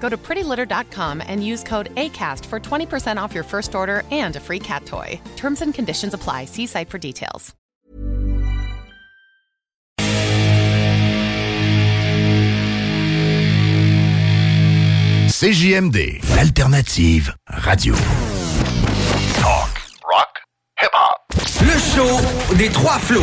[0.00, 4.40] Go to prettylitter.com and use code ACAST for 20% off your first order and a
[4.40, 5.20] free cat toy.
[5.36, 6.44] Terms and conditions apply.
[6.44, 7.54] See site for details.
[15.28, 17.94] CJMD, l'alternative radio.
[19.40, 19.70] Talk,
[20.10, 20.40] rock,
[20.80, 21.20] hip-hop.
[21.60, 23.20] Le show des trois flots.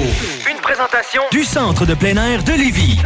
[0.48, 3.00] Une présentation du centre de plein air de Lévis.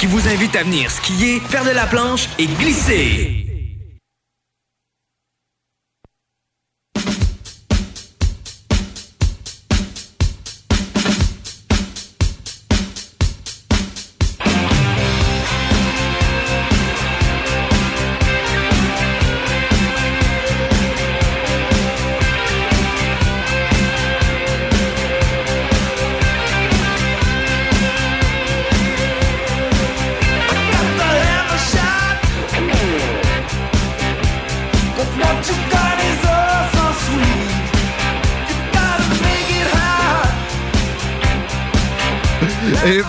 [0.00, 3.49] Qui vous invite à venir skier, faire de la planche et glisser.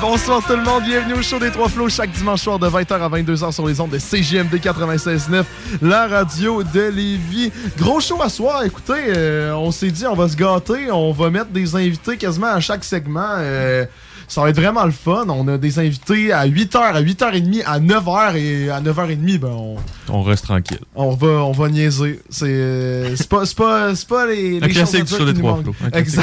[0.02, 2.94] Bonsoir tout le monde, bienvenue au show des Trois Flots chaque dimanche soir de 20h
[2.94, 5.44] à 22h sur les ondes de CGMD 96.9,
[5.82, 7.52] la radio de Lévis.
[7.78, 11.30] Gros show à soir, écoutez, euh, on s'est dit on va se gâter, on va
[11.30, 13.36] mettre des invités quasiment à chaque segment.
[13.38, 13.86] euh,
[14.28, 15.26] ça va être vraiment le fun.
[15.28, 19.76] On a des invités à 8h, à 8h30, à 9h et à 9h30, ben on,
[20.08, 20.80] On reste tranquille.
[20.96, 22.22] on va, on va niaiser.
[22.30, 25.76] C'est euh, c'est pas, pas, c'est pas les, les classique sur les trois flots.
[25.92, 26.22] Classique.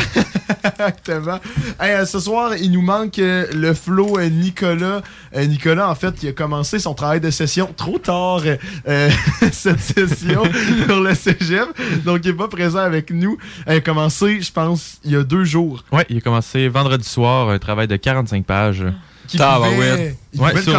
[0.64, 1.38] Exactement.
[1.80, 5.02] Hey, euh, ce soir, il nous manque euh, le flow euh, Nicolas.
[5.36, 8.42] Nicolas, en fait, il a commencé son travail de session trop tard
[8.88, 9.10] euh,
[9.52, 10.42] cette session
[10.86, 11.68] sur le cégep.
[12.04, 13.36] Donc, il est pas présent avec nous.
[13.66, 15.84] Il a commencé, je pense, il y a deux jours.
[15.92, 18.84] Ouais, il a commencé vendredi soir, un travail de 45 pages.
[19.74, 20.72] Pouvait- il le sur,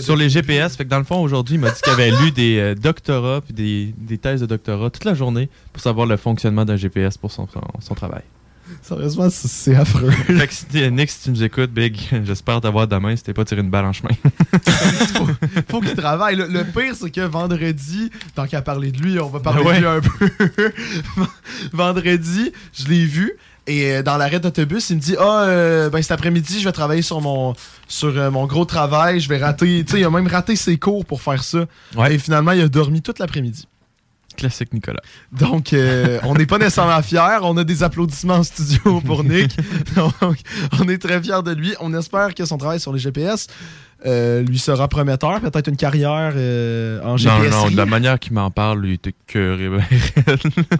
[0.00, 0.76] sur les GPS.
[0.76, 3.40] Fait que dans le fond, aujourd'hui, il m'a dit qu'il avait lu des euh, doctorats
[3.40, 7.16] puis des, des thèses de doctorat toute la journée pour savoir le fonctionnement d'un GPS
[7.18, 8.22] pour son, son, son travail.
[8.82, 10.10] Sérieusement, c'est- affreux.
[10.26, 13.44] fait que si, Nick, si tu nous écoutes, Big, j'espère t'avoir demain si t'es pas
[13.44, 14.10] tiré une balle en chemin.
[15.68, 16.36] faut qu'il travaille.
[16.36, 19.74] Le, le pire, c'est que vendredi, tant qu'à parler de lui, on va parler Ouais.
[19.74, 20.72] de lui un peu.
[21.72, 23.32] vendredi, je l'ai vu.
[23.66, 26.72] Et euh, dans l'arrêt d'autobus, il me dit Ah, euh, ben cet après-midi, je vais
[26.72, 27.54] travailler sur mon
[27.86, 29.20] sur euh, mon gros travail.
[29.20, 29.84] Je vais rater.
[29.84, 31.66] Tu sais, il a même raté ses cours pour faire ça.
[32.10, 33.66] Et finalement, il a dormi toute l'après-midi.
[34.38, 35.02] Classique Nicolas.
[35.32, 37.38] Donc, euh, on n'est pas nécessairement fiers.
[37.42, 39.54] On a des applaudissements en studio pour Nick.
[39.96, 40.14] Donc,
[40.80, 41.74] on est très fiers de lui.
[41.80, 43.48] On espère que son travail sur les GPS
[44.06, 45.40] euh, lui sera prometteur.
[45.40, 47.50] Peut-être une carrière euh, en Non, GPS.
[47.52, 49.68] non, de la manière qu'il m'en parle, lui, il était cœuré.
[49.68, 49.82] ben,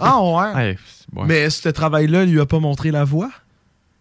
[0.00, 0.54] Ah ouais?
[0.54, 0.76] Ouais,
[1.16, 1.26] ouais.
[1.26, 3.30] Mais ce travail-là lui a pas montré la voie?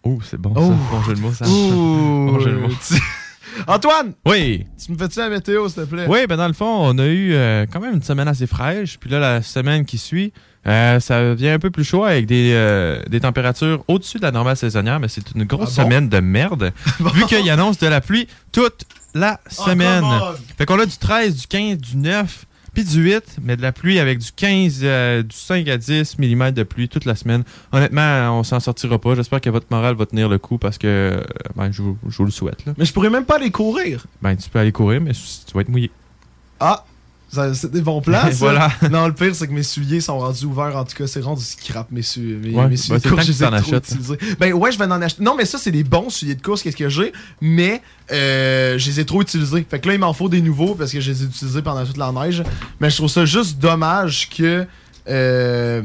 [0.04, 0.62] Oh, c'est bon, Oh.
[0.62, 0.76] ça.
[0.92, 1.46] Bon jeu de mots, ça.
[1.46, 2.68] Bon jeu de mots.
[3.68, 4.14] Antoine!
[4.26, 4.66] Oui!
[4.84, 6.06] Tu me fais-tu la météo, s'il te plaît?
[6.08, 8.98] Oui, ben dans le fond, on a eu euh, quand même une semaine assez fraîche.
[8.98, 10.32] Puis là, la semaine qui suit,
[10.66, 14.32] euh, ça vient un peu plus chaud avec des, euh, des températures au-dessus de la
[14.32, 15.90] normale saisonnière, mais c'est une grosse Ah bon?
[15.90, 16.72] semaine de merde.
[17.14, 20.04] Vu qu'il annonce de la pluie toute la semaine.
[20.58, 22.46] fait qu'on a du 13, du 15, du 9,
[22.78, 26.20] puis du 8, mais de la pluie avec du 15, euh, du 5 à 10
[26.20, 27.44] mm de pluie toute la semaine.
[27.72, 29.16] Honnêtement, on s'en sortira pas.
[29.16, 31.22] J'espère que votre morale va tenir le coup parce que euh,
[31.56, 32.64] ben, je, vous- je vous le souhaite.
[32.68, 32.74] Là.
[32.78, 34.06] Mais je pourrais même pas aller courir.
[34.22, 35.90] Ben, tu peux aller courir, mais tu vas être mouillé.
[36.60, 36.86] Ah!
[37.30, 38.30] Ça- C'est des bons plans, ça.
[38.32, 38.72] Voilà.
[38.92, 40.76] Non, le pire, c'est que mes souliers sont rendus ouverts.
[40.78, 43.26] En tout cas, c'est rendu scrap, mes, su- mes, Ouais, mes souliers ben, de course.
[43.26, 44.18] Je les trop utilisés.
[44.40, 45.24] Ben ouais, je vais en acheter.
[45.24, 47.12] Non, mais ça, c'est des bons souliers de course, qu'est-ce que j'ai?
[47.42, 47.82] Mais
[48.12, 49.66] euh, je les ai trop utilisés.
[49.70, 51.86] Fait que là, il m'en faut des nouveaux parce que je les ai utilisés pendant
[51.86, 52.44] toute la neige.
[52.80, 54.66] Mais je trouve ça juste dommage que.
[55.10, 55.82] Euh,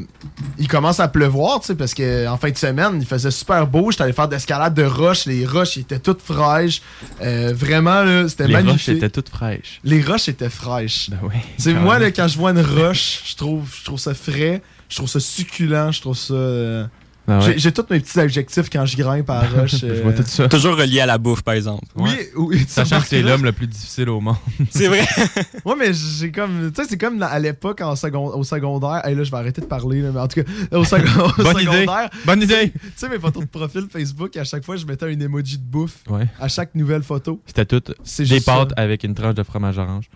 [0.57, 3.65] il commence à pleuvoir, tu sais, parce que en fin de semaine, il faisait super
[3.67, 3.91] beau.
[3.91, 5.25] J'étais allé faire d'escalade de roches.
[5.25, 6.81] Les roches, étaient toutes fraîches.
[7.21, 8.87] Euh, vraiment, là, c'était Les magnifique.
[8.87, 9.79] roches étaient toutes fraîches.
[9.83, 11.09] Les roches étaient fraîches.
[11.09, 11.35] Ben oui.
[11.57, 14.61] C'est quand moi, là, quand je vois une roche, je trouve, je trouve ça frais,
[14.89, 16.33] je trouve ça succulent, je trouve ça.
[16.33, 16.85] euh,
[17.27, 17.53] Ah ouais.
[17.57, 19.75] J'ai- tous mes petits adjectifs quand je grimpe à la roche.
[19.77, 20.49] Je vois euh, tout ça.
[20.49, 21.85] Toujours relié à la bouffe, par exemple.
[21.95, 22.65] Oui, oui.
[22.67, 24.35] Sachant que c'est l'homme le plus difficile au monde.
[24.71, 25.05] C'est vrai.
[25.65, 26.71] Ouais, mais j'ai comme.
[26.75, 29.01] Tu sais, c'est comme à l'époque second- au secondaire.
[29.05, 31.43] Hey, là, je vais arrêter de parler, là, mais en tout cas, au, second- au
[31.43, 31.71] Bonne idée.
[31.71, 32.09] secondaire.
[32.25, 32.71] Bonne idée.
[32.73, 35.63] Tu sais, mes photos de profil Facebook, à chaque fois, je mettais un emoji de
[35.63, 36.27] bouffe Ouais.
[36.39, 37.41] à chaque nouvelle photo.
[37.45, 38.53] C'était tout C'est des ça.
[38.53, 40.09] pâtes avec une tranche de fromage orange.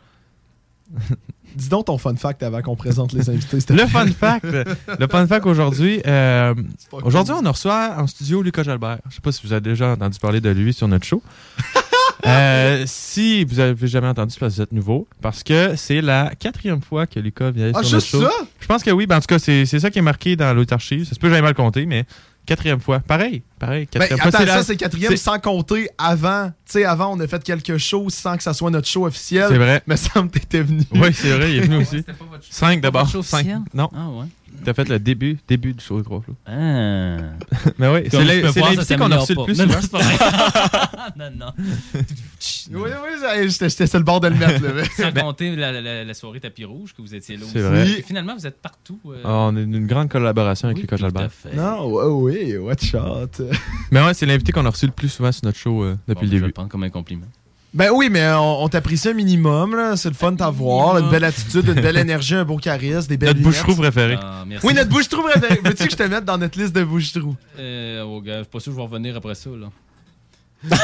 [1.55, 3.57] Dis donc ton fun fact avant qu'on présente les invités.
[3.73, 6.53] Le fun fact, le fun fact aujourd'hui, euh,
[6.91, 7.47] aujourd'hui cool.
[7.47, 8.99] on reçoit en studio Lucas Jalbert.
[9.09, 11.21] Je sais pas si vous avez déjà entendu parler de lui sur notre show.
[12.25, 16.31] Euh, si vous avez jamais entendu, parce que vous êtes nouveau, parce que c'est la
[16.37, 18.21] quatrième fois que Lucas vient Ah, sur notre juste show.
[18.21, 18.31] ça?
[18.59, 20.73] Je pense que oui, ben, en tout cas c'est ça qui est marqué dans l'autre
[20.73, 21.05] archive.
[21.05, 22.05] Ça se peut j'aille mal compter, mais
[22.47, 22.99] quatrième fois.
[22.99, 23.87] Pareil, pareil.
[23.93, 24.39] Ben, Quatrième attends, fois.
[24.47, 26.47] ça, la- c'est quatrième c'est- sans compter avant.
[26.65, 29.45] Tu sais, avant, on a fait quelque chose sans que ça soit notre show officiel.
[29.49, 29.83] C'est vrai.
[29.85, 30.81] Mais ça me t'étais venu.
[30.93, 31.97] Oui, c'est vrai, il est venu aussi.
[31.97, 32.49] C'était pas votre show.
[32.51, 33.03] Cinq d'abord.
[33.03, 33.45] Votre show Cinq.
[33.73, 34.25] Non, Ah ouais.
[34.63, 36.35] T'as fait le début, début du show de Gros Flow.
[36.45, 37.17] Ah.
[37.77, 39.75] Mais oui, c'est je l'invité qu'on a reçu le plus Non, souvent.
[39.75, 41.11] non, c'est pas vrai.
[41.17, 41.53] non, non.
[42.73, 44.63] Oui, oui, j'étais sur le bord de le mettre.
[44.63, 44.83] Là.
[44.97, 47.67] Sans compter la, la- la soirée tapis rouge que vous étiez là C'est aussi.
[47.69, 47.89] vrai.
[47.99, 48.99] Et Finalement, vous êtes partout.
[49.07, 51.31] euh, Ah, on a une grande collaboration avec oui, Lucas tout à Jalbert.
[51.31, 51.55] fait.
[51.55, 53.41] non, ouais, oui, watch out.
[53.91, 55.99] Mais ouais, c'est l'invité qu'on a reçu le plus souvent sur notre show euh, Bon,
[56.13, 56.47] depuis Je le vais début.
[56.47, 57.27] le prendre comme un compliment.
[57.77, 59.95] Ben oui, mais on, on t'apprécie un minimum, là.
[59.95, 60.97] C'est le fun de t'avoir.
[60.97, 64.17] Une belle attitude, une belle énergie, un beau charisme, des belles Notre bouche-trou préféré.
[64.19, 64.65] Ah, merci.
[64.65, 65.61] Oui, notre bouche-trou préférée.
[65.63, 67.35] Veux-tu que je te mette dans notre liste de bouche-trou?
[67.59, 69.51] Euh, oh, gars, je suis pas sûr que je vais revenir après ça.
[69.51, 69.67] là.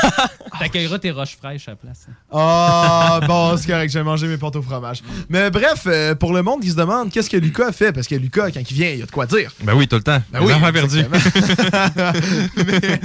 [0.59, 2.05] T'accueilleras tes roches fraîches à la place.
[2.07, 2.13] hein.
[2.31, 5.01] Ah, bon, c'est correct, j'ai mangé mes pâtes au fromage.
[5.29, 8.07] Mais bref, euh, pour le monde qui se demande qu'est-ce que Lucas a fait, parce
[8.07, 9.51] que Lucas, quand il vient, il y a de quoi dire.
[9.63, 10.21] Ben oui, tout le temps.
[10.31, 11.17] Ben Les oui, exactement.
[12.67, 12.99] mais,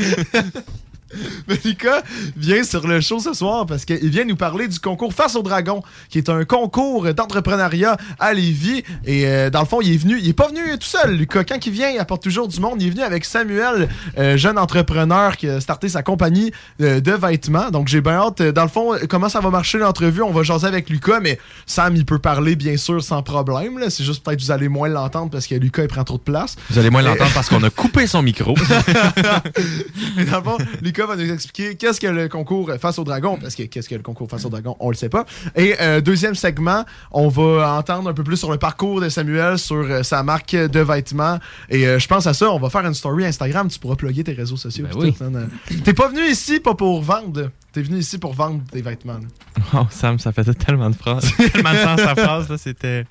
[1.49, 2.03] mais Lucas
[2.37, 5.43] vient sur le show ce soir parce qu'il vient nous parler du concours Face au
[5.43, 8.83] Dragon, qui est un concours d'entrepreneuriat à Lévis.
[9.05, 11.45] Et euh, dans le fond, il est venu, il est pas venu tout seul, Lucas.
[11.45, 12.81] Quand il vient, il apporte toujours du monde.
[12.81, 13.89] Il est venu avec Samuel,
[14.19, 17.71] euh, jeune entrepreneur qui a starté sa compagnie euh, de vêtements.
[17.71, 18.43] Donc j'ai bien hâte.
[18.43, 20.23] Dans le fond, comment ça va marcher l'entrevue?
[20.23, 23.79] On va jaser avec Lucas, mais Sam, il peut parler bien sûr sans problème.
[23.89, 26.23] C'est juste peut-être que vous allez moins l'entendre parce que Lucas, il prend trop de
[26.23, 26.57] place.
[26.71, 28.55] Vous allez moins l'entendre parce qu'on a coupé son micro.
[30.17, 33.39] Mais dans le fond, Lucas va nous expliquer qu'est-ce que le concours Face au Dragon,
[33.41, 35.25] parce que qu'est-ce que le concours Face au Dragon, on le sait pas.
[35.57, 39.59] Et euh, deuxième segment, on va entendre un peu plus sur le parcours de Samuel,
[39.59, 41.39] sur euh, sa marque de vêtements.
[41.71, 44.25] Et euh, je pense à ça, on va faire une story Instagram, tu pourras plugger
[44.25, 44.87] tes réseaux sociaux.
[44.93, 45.15] Ben oui.
[45.21, 45.49] hein.
[45.85, 49.15] T'es pas venu ici pas pour vendre, t'es venu ici pour vendre tes vêtements.
[49.15, 49.63] là.
[49.75, 51.31] oh, Sam, ça faisait tellement de phrases.
[51.53, 53.07] tellement de sens sa phrase, là, c'était.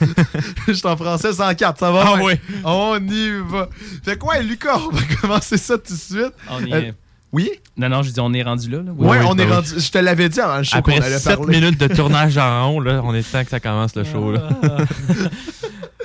[0.68, 2.04] Je suis en français 104, ça va?
[2.06, 2.38] Ah ouais?
[2.48, 2.58] oui.
[2.64, 3.68] On y va.
[4.04, 6.32] Fait quoi, Lucas, on va commencer ça tout de suite.
[6.50, 6.94] On est...
[7.34, 7.50] Oui?
[7.76, 8.78] Non, non, je dis on est rendu là.
[8.78, 8.92] là.
[8.96, 9.08] Oui.
[9.08, 9.52] Ouais, oui, on ben est oui.
[9.56, 9.68] rendu.
[9.76, 11.60] Je te l'avais dit avant le show qu'on Après allait 7 parler.
[11.60, 14.32] minutes de tournage en rond, là, on est temps que ça commence le show.
[14.32, 14.48] Là.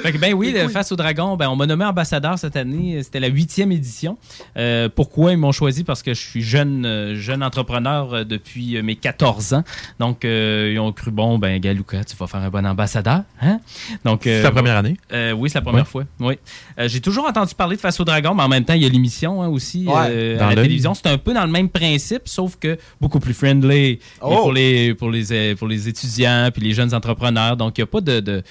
[0.02, 3.04] Fait que, ben oui, le Face au Dragon, ben, on m'a nommé ambassadeur cette année.
[3.04, 4.18] C'était la huitième édition.
[4.56, 5.84] Euh, pourquoi ils m'ont choisi?
[5.84, 9.64] Parce que je suis jeune, euh, jeune entrepreneur euh, depuis mes 14 ans.
[10.00, 13.24] Donc, euh, ils ont cru, bon, ben, Galouka, tu vas faire un bon ambassadeur.
[13.42, 13.60] Hein?
[14.06, 14.96] Donc, C'est euh, ta première année?
[15.12, 15.90] euh, oui, c'est la première Ouais.
[15.90, 16.04] fois.
[16.22, 16.40] Oui.
[16.80, 18.86] Euh, J'ai toujours entendu parler de Face au Dragon, mais en même temps, il y
[18.86, 20.94] a l'émission hein, aussi Ouais, euh, dans à la télévision.
[20.94, 24.36] C'est un peu dans le même principe, sauf que beaucoup plus friendly Oh!
[24.42, 27.58] pour, les, pour, les, euh, pour les étudiants puis les jeunes entrepreneurs.
[27.58, 28.44] Donc, il n'y a pas de, de,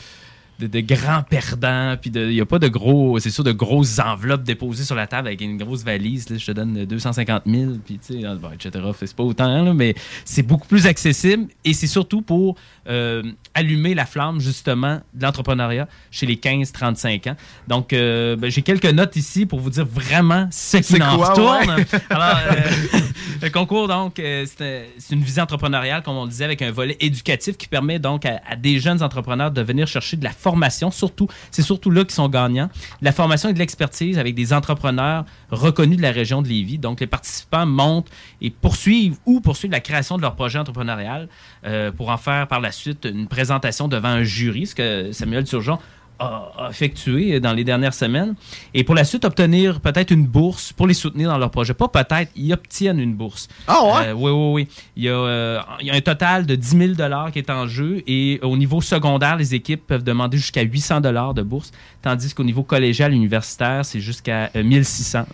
[0.59, 3.99] de, de grands perdants, puis il n'y a pas de gros, c'est sûr, de grosses
[3.99, 6.29] enveloppes déposées sur la table avec une grosse valise.
[6.31, 8.85] là, je te donne 250 000, puis tu sais, bon, etc.
[8.99, 9.95] C'est pas autant, là, mais
[10.25, 12.57] c'est beaucoup plus accessible et c'est surtout pour
[12.89, 13.23] euh,
[13.55, 17.37] allumer la flamme, justement, de l'entrepreneuriat chez les 15-35 ans.
[17.69, 21.31] Donc, euh, ben, j'ai quelques notes ici pour vous dire vraiment ce qui en quoi,
[21.31, 21.77] retourne.
[21.77, 21.87] ouais?
[22.11, 22.99] Alors, euh,
[23.43, 27.57] le concours, donc, c'est une visée entrepreneuriale, comme on le disait, avec un volet éducatif
[27.57, 30.48] qui permet donc à, à des jeunes entrepreneurs de venir chercher de la formation,
[30.91, 32.69] surtout, c'est surtout là qu'ils sont gagnants,
[33.03, 36.79] la formation et de l'expertise avec des entrepreneurs reconnus de la région de Lévis.
[36.79, 41.29] Donc, les participants montent et poursuivent ou poursuivent la création de leur projet entrepreneurial
[41.65, 45.45] euh, pour en faire par la suite une présentation devant un jury, ce que Samuel
[45.45, 45.79] Turgeon
[46.19, 48.35] a effectué dans les dernières semaines.
[48.75, 51.75] Et pour la suite, obtenir peut-être une bourse pour les soutenir dans leur projet.
[51.75, 53.49] Pas peut-être, ils obtiennent une bourse.
[53.67, 54.09] Ah ouais?
[54.09, 54.69] Euh, oui, oui, oui.
[54.97, 57.67] Il y, a, euh, il y a un total de 10 000 qui est en
[57.67, 61.73] jeu et au niveau secondaire, les équipes peuvent demander jusqu'à 800 de bourse,
[62.03, 65.27] tandis qu'au niveau collégial universitaire, c'est jusqu'à euh, 1600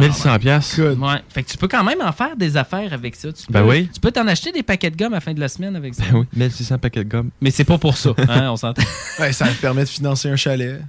[0.00, 0.76] 1600 piastres.
[0.76, 0.98] Good.
[0.98, 1.20] Ouais.
[1.28, 3.32] Fait que tu peux quand même en faire des affaires avec ça.
[3.32, 3.88] Tu peux, Ben oui.
[3.92, 5.94] Tu peux t'en acheter des paquets de gomme à la fin de la semaine avec
[5.94, 6.02] ça.
[6.10, 7.30] Ben oui, 1600 paquets de gomme.
[7.40, 8.82] Mais c'est pas pour ça, hein, on s'entend.
[9.18, 10.80] Ouais, ça me permet de financer un chalet.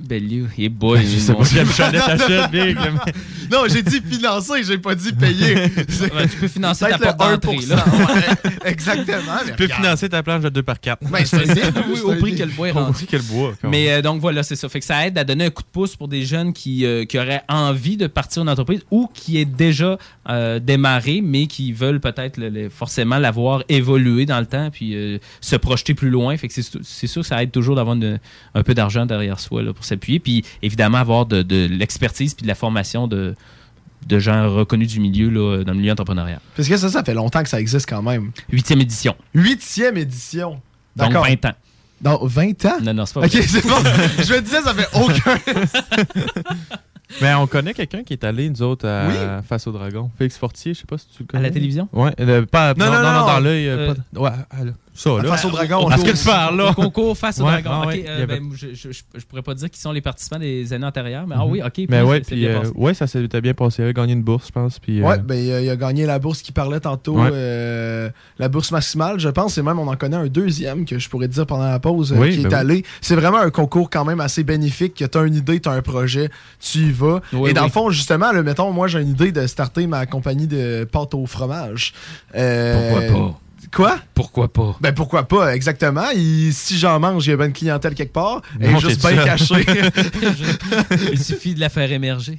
[0.00, 2.76] Bellieu, et boy, Je sais pas, Big.
[3.50, 5.54] Non, j'ai dit financer, j'ai pas dit payer.
[6.30, 7.84] Tu peux financer ta porte d'entrée, 1%, là.
[7.84, 9.16] ouais, exactement.
[9.44, 9.82] Tu peux regarde.
[9.82, 11.24] financer ta planche de 2 par 4 Ben,
[11.88, 12.92] oui, au prix que le bois est Au rendu.
[12.92, 13.54] prix que le bois.
[13.64, 14.68] Mais euh, donc voilà, c'est ça.
[14.68, 17.04] Fait que ça aide à donner un coup de pouce pour des jeunes qui, euh,
[17.04, 21.72] qui auraient envie de partir en entreprise ou qui est déjà euh, démarré, mais qui
[21.72, 22.40] veulent peut-être
[22.70, 26.36] forcément l'avoir évolué dans le temps puis euh, se projeter plus loin.
[26.36, 27.96] Fait que c'est c'est sûr que ça aide toujours d'avoir
[28.54, 30.18] un peu d'argent derrière soi là, pour s'appuyer.
[30.18, 33.34] Puis évidemment avoir de, de l'expertise puis de la formation de,
[34.06, 36.40] de gens reconnus du milieu là, dans le milieu entrepreneurial.
[36.56, 38.32] Parce que ça, ça fait longtemps que ça existe quand même.
[38.50, 39.14] Huitième édition.
[39.34, 40.60] Huitième édition.
[40.96, 41.26] Donc D'accord.
[41.26, 41.54] 20 ans.
[42.00, 42.78] Dans 20 ans?
[42.82, 43.42] Non, non, c'est pas Ok, vrai.
[43.42, 43.76] c'est bon.
[44.24, 45.38] Je me disais, ça fait aucun.
[47.20, 49.42] Mais on connaît quelqu'un qui est allé, nous autres, à- Oui.
[49.46, 50.10] face au dragon.
[50.16, 51.42] Félix Fortier, je sais pas si tu le À connais.
[51.48, 51.88] la télévision?
[51.92, 53.68] Ouais, euh, pas, Non, non, non, non, non, dans l'œil.
[53.68, 54.72] euh, euh, pas ouais, là.
[55.00, 55.24] Ça, là.
[55.30, 55.88] Face au dragon.
[55.88, 56.70] À ce que on tu parles, là.
[56.70, 57.70] Au concours face au dragon.
[57.72, 60.72] ah ouais, euh, ben, je, je, je- pourrais pas dire qui sont les participants des
[60.72, 61.50] années antérieures, mais ah Mhm.
[61.50, 61.86] oui, ok.
[61.88, 63.82] Mais ouais, puis euh, ouais, ça s'était bien passé.
[63.82, 64.78] Il avait gagné une bourse, je pense.
[64.78, 67.30] Puis, euh, Ouais, ben, il a, a gagné la bourse qui parlait tantôt, Ouais.
[67.32, 69.18] euh, la bourse maximale.
[69.20, 71.68] Je pense, et même on en connaît un deuxième que je pourrais te dire pendant
[71.68, 72.60] la pause euh, Oui, qui ben est oui.
[72.60, 72.84] allé.
[73.00, 74.94] C'est vraiment un concours quand même assez bénéfique.
[74.94, 76.28] Que tu as une idée, tu as un projet,
[76.60, 77.20] tu y vas.
[77.32, 80.04] Oui, et dans le fond, justement, là, mettons, moi j'ai une idée de starter ma
[80.06, 81.92] compagnie de pâte au fromage.
[82.34, 83.40] Euh, Pourquoi pas?
[83.72, 83.98] Quoi?
[84.14, 84.76] Pourquoi pas?
[84.80, 86.10] Ben pourquoi pas, exactement.
[86.14, 88.42] Il- si j'en mange, il y a une clientèle quelque part.
[88.60, 89.64] Elle est juste bien cachée.
[91.12, 92.38] Il suffit de la faire émerger.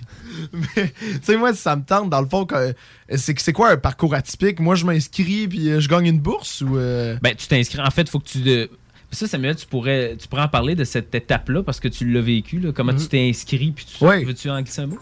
[0.54, 2.74] Mais, tu sais, moi, si ça me tente, dans le fond, que-
[3.16, 4.60] c'est c'est quoi un parcours atypique?
[4.60, 6.78] Moi, je m'inscris puis euh, je gagne une bourse ou.
[6.78, 7.80] euh, Ben, tu t'inscris.
[7.82, 8.40] En fait, il faut que tu.
[8.40, 8.70] de-
[9.12, 12.22] Ça, Samuel, tu pourrais, tu pourrais en parler de cette étape-là parce que tu l'as
[12.22, 12.60] vécu.
[12.60, 12.72] là.
[12.74, 13.72] Comment tu t'es inscrit?
[13.72, 15.00] Puis tu veux-tu en glisser un mot?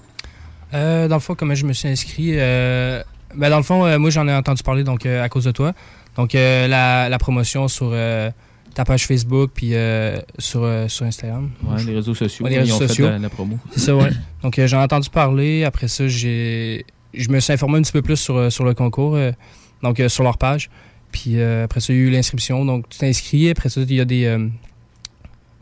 [0.74, 3.02] Euh, dans le fond, comment je me suis inscrit euh,
[3.36, 5.52] ben, Dans le fond, euh, moi, j'en ai entendu parler donc, euh, à cause de
[5.52, 5.74] toi.
[6.20, 8.30] Donc, euh, la, la promotion sur euh,
[8.74, 11.50] ta page Facebook puis euh, sur, euh, sur Instagram.
[11.64, 12.44] Ouais, les réseaux sociaux.
[12.44, 13.08] Ouais, les ils réseaux ont fait sociaux.
[13.08, 13.58] la, la promo.
[13.72, 14.10] C'est ça, ouais.
[14.44, 15.64] Donc, euh, j'en ai entendu parler.
[15.64, 19.18] Après ça, j'ai je me suis informé un petit peu plus sur, sur le concours,
[19.82, 20.70] donc sur leur page.
[21.12, 22.66] Puis après ça, il y a eu l'inscription.
[22.66, 23.50] Donc, tu t'inscris.
[23.50, 24.38] Après ça, il y a des.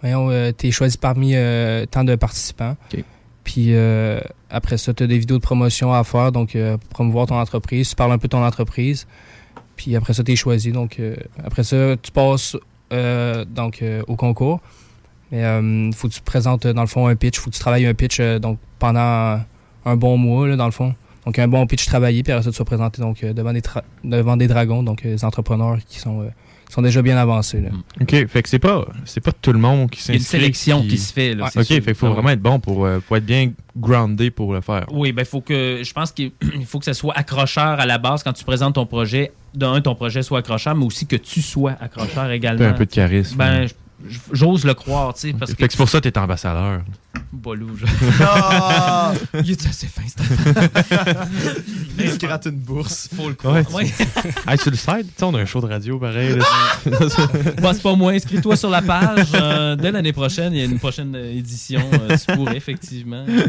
[0.01, 1.35] voyons, tu es choisi parmi
[1.89, 2.75] tant de participants.
[3.47, 6.89] Puis euh, après ça, tu as des vidéos de promotion à faire, donc euh, pour
[6.89, 7.87] promouvoir ton entreprise.
[7.89, 9.07] Tu parles un peu de ton entreprise.
[9.77, 10.71] Puis après ça, tu es choisi.
[10.71, 12.57] Donc euh, après ça, tu passes
[12.91, 14.59] euh, donc, euh, au concours.
[15.31, 17.37] Mais il faut que tu présentes, dans le fond, un pitch.
[17.37, 19.41] faut que tu travailles un pitch donc, pendant
[19.85, 20.95] un bon mois, là, dans le fond.
[21.25, 23.61] Donc un bon pitch travaillé, puis après ça, tu vas présenter donc, devant, des
[24.05, 26.29] devant des dragons, donc des entrepreneurs qui sont,
[26.73, 27.61] sont déjà bien avancés.
[27.61, 27.69] là.
[28.01, 30.19] OK, fait que c'est pas, c'est pas tout le monde qui Il y a une
[30.19, 30.39] s'inscrit.
[30.39, 31.33] sélection qui, se fait.
[31.33, 31.75] Là, Ouais, OK, sûr.
[31.75, 32.13] fait qu'il faut Ah ouais.
[32.15, 34.85] vraiment être bon pour, euh, pour être bien groundé pour le faire.
[34.91, 37.97] Oui, ben faut que je pense qu'il il faut que ça soit accrocheur à la
[37.97, 39.31] base quand tu présentes ton projet.
[39.53, 42.65] D'un, ton projet soit accrocheur, mais aussi que tu sois accrocheur également.
[42.65, 43.37] Un peu de charisme.
[43.37, 43.65] Ben,
[44.31, 46.81] j'ose le croire, tu sais, parce fait que que c'est pour ça que t'es ambassadeur.
[47.33, 47.85] Bolou, je...
[48.21, 49.13] Ah!
[49.43, 50.69] Il est assez fin, Stéphane.
[51.99, 53.09] Il se gratte une bourse.
[53.15, 53.55] Faut le croire.
[53.55, 53.93] Ouais, Ouais.
[54.47, 56.35] hey, sur le site, tu sais, on a un show de radio pareil.
[56.37, 56.45] là.
[57.61, 58.11] Bon, c'est pas moi.
[58.13, 59.27] Inscris-toi sur la page.
[59.33, 61.81] Euh, dès l'année prochaine, il y a une prochaine édition.
[61.93, 63.25] Euh, tu pourrais effectivement.
[63.27, 63.47] euh,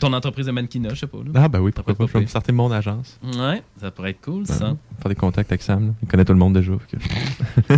[0.00, 1.18] ton entreprise de mannequinat, je sais pas.
[1.18, 1.30] Là.
[1.44, 2.06] ah, ben oui, pourquoi pas.
[2.06, 3.18] Je vais me starter mon agence.
[3.22, 4.74] Ouais, ça pourrait être cool, ça.
[5.02, 5.88] Faire des contacts avec Sam.
[5.88, 5.92] là.
[6.02, 6.72] Il connaît tout le monde déjà.
[6.90, 7.74] que-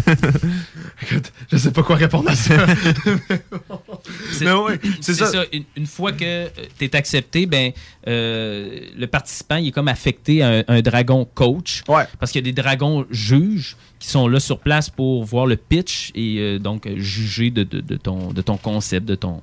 [1.03, 2.55] Écoute, je sais pas quoi répondre à ça.
[4.41, 5.27] Mais oui, c'est ça.
[5.27, 5.45] ça.
[5.53, 6.47] Une, une fois que
[6.79, 7.73] tu es accepté, ben,
[8.07, 11.83] euh, le participant il est comme affecté à un, un dragon coach.
[11.89, 12.05] Ouais.
[12.19, 15.57] Parce qu'il y a des dragons juges qui sont là sur place pour voir le
[15.57, 19.41] pitch et euh, donc euh, juger de, de- de ton, de ton concept, de ton,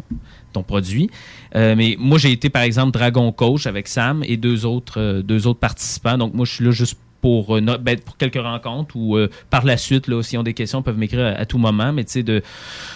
[0.54, 1.10] ton produit.
[1.56, 5.22] Euh, mais moi, j'ai été, par exemple, dragon coach avec Sam et deux autres, euh,
[5.22, 6.18] deux autres participants.
[6.18, 9.64] Donc, moi, je suis là juste pour, euh, ben, pour quelques rencontres ou euh, par
[9.64, 11.94] la suite, s'ils ont des questions, ils peuvent m'écrire à, tout moment.
[11.94, 12.44] Mais tu sais, de,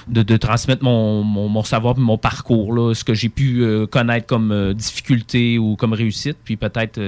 [0.10, 4.74] de, transmettre mon, mon, savoir mon parcours, là, ce que j'ai pu euh, connaître comme
[4.74, 7.00] difficulté ou comme réussite, puis peut-être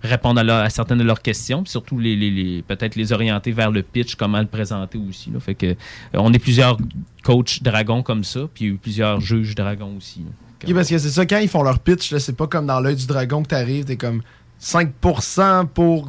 [0.00, 3.82] répondre à, certaines de leurs questions, puis surtout les, les, peut-être les orienter vers le
[3.82, 5.32] pitch, comment le présenter aussi.
[5.32, 5.40] Là.
[5.40, 5.74] Fait que,
[6.14, 6.78] on est plusieurs
[7.24, 10.22] coachs dragons comme ça, puis plusieurs juges dragons aussi.
[10.62, 12.94] Ok, parce que c'est ça, quand ils font leur pitch, c'est pas comme dans l'œil
[12.94, 14.22] du dragon que t'arrives, t'es comme
[14.60, 16.08] 5% pour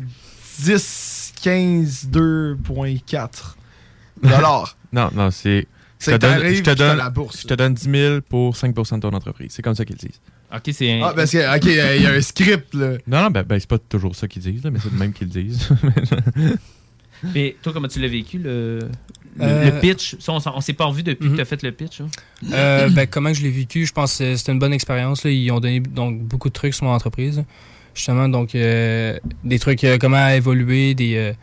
[0.60, 3.29] 10, 15, 2,4
[4.24, 4.75] dollars.
[4.91, 5.68] Non, non, c'est.
[6.00, 7.41] Je te donne- je te donne- la bourse.
[7.44, 9.51] Je te donne 10 000 pour 5% de ton entreprise.
[9.51, 10.20] C'est comme ça qu'ils le disent.
[10.51, 12.94] OK, c'est un- Ah, parce que, ok, il y a un script, là.
[13.06, 15.13] Non, non, ben, ben, c'est pas toujours ça qu'ils disent, là, mais c'est le même
[15.13, 15.70] qu'ils le disent.
[17.36, 20.15] Mais toi, comment tu l'as vécu, le, le, Euh, le pitch?
[20.20, 22.00] Ça, on, s'est pas revu depuis que tu as fait le pitch.
[22.01, 22.08] hein?
[22.53, 25.24] Euh, ben, comment je l'ai vécu, je pense que c'était une bonne expérience.
[25.25, 25.29] là.
[25.32, 27.44] Ils ont donné donc, beaucoup de trucs sur mon entreprise.
[28.00, 31.34] Justement, donc, euh, des trucs, euh, comment évoluer, des, euh,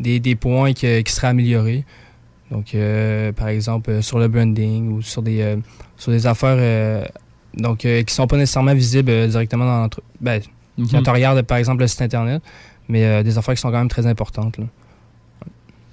[0.00, 1.84] des, des points que- qui seraient améliorés.
[2.50, 5.56] Donc, euh, par exemple, euh, sur le branding ou sur des, euh,
[5.96, 7.06] sur des affaires
[7.54, 10.10] donc, qui sont pas nécessairement visibles directement dans l'entreprise.
[10.20, 10.42] Ben,
[10.90, 11.02] Quand Mhm.
[11.04, 12.42] tu regardes, par exemple, le site Internet,
[12.88, 14.58] mais des affaires qui sont quand même très importantes.
[14.58, 14.64] là.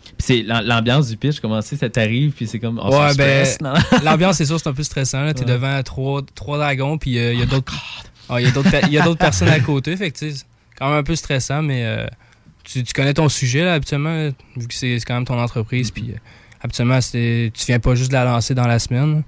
[0.04, 2.82] Puis c'est l'am- l'ambiance du pitch, comment c'est, ça t'arrive, puis c'est comme.
[2.84, 3.46] Oh, Ouais, ben,
[4.04, 5.32] l'ambiance, c'est sûr, c'est un peu stressant.
[5.34, 5.52] Tu es Ouais.
[5.54, 8.04] devant trois, trois dragons, puis il y a d'autres Ah,
[8.38, 9.96] il y a d'autres pe- il y a d'autres personnes à côté.
[9.98, 10.46] Fait que, tu sais, c'est
[10.78, 12.06] quand même un peu stressant, mais euh,
[12.64, 15.92] tu, tu connais ton sujet, là, habituellement, là, vu que c'est quand même ton entreprise.
[15.92, 16.18] Puis, euh,
[16.62, 19.24] habituellement, tu viens pas juste de la lancer dans la semaine.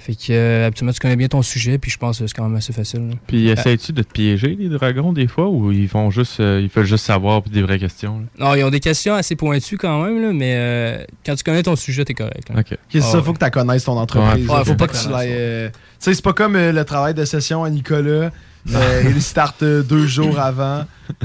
[0.00, 2.44] Fait que, euh, habituellement, tu connais bien ton sujet, puis je pense que c'est quand
[2.46, 3.08] même assez facile.
[3.08, 3.14] là.
[3.26, 6.38] Puis Euh, essayes-tu de te piéger, les dragons, des fois, ou ils font juste.
[6.40, 8.20] euh, ils veulent juste savoir puis des vraies questions?
[8.20, 8.46] là?
[8.46, 11.62] Non, ils ont des questions assez pointues quand même, là, mais euh, quand tu connais
[11.64, 12.48] ton sujet, t'es correct.
[12.48, 12.60] là.
[12.60, 12.78] Ok.
[12.88, 14.48] C'est ça, Ah, faut que tu connaisses ton entreprise.
[14.48, 15.70] Ouais, faut faut pas que que tu tu l'ailles.
[15.72, 18.30] Tu sais, c'est pas comme euh, le travail de session à Nicolas.
[18.74, 20.84] Euh, il start euh, deux jours avant.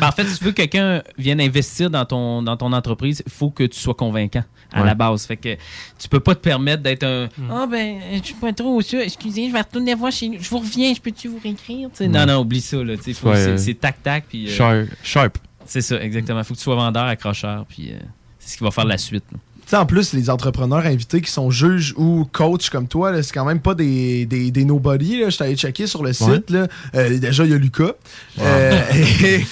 [0.00, 3.22] Ben, en fait, si tu veux que quelqu'un vienne investir dans ton, dans ton entreprise,
[3.26, 4.86] il faut que tu sois convaincant à Ouais.
[4.86, 5.24] la base.
[5.26, 5.56] Fait que
[5.98, 7.50] tu peux pas te permettre d'être un Hmm.
[7.50, 10.36] Ah ben, je suis pas trop sûr, excusez, je vais retourner voir chez nous.
[10.40, 11.88] Je vous reviens, je peux-tu vous réécrire?
[11.94, 12.10] Sais, Ouais.
[12.10, 12.76] Non, non, oublie ça.
[12.82, 14.24] Là, tu sais, faut- Ouais, c'est tac-tac.
[14.28, 14.88] puis, euh, Sharp.
[15.02, 15.38] Sharp.
[15.66, 16.42] C'est ça, exactement.
[16.44, 17.98] faut que tu sois vendeur, accrocheur, puis euh,
[18.38, 19.24] c'est ce qui va faire la suite.
[19.32, 19.38] là.
[19.74, 23.32] Sais, en plus, les entrepreneurs invités qui sont juges ou coachs comme toi, là, c'est
[23.32, 25.18] quand même pas des, des, des nobody.
[25.20, 25.30] là.
[25.30, 26.48] Je t'allais checker sur le site.
[26.50, 26.68] là.
[26.94, 27.90] Euh, déjà, il y a Lucas.
[28.38, 28.80] Euh,
[29.24, 29.44] et-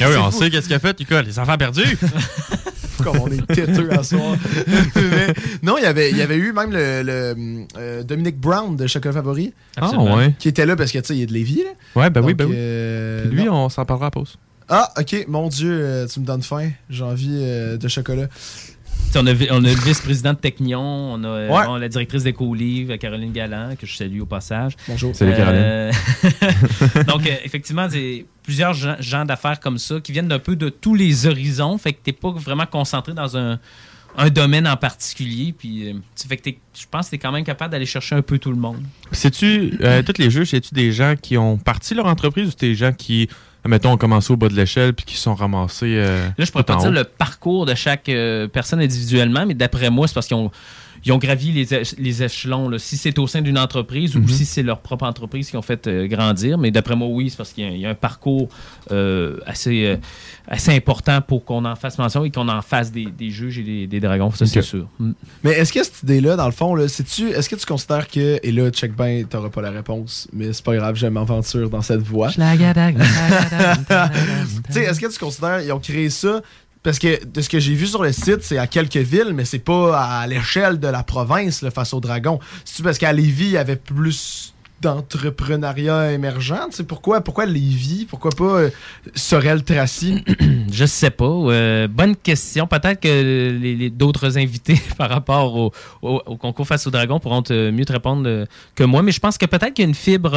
[0.00, 0.38] Ah oui, on fou.
[0.38, 1.22] sait qu'est-ce qu'il a fait, Lucas.
[1.22, 1.98] Les enfants perdus.
[3.02, 4.36] comme on est têteux à soir.
[4.94, 8.76] Mais non, il y avait, il y avait eu même le, le, euh, Dominic Brown
[8.76, 9.52] de Chocolat Favori.
[9.76, 10.32] Ah, ouais.
[10.38, 11.64] Qui était là parce que tu sais, il est de Lévis.
[11.64, 12.00] Là.
[12.02, 12.54] Ouais, ben oui, ben oui.
[13.28, 13.64] Puis lui, non.
[13.64, 14.36] on s'en parlera à pause.
[14.68, 16.70] Ah, ok, mon Dieu, tu me donnes faim.
[16.88, 18.28] J'ai envie euh, de chocolat.
[19.18, 20.80] On a, vi- on a le vice-président de Technion,
[21.14, 21.66] on a Ouais.
[21.66, 24.74] bon, la directrice d'Écolivre, Caroline Galland, que je salue au passage.
[24.88, 25.14] Bonjour.
[25.14, 25.90] Salut, Euh,
[27.08, 30.68] Donc, euh, effectivement, c'est plusieurs gens, gens d'affaires comme ça qui viennent d'un peu de
[30.68, 31.78] tous les horizons.
[31.78, 33.58] Fait que t'es pas vraiment concentré dans un,
[34.18, 35.54] un domaine en particulier.
[35.56, 35.94] Puis, euh,
[36.28, 38.38] fait que t'es- je pense que tu es quand même capable d'aller chercher un peu
[38.38, 38.82] tout le monde.
[39.12, 42.60] C'est-tu, euh, tous les juges, c'est-tu des gens qui ont parti leur entreprise ou c'est
[42.68, 43.28] des gens qui,
[43.68, 45.94] mettons, ont commencé au bas de l'échelle puis qui sont ramassés.
[45.96, 46.92] euh, Là, je pourrais pas dire haut?
[46.92, 50.50] le parcours de chaque euh, personne individuellement, mais d'après moi, c'est parce qu'ils ont,
[51.06, 52.68] ils ont gravi les, éche- les échelons.
[52.68, 52.78] là.
[52.78, 54.24] Si c'est au sein d'une entreprise Mhm.
[54.24, 56.58] ou si c'est leur propre entreprise qui ont fait euh, grandir.
[56.58, 58.48] Mais d'après moi, oui, c'est parce qu'il y a, il y a un parcours
[58.90, 59.96] euh, assez, euh,
[60.48, 63.62] assez important pour qu'on en fasse mention et qu'on en fasse des, des juges et
[63.62, 64.30] des, des dragons.
[64.32, 64.64] Ça, c'est Ok.
[64.64, 64.88] sûr.
[64.98, 65.12] Mm.
[65.44, 68.68] Mais est-ce que cette idée-là, dans le fond, est-ce que tu considères que, et là,
[68.70, 72.30] check ben, t'auras pas la réponse, mais c'est pas grave, je m'aventure dans cette voie.
[74.66, 76.40] Tu sais, est-ce que tu considères qu'ils ont créé ça
[76.86, 79.44] parce que de ce que j'ai vu sur le site, c'est à quelques villes, mais
[79.44, 82.38] c'est pas à l'échelle de la province là, face aux dragons.
[82.64, 86.54] C'est parce qu'à Lévis, il y avait plus d'entrepreneuriat émergent?
[86.86, 88.06] Pourquoi, pourquoi Lévis?
[88.08, 88.70] Pourquoi pas euh,
[89.14, 90.22] Sorel-Tracy?
[90.72, 91.24] Je sais pas.
[91.24, 92.66] Euh, bonne question.
[92.68, 93.08] Peut-être que
[93.60, 95.72] les, les- d'autres invités par rapport au,
[96.02, 98.44] au- au concours face au dragon pourront mieux te répondre euh,
[98.76, 99.02] que moi.
[99.02, 100.36] Mais je pense que peut-être qu'il y a une fibre.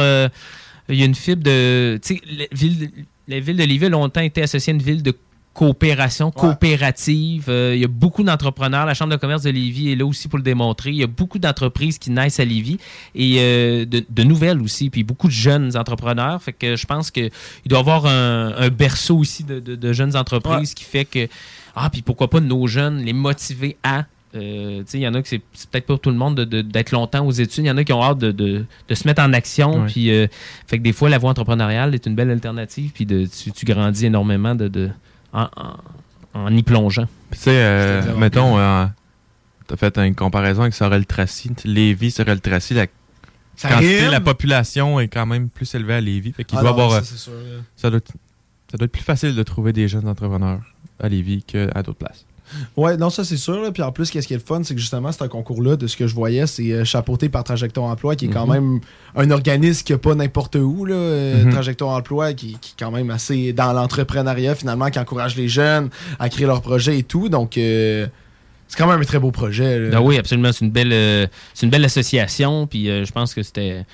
[0.88, 1.98] il y a une fibre de.
[2.02, 2.90] Tu sais, la ville,
[3.28, 5.14] la ville de Lévis a longtemps été associée à une ville de
[5.54, 7.46] coopération, coopérative.
[7.48, 8.86] Euh, il y a beaucoup d'entrepreneurs.
[8.86, 10.90] La Chambre de commerce de Lévis est là aussi pour le démontrer.
[10.90, 12.78] Il y a beaucoup d'entreprises qui naissent à Lévis
[13.14, 16.40] et euh, de, de nouvelles aussi, puis beaucoup de jeunes entrepreneurs.
[16.42, 17.30] Fait que je pense qu'il
[17.66, 21.28] doit y avoir un, un berceau aussi de, de- de jeunes entreprises qui fait que,
[21.74, 24.04] ah, puis pourquoi pas nos jeunes, les motiver à.
[24.36, 26.36] euh, tu sais, il y en a que c'est peut-être pas pour tout le monde
[26.36, 27.64] de- de- d'être longtemps aux études.
[27.64, 29.84] Il y en a qui ont hâte de, de- de se mettre en action.
[29.86, 30.26] Puis, euh,
[30.68, 32.92] fait que des fois, la voie entrepreneuriale est une belle alternative.
[32.94, 34.90] Puis tu, tu grandis énormément de, de-
[35.32, 35.76] en, en-
[36.34, 37.06] en y plongeant.
[37.32, 38.86] Tu sais, euh, mettons, euh,
[39.66, 41.50] t'as fait une comparaison avec Sorel-Tracy.
[41.64, 42.86] Lévis, Sorel-Tracy, la
[43.56, 44.10] Ça quantité, rime?
[44.10, 46.32] la population est quand même plus élevée à Lévis.
[46.32, 47.04] Fait qu'il Ah doit non, avoir.
[47.04, 47.32] ça, euh, sûr,
[47.76, 48.12] ça, doit, être-
[48.70, 50.60] ça doit être plus facile de trouver des jeunes entrepreneurs
[51.02, 52.26] à Lévis qu'à d'autres places.
[52.76, 53.60] Ouais, non, ça c'est sûr.
[53.62, 53.70] là.
[53.72, 55.86] Puis en plus, qu'est-ce qui est le fun, c'est que justement, c'est un concours-là, de
[55.86, 58.52] ce que je voyais, c'est euh, chapeauté par Trajectoire Emploi, qui est quand Mhm.
[58.52, 58.80] même
[59.16, 60.84] un organisme qui n'a pas n'importe où.
[60.84, 61.52] Là, euh, Mhm.
[61.52, 65.90] Trajectoire Emploi, qui, qui est quand même assez dans l'entrepreneuriat, finalement, qui encourage les jeunes
[66.18, 67.28] à créer leurs projets et tout.
[67.28, 68.06] Donc, euh,
[68.68, 69.78] c'est quand même un très beau projet.
[69.78, 69.96] là.
[69.98, 70.52] Ah oui, absolument.
[70.52, 72.66] C'est une belle, c'est une belle association.
[72.66, 73.84] Puis je pense que c'était.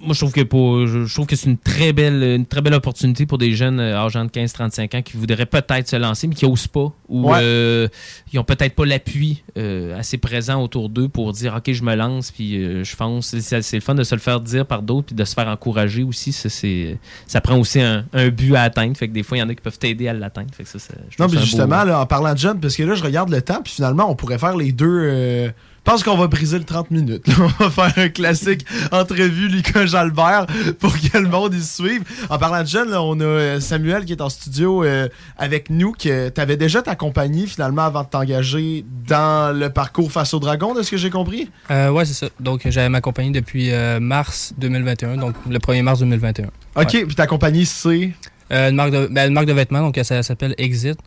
[0.00, 2.74] Moi, je trouve que pour, je, trouve que c'est une très belle, une très belle
[2.74, 6.36] opportunité pour des jeunes euh, âgés de 15-35 ans qui voudraient peut-être se lancer, mais
[6.36, 7.38] qui n'osent pas ou Ouais.
[7.42, 7.88] euh,
[8.32, 11.96] ils ont peut-être pas l'appui euh, assez présent autour d'eux pour dire ok, je me
[11.96, 13.34] lance puis euh, je fonce.
[13.40, 16.04] C'est, le fun de se le faire dire par d'autres puis de se faire encourager
[16.04, 16.30] aussi.
[16.30, 18.96] Ça, c'est, ça prend aussi un, un but à atteindre.
[18.96, 20.50] Fait que des fois, il y en a qui peuvent t'aider à l'atteindre.
[20.54, 20.78] Fait que ça,
[21.18, 23.42] Non, mais justement, beau- là, en parlant de jeunes, parce que là, je regarde le
[23.42, 25.50] temps, puis finalement, on pourrait faire les deux.
[25.86, 27.28] Euh, pense qu'on va briser le 30 minutes.
[27.28, 27.34] là.
[27.60, 30.46] On va faire un classique entrevue Lucas Jalbert
[30.78, 32.02] pour que le monde y suive.
[32.28, 35.70] En parlant de jeunes, là, on a euh, Samuel qui est en studio euh, avec
[35.70, 40.34] nous, que tu avais déjà ta compagnie finalement avant de t'engager dans le parcours face
[40.34, 41.50] au dragon, de ce que j'ai compris?
[41.70, 42.28] Euh, ouais, c'est ça.
[42.40, 46.46] Donc, j'avais ma compagnie depuis euh, mars 2021, donc le 1er mars 2021.
[46.76, 48.12] OK, puis ta compagnie, c'est...
[48.48, 50.98] Une, marque de, ben, une marque de vêtements, donc ça s'appelle Exit,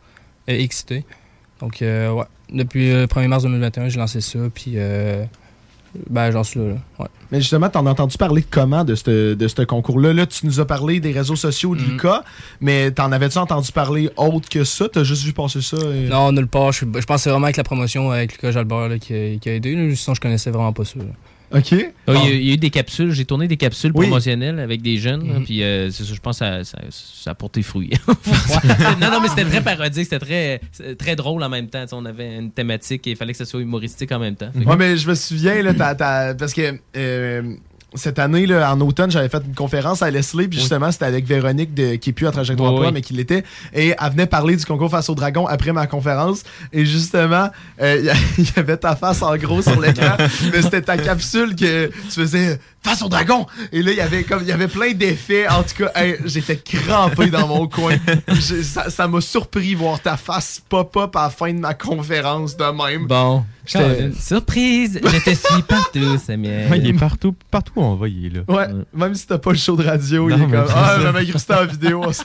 [0.46, 1.04] XT.
[1.60, 5.24] Donc, euh, ouais, depuis le 1er mars 2021, j'ai lancé ça, puis euh,
[6.08, 6.66] ben, j'en suis là.
[6.68, 6.74] là.
[7.00, 7.06] Ouais.
[7.32, 10.12] Mais justement, t'en as entendu parler comment de ce de concours-là?
[10.12, 11.90] Là, tu nous as parlé des réseaux sociaux de Mhm.
[11.92, 12.24] Lucas,
[12.60, 14.88] mais t'en avais-tu entendu parler autre que ça?
[14.88, 15.76] T'as juste vu passer ça?
[15.76, 16.72] et- Non, nulle part.
[16.72, 19.54] Je, que c'est vraiment avec la promotion avec Lucas Jalbert là, qui, a, qui a
[19.54, 19.74] aidé.
[19.74, 19.94] là.
[19.94, 20.98] Sinon, je connaissais vraiment pas ça.
[20.98, 21.04] là.
[21.52, 21.72] OK.
[21.72, 24.06] Oui, il, y a, il y a eu des capsules, j'ai tourné des capsules Oui.
[24.06, 25.44] promotionnelles avec des jeunes, Mhm.
[25.44, 27.90] puis euh, c'est ça, je pense que ça, ça, ça a porté fruit.
[29.00, 31.84] non, non, mais c'était très parodique, c'était très, très drôle en même temps.
[31.92, 34.50] On avait une thématique et il fallait que ça soit humoristique en même temps.
[34.52, 35.74] Que- Ouais, mais je me souviens, là,
[36.34, 37.42] parce que euh,
[37.94, 41.26] cette année, là, en automne, j'avais fait une conférence à Leslie, puis justement, c'était avec
[41.26, 42.94] Véronique, de, qui est plus à Trajectoire Oui, Emploi, oui.
[42.94, 46.42] mais qui l'était, et elle venait parler du concours face au dragon après ma conférence,
[46.72, 47.48] et justement,
[47.80, 50.16] euh, il y avait ta face en gros sur l'écran,
[50.52, 54.22] mais c'était ta capsule que tu faisais face au dragon, et là, il y avait
[54.22, 57.96] comme, il y avait plein d'effets, en tout cas, hey, j'étais crampé dans mon coin.
[58.88, 63.06] Ça m'a surpris voir ta face pop-up à la fin de ma conférence de même.
[63.06, 63.44] Bon.
[64.18, 65.00] Surprise!
[65.02, 66.70] Je te suis partout, Samuel.
[66.70, 68.40] Ouais, il est partout, partout où on va, il est là.
[68.48, 71.38] Ouais, même si t'as pas le show de radio, Non, il est comme Ah, malgré
[71.38, 72.02] c'était en vidéo.
[72.12, 72.24] s'en-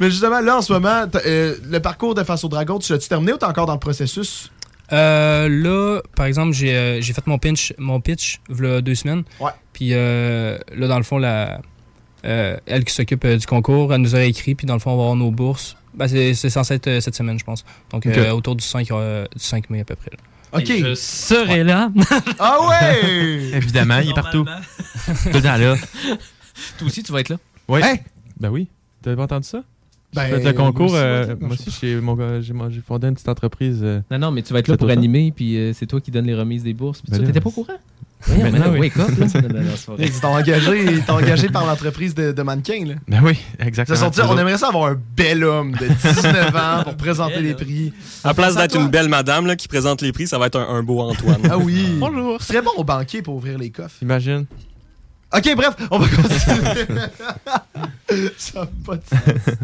[0.00, 3.08] mais justement, là, en ce moment, euh, le parcours de Face au Dragon, tu l'as-tu
[3.08, 4.50] terminé ou t'es encore dans le processus?
[4.92, 9.24] Euh, là, par exemple, j'ai euh, fait mon pitch, mon pitch v'là deux semaines.
[9.40, 9.50] Ouais.
[9.72, 11.60] Puis euh, là, dans le fond, la,
[12.24, 14.54] euh, elle qui s'occupe euh, du concours, elle nous a écrit.
[14.54, 15.76] Puis dans le fond, on va avoir nos bourses.
[15.96, 17.64] Ben, c'est c'est censé être euh, cette semaine, je pense.
[17.90, 20.10] Donc, euh, autour du 5, euh, du 5 mai à peu près.
[20.12, 20.58] là.
[20.58, 20.66] Ok.
[20.68, 21.90] Je serai là.
[22.38, 23.50] Ah ouais!
[23.54, 24.44] Évidemment, il est partout.
[25.06, 25.76] Tout le temps là.
[26.78, 27.36] Toi aussi, tu vas être là?
[27.68, 27.80] Oui.
[27.82, 27.96] Hein?
[28.38, 28.68] Ben oui.
[29.02, 29.62] T'avais pas entendu ça?
[30.14, 30.92] Ben, fait le concours.
[30.92, 30.98] moi
[31.50, 33.80] aussi, euh, moi aussi, j'ai fondé une petite entreprise.
[33.82, 36.10] euh, Non, non, mais tu vas être là pour animer, puis euh, c'est toi qui
[36.10, 37.02] donnes les remises des bourses.
[37.02, 37.22] puis Ben ça.
[37.22, 37.74] là, T'étais pas au courant?
[38.26, 38.80] Voyons, Maintenant, oui.
[38.80, 39.26] wake up, là.
[39.40, 40.04] Non, non, non, c'est pas vrai.
[40.06, 42.84] Ils t'ont engagé, ils t'ont engagé par l'entreprise de, de mannequins.
[42.86, 42.94] Là.
[43.06, 43.98] Ben oui, Ça exactement.
[43.98, 47.92] sorti, on aimerait ça avoir un bel homme de 19 ans pour présenter les prix.
[48.24, 50.68] À place d'être une belle madame là, qui présente les prix, ça va être un,
[50.68, 51.40] un beau Antoine.
[51.50, 51.96] Ah oui.
[51.98, 52.40] Bonjour.
[52.40, 53.96] Ce serait bon au banquier pour ouvrir les coffres.
[54.02, 54.46] Imagine.
[55.36, 56.86] Ok, bref, on va continuer.
[58.36, 59.54] ça n'a pas de sens.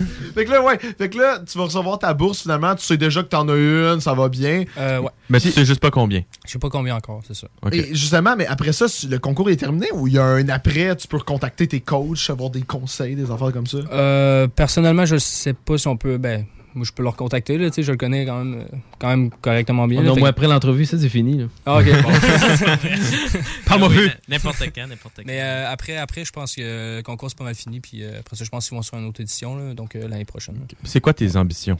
[0.34, 2.74] fait que là, ouais, fait que là, tu vas recevoir ta bourse finalement.
[2.74, 4.64] Tu sais déjà que t'en as une, ça va bien.
[4.78, 5.10] Euh, ouais.
[5.28, 6.22] Mais tu sais juste pas combien.
[6.46, 7.46] Je sais pas combien encore, c'est ça.
[7.72, 10.96] Et justement, mais après ça, le concours est terminé ou il y a un après,
[10.96, 13.78] tu peux recontacter tes coachs, avoir des conseils, des affaires comme ça?
[13.92, 16.18] Euh, personnellement, je sais pas si on peut.
[16.18, 17.58] Ben, moi, je peux le recontacter.
[17.58, 18.64] Là, tu sais, je le connais quand même,
[18.98, 20.02] quand même correctement bien.
[20.02, 21.38] Non, moi, que- après l'entrevue, ça, c'est fini.
[21.38, 21.44] Là.
[21.66, 21.86] Ah, ok.
[23.66, 24.10] Parle-moi oui, plus.
[24.28, 25.22] N'importe quand, n'importe quand.
[25.26, 27.80] Mais euh, après, après, je pense que le concours, c'est pas mal fini.
[27.80, 30.08] Puis euh, après ça, je pense qu'ils vont sur une autre édition, là, donc euh,
[30.08, 30.56] l'année prochaine.
[30.84, 31.78] C'est quoi tes ambitions?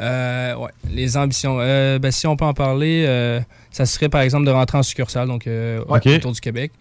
[0.00, 1.58] Euh, ouais, les ambitions.
[1.60, 4.82] Euh, ben, si on peut en parler, euh, ça serait par exemple de rentrer en
[4.84, 6.06] succursale, donc euh, Ok.
[6.06, 6.72] autour du Québec.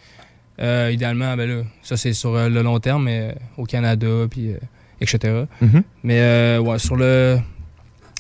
[0.60, 4.08] Euh, idéalement, ben là, ça c'est sur euh, le long terme, mais euh, au Canada,
[4.30, 4.58] puis euh,
[5.02, 5.46] etc.
[5.62, 5.84] Mhm.
[6.04, 7.38] Mais euh, ouais, sur le.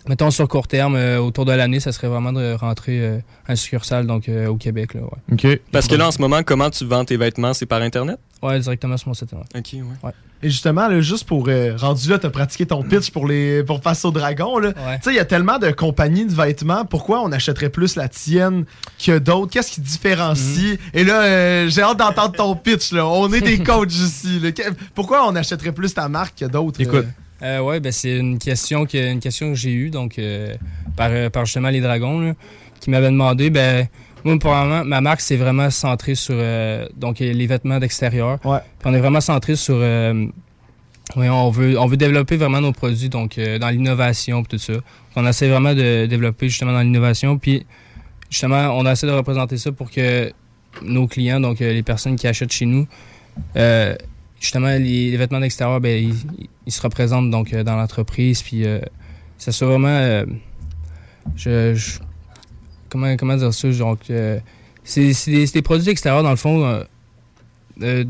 [0.07, 3.55] Mettons sur court terme, euh, autour de l'année, ça serait vraiment de rentrer euh, en
[3.57, 4.93] succursale, donc euh, au Québec.
[4.93, 5.33] Là, ouais.
[5.33, 5.59] OK.
[5.73, 7.53] Parce que là, en ce moment, comment tu vends tes vêtements?
[7.53, 8.17] C'est par Internet?
[8.41, 9.33] ouais, directement sur mon site.
[9.33, 9.59] ouais.
[9.59, 10.11] Ok, ouais.
[10.43, 13.82] Et justement, là, juste pour euh, rendu là, t'as pratiqué ton pitch pour les pour
[13.82, 14.60] face au dragon.
[14.60, 14.69] Là.
[14.69, 14.97] Ouais.
[14.97, 16.86] Tu sais, il y a tellement de compagnies de vêtements.
[16.86, 18.65] Pourquoi on achèterait plus la tienne
[19.04, 19.52] que d'autres?
[19.52, 20.78] Qu'est-ce qui différencie?
[20.93, 22.91] Et là, euh, j'ai hâte d'entendre ton pitch.
[22.91, 23.08] Là.
[23.08, 24.39] On est des coachs ici.
[24.39, 24.52] là.
[24.93, 26.80] Pourquoi on achèterait plus ta marque que d'autres?
[26.82, 27.08] Écoute,
[27.41, 27.60] euh?
[27.60, 30.54] Ouais, ben c'est une question que une question que j'ai eue donc euh,
[30.95, 32.34] par, par justement les dragons là,
[32.80, 33.88] qui m'avaient demandé ben
[34.23, 38.39] moi probablement ma marque c'est vraiment centré sur euh, donc les vêtements d'extérieur.
[38.45, 38.60] Ouais.
[38.80, 40.25] Puis on est vraiment centré sur euh,
[41.15, 44.63] ouais, on veut on veut développer vraiment nos produits donc euh, dans l'innovation puis tout
[44.63, 44.80] ça.
[45.15, 47.65] On essaie vraiment de développer justement dans l'innovation puis
[48.30, 50.32] justement on essaie de représenter ça pour que
[50.84, 52.88] nos clients donc euh, les personnes qui achètent chez nous
[53.56, 53.95] euh,
[54.39, 56.13] justement, les, les vêtements d'extérieur, ben, ils,
[56.65, 58.80] ils se représentent donc euh, dans l'entreprise, puis euh,
[59.39, 60.25] ça soit vraiment, euh,
[61.36, 61.99] je, je-
[62.89, 64.39] comment comment dire ça, donc euh,
[64.84, 66.63] c'est c'est des, c'est des produits extérieurs dans le fond.
[66.65, 66.84] euh,
[67.82, 68.04] euh,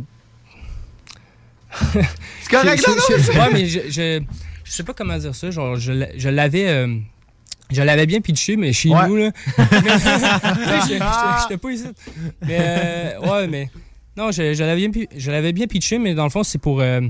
[2.41, 5.35] C'est correct, je- non, je- je- c'est- ouais, mais je, je, sais pas comment dire
[5.35, 6.67] ça, genre je, je l'avais.
[6.69, 6.97] euh,
[7.69, 9.07] je l'avais bien pitché, mais chez Ouais.
[9.07, 9.31] nous, là.
[10.87, 11.85] J'étais pas ici.
[12.41, 13.69] Mais, euh, ouais, mais.
[14.15, 16.79] Non, je, je l'avais bien, je l'avais bien pitché, mais dans le fond, c'est pour.
[16.81, 17.01] euh,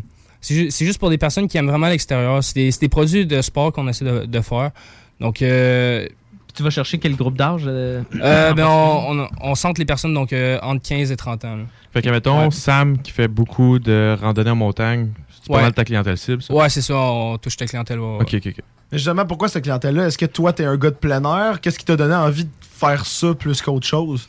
[0.42, 2.44] c'est c'est juste pour des personnes qui aiment vraiment l'extérieur.
[2.44, 4.72] C'est des, c'est des produits de sport qu'on essaie de, de faire.
[5.20, 6.08] Donc, euh,
[6.58, 7.64] tu vas chercher quel groupe d'âge?
[7.68, 11.16] euh, Euh, en ben, on, on, on centre les personnes donc, euh, entre 15 et
[11.16, 11.56] 30 ans.
[11.56, 11.64] là.
[11.94, 12.52] Fait que, mettons, Ouais.
[12.52, 15.62] Sam qui fait beaucoup de randonnées en montagne, c'est pas Ouais.
[15.62, 16.54] mal ta clientèle cible, ça?
[16.54, 18.00] Ouais, c'est ça, on touche ta clientèle.
[18.00, 18.18] ouais.
[18.22, 18.56] Ok, ok, ok.
[18.92, 20.08] Mais justement, pourquoi cette clientèle-là?
[20.08, 21.60] Est-ce que toi, t'es un gars de plein air?
[21.62, 24.26] Qu'est-ce qui t'a donné envie de faire ça plus qu'autre chose?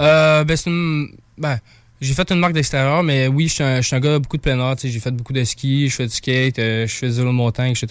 [0.00, 1.58] Euh, ben, c'est une- ben,
[2.00, 4.36] j'ai fait une marque d'extérieur, mais oui, je suis un, je suis un gars beaucoup
[4.36, 4.76] de plein air.
[4.76, 7.14] tu sais, J'ai fait beaucoup de ski, je fais du skate, euh, je fais du
[7.14, 7.86] vélo montagne, etc.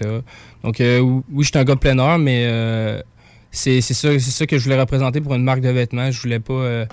[0.64, 3.02] Donc, euh, oui, je suis un gars de plein air, mais euh,
[3.52, 6.10] c'est ça, ça que je voulais représenter pour une marque de vêtements.
[6.12, 6.86] Je voulais pas euh,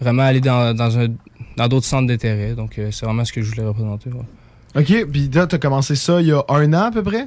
[0.00, 1.08] vraiment aller dans, dans un
[1.56, 2.54] dans d'autres centres d'intérêt.
[2.54, 4.10] Donc, euh, c'est vraiment ce que je voulais représenter.
[4.10, 4.80] ouais.
[4.80, 7.26] OK, puis là, t'as commencé ça il y a un an à peu près?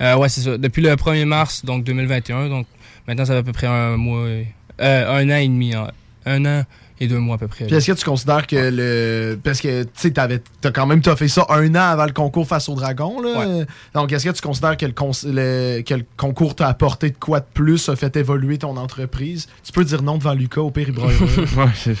[0.00, 0.58] Euh, ouais, c'est ça.
[0.58, 2.48] Depuis le 1er mars, donc 2021.
[2.48, 2.66] Donc,
[3.08, 4.46] maintenant, ça fait à peu près un mois, et-
[4.80, 5.74] euh, un an et demi.
[5.74, 5.88] hein.
[6.26, 6.64] Un an
[7.04, 7.66] et deux mois à peu près.
[7.66, 9.38] Puis est-ce que tu considères que le.
[9.42, 12.46] Parce que, tu sais, t'avais- t'as quand même fait ça un an avant le concours
[12.46, 13.64] face au dragon, là.
[13.94, 17.40] Donc, est-ce que tu considères que le, le- que le concours t'a apporté de quoi
[17.40, 19.48] de plus, a fait évoluer ton entreprise?
[19.62, 20.94] Tu peux dire non devant Lucas, au pire, il.
[21.58, 21.94] Ouais,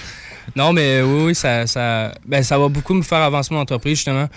[0.56, 3.96] Non, mais oui, oui, ça, ça, ben, ça va beaucoup me faire avancer mon entreprise,
[3.96, 4.28] justement.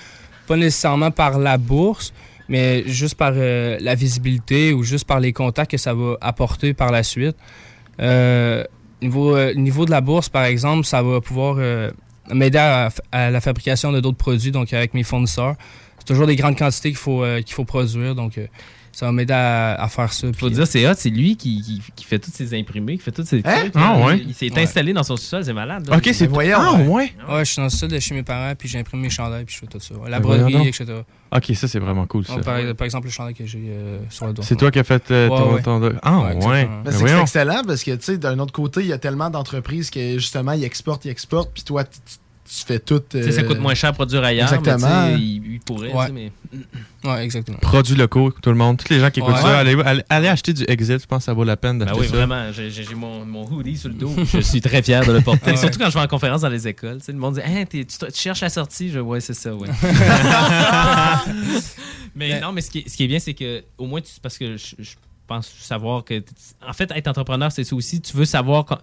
[0.48, 2.14] Pas nécessairement par la bourse,
[2.48, 6.74] mais juste par euh, la visibilité ou juste par les contacts que ça va apporter
[6.74, 7.36] par la suite.
[8.00, 8.64] Euh,
[9.02, 11.92] niveau, euh, niveau de la bourse, par exemple, ça va pouvoir euh,
[12.34, 15.56] m'aider à, à la fabrication de d'autres produits, donc avec mes fournisseurs.
[16.00, 18.40] C'est toujours des grandes quantités qu'il faut, euh, qu'il faut produire, donc
[18.98, 20.28] ça va m'aider à, à faire ça.
[20.36, 23.12] Faut dire, c'est hot, c'est lui qui, qui, qui fait tous ses imprimés, qui fait
[23.12, 23.60] tous ses Hein?
[23.60, 23.74] trucs.
[23.76, 24.06] Ah, là.
[24.08, 24.18] ouais?
[24.18, 24.64] Il, il s'est Ouais.
[24.64, 25.88] installé dans son sous-sol, c'est malade.
[25.88, 25.98] là.
[25.98, 26.28] Ok, c'est.
[26.56, 27.14] Ah, ouais?
[27.30, 29.54] Ouais, je suis dans le sol de chez mes parents, puis j'imprime mes chandails, puis
[29.54, 29.94] je fais tout ça.
[30.08, 30.86] La Ben, broderie, etc.
[31.32, 32.38] Ok, ça, c'est vraiment cool, ça.
[32.40, 34.42] Par, par exemple, le chandail que j'ai euh, sur le dos.
[34.42, 35.92] C'est toi qui as fait euh, Ouais, ton, ouais.
[35.92, 36.34] ton- Ah, ouais.
[36.34, 37.22] Mais Ben c'est que c'est voyons.
[37.22, 40.54] excellent parce que, tu sais, d'un autre côté, il y a tellement d'entreprises que, justement,
[40.54, 42.00] ils exportent, ils exportent, puis toi, tu,
[42.48, 43.00] tu- fais tout.
[43.10, 44.52] Tu sais, ça euh, coûte moins cher à produire ailleurs.
[44.54, 45.06] Exactement.
[45.08, 45.92] Mais il, il pourrait.
[45.94, 46.10] Ouais.
[46.12, 46.32] Mais...
[47.04, 47.58] Ouais, exactement.
[47.60, 48.78] Produits locaux, tout le monde.
[48.78, 49.42] Tous les gens qui écoutent Ouais.
[49.42, 51.02] ça, allez, allez, allez acheter du Exit.
[51.02, 52.16] Je pense que ça vaut la peine Ben d'acheter oui, ça.
[52.16, 52.52] vraiment.
[52.52, 54.12] J'ai mon, mon hoodie sur le dos.
[54.34, 55.52] Je suis très fier de le porter.
[55.52, 55.58] Ouais.
[55.58, 56.98] Surtout quand je vais en conférence dans les écoles.
[57.00, 58.90] Tu sais, le monde dit Hein, t'es- tu, tu cherches la sortie?
[58.92, 59.68] Je Ouais, c'est ça, ouais.
[62.16, 64.12] mais non, mais ce qui, est- ce qui est bien, c'est que au moins, tu,
[64.22, 64.96] parce que je, je
[65.28, 66.24] pense savoir que.
[66.68, 68.02] En fait, être entrepreneur, c'est ça aussi.
[68.02, 68.66] Tu veux savoir.
[68.66, 68.78] Quand,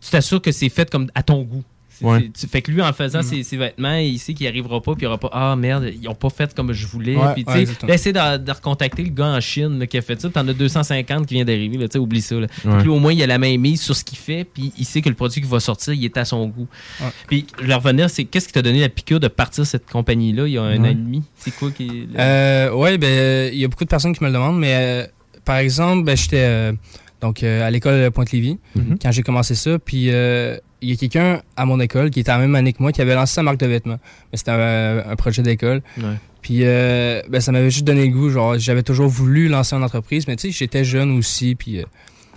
[0.00, 1.64] tu t'assures que c'est fait comme à ton goût.
[2.00, 2.30] C'est- Ouais.
[2.50, 3.22] fait que lui, en faisant Mm.
[3.24, 5.54] ses, ses vêtements, il sait qu'il n'y arrivera pas, puis il n'y aura pas Ah
[5.56, 7.14] merde, ils n'ont pas fait comme je voulais.
[7.14, 7.52] Ouais, puis tu
[7.98, 10.30] sais, de, de recontacter le gars en Chine là, qui a fait ça.
[10.30, 12.36] T'en as 250 qui vient d'arriver, là, tu sais, oublie ça.
[12.36, 12.46] là.
[12.64, 12.82] Ouais.
[12.82, 15.02] lui, au moins, il a la main mise sur ce qu'il fait, puis il sait
[15.02, 16.66] que le produit qui va sortir, il est à son goût.
[17.00, 17.06] Ouais.
[17.28, 20.52] Puis, vais revenir, c'est qu'est-ce qui t'a donné la piqûre de partir cette compagnie-là il
[20.52, 20.78] y a un Ouais.
[20.88, 21.22] an et demi?
[21.36, 22.08] C'est quoi qui.
[22.18, 25.06] Euh, ouais, ben, il y a beaucoup de personnes qui me le demandent, mais euh,
[25.44, 26.72] par exemple, ben, j'étais euh,
[27.20, 28.98] donc euh, à l'école de Pointe-Lévis Mhm.
[29.02, 32.30] quand j'ai commencé ça, puis euh, il y a quelqu'un à mon école qui était
[32.30, 33.98] la même année que moi qui avait lancé sa marque de vêtements.
[34.32, 35.82] Mais c'était un, un projet d'école.
[35.98, 36.16] Ouais.
[36.42, 38.30] Puis euh, ben, ça m'avait juste donné le goût.
[38.30, 41.84] Genre, j'avais toujours voulu lancer une entreprise, mais tu sais, j'étais jeune aussi, puis euh,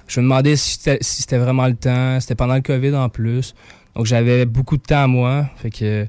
[0.08, 2.20] je me demandais si c'était si vraiment le temps.
[2.20, 3.56] C'était pendant le COVID en plus.
[3.96, 5.50] Donc j'avais beaucoup de temps à moi.
[5.58, 6.06] Fait que euh,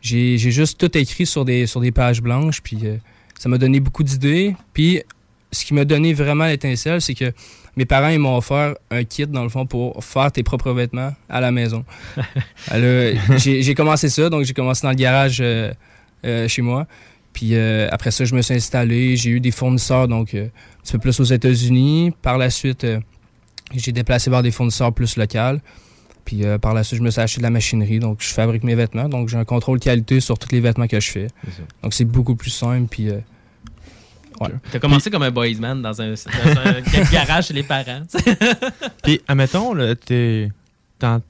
[0.00, 2.96] j'ai j'ai juste tout écrit sur des, sur des pages blanches, puis euh,
[3.38, 4.54] ça m'a donné beaucoup d'idées.
[4.72, 5.02] Puis
[5.50, 7.32] ce qui m'a donné vraiment l'étincelle, c'est que
[7.76, 11.12] mes parents ils m'ont offert un kit, dans le fond, pour faire tes propres vêtements
[11.28, 11.84] à la maison.
[12.68, 15.72] Alors, j'ai commencé ça, donc j'ai commencé dans le garage euh,
[16.24, 16.86] euh, chez moi.
[17.32, 19.16] Puis euh, après ça, je me suis installé.
[19.16, 22.12] J'ai eu des fournisseurs, donc euh, un petit peu plus aux États-Unis.
[22.20, 22.86] Par la suite,
[23.74, 25.58] j'ai déplacé vers des fournisseurs plus locaux.
[26.24, 27.98] Puis euh, par la suite, je me suis acheté de la machinerie.
[27.98, 29.08] Donc, je fabrique mes vêtements.
[29.08, 31.26] Donc, j'ai un contrôle qualité sur tous les vêtements que je fais.
[31.82, 32.86] Donc, c'est beaucoup plus simple.
[32.90, 33.18] Puis, euh,
[34.42, 34.54] ouais.
[34.70, 38.02] T'as commencé comme un boys man dans un, dans un garage chez les parents.
[39.02, 40.50] Puis, admettons, là, t'es
[41.00, 41.20] dans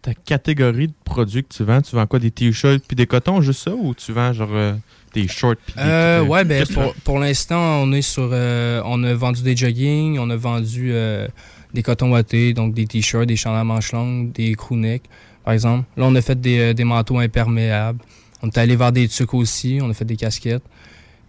[0.00, 1.80] ta catégorie de produits que tu vends.
[1.80, 4.74] Tu vends quoi Des t-shirts puis des cotons, juste ça Ou tu vends genre euh,
[5.14, 5.80] des shorts puis des.
[5.82, 8.28] Euh, des- ouais, ben pour, pour l'instant, on est sur.
[8.32, 11.28] euh, on a vendu des jogging, on a vendu euh,
[11.72, 15.04] des cotons wattés, donc des t-shirts, des chandails à manches longues, des crewnecks,
[15.44, 15.84] par exemple.
[15.96, 18.00] Là, on a fait des, euh, des manteaux imperméables.
[18.42, 20.64] On est allé vers des trucs aussi, on a fait des casquettes.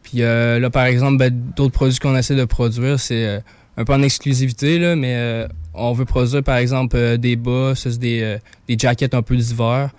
[0.03, 3.39] Puis euh, là, par exemple, ben, d'autres produits qu'on essaie de produire, c'est euh,
[3.77, 7.73] un peu en exclusivité, là, mais euh, on veut produire, par exemple, euh, des bas,
[7.99, 8.37] des, euh,
[8.67, 9.89] des jackets un peu d'hiver.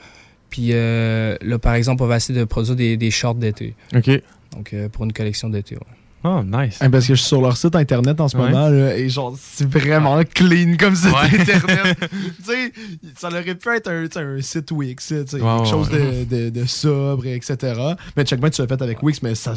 [0.51, 3.75] Puis euh, là, par exemple, on va essayer de produire des, des shorts d'été.
[3.95, 4.09] Ok.
[4.55, 5.81] Donc, euh, pour une collection d'été, ouais.
[6.27, 6.79] Oh, nice.
[6.81, 8.45] Hein, parce que je suis sur leur site internet en ce Ouais.
[8.45, 11.39] moment, là, et genre, c'est vraiment clean comme site Ouais.
[11.41, 11.99] internet.
[12.39, 12.73] tu sais,
[13.19, 16.25] ça aurait pu être un, un site Wix, quelque ouais, chose ouais.
[16.25, 17.75] de, de, de sobre, et etc.
[18.17, 19.53] Mais check tu l'as fait avec Wix, mais ça.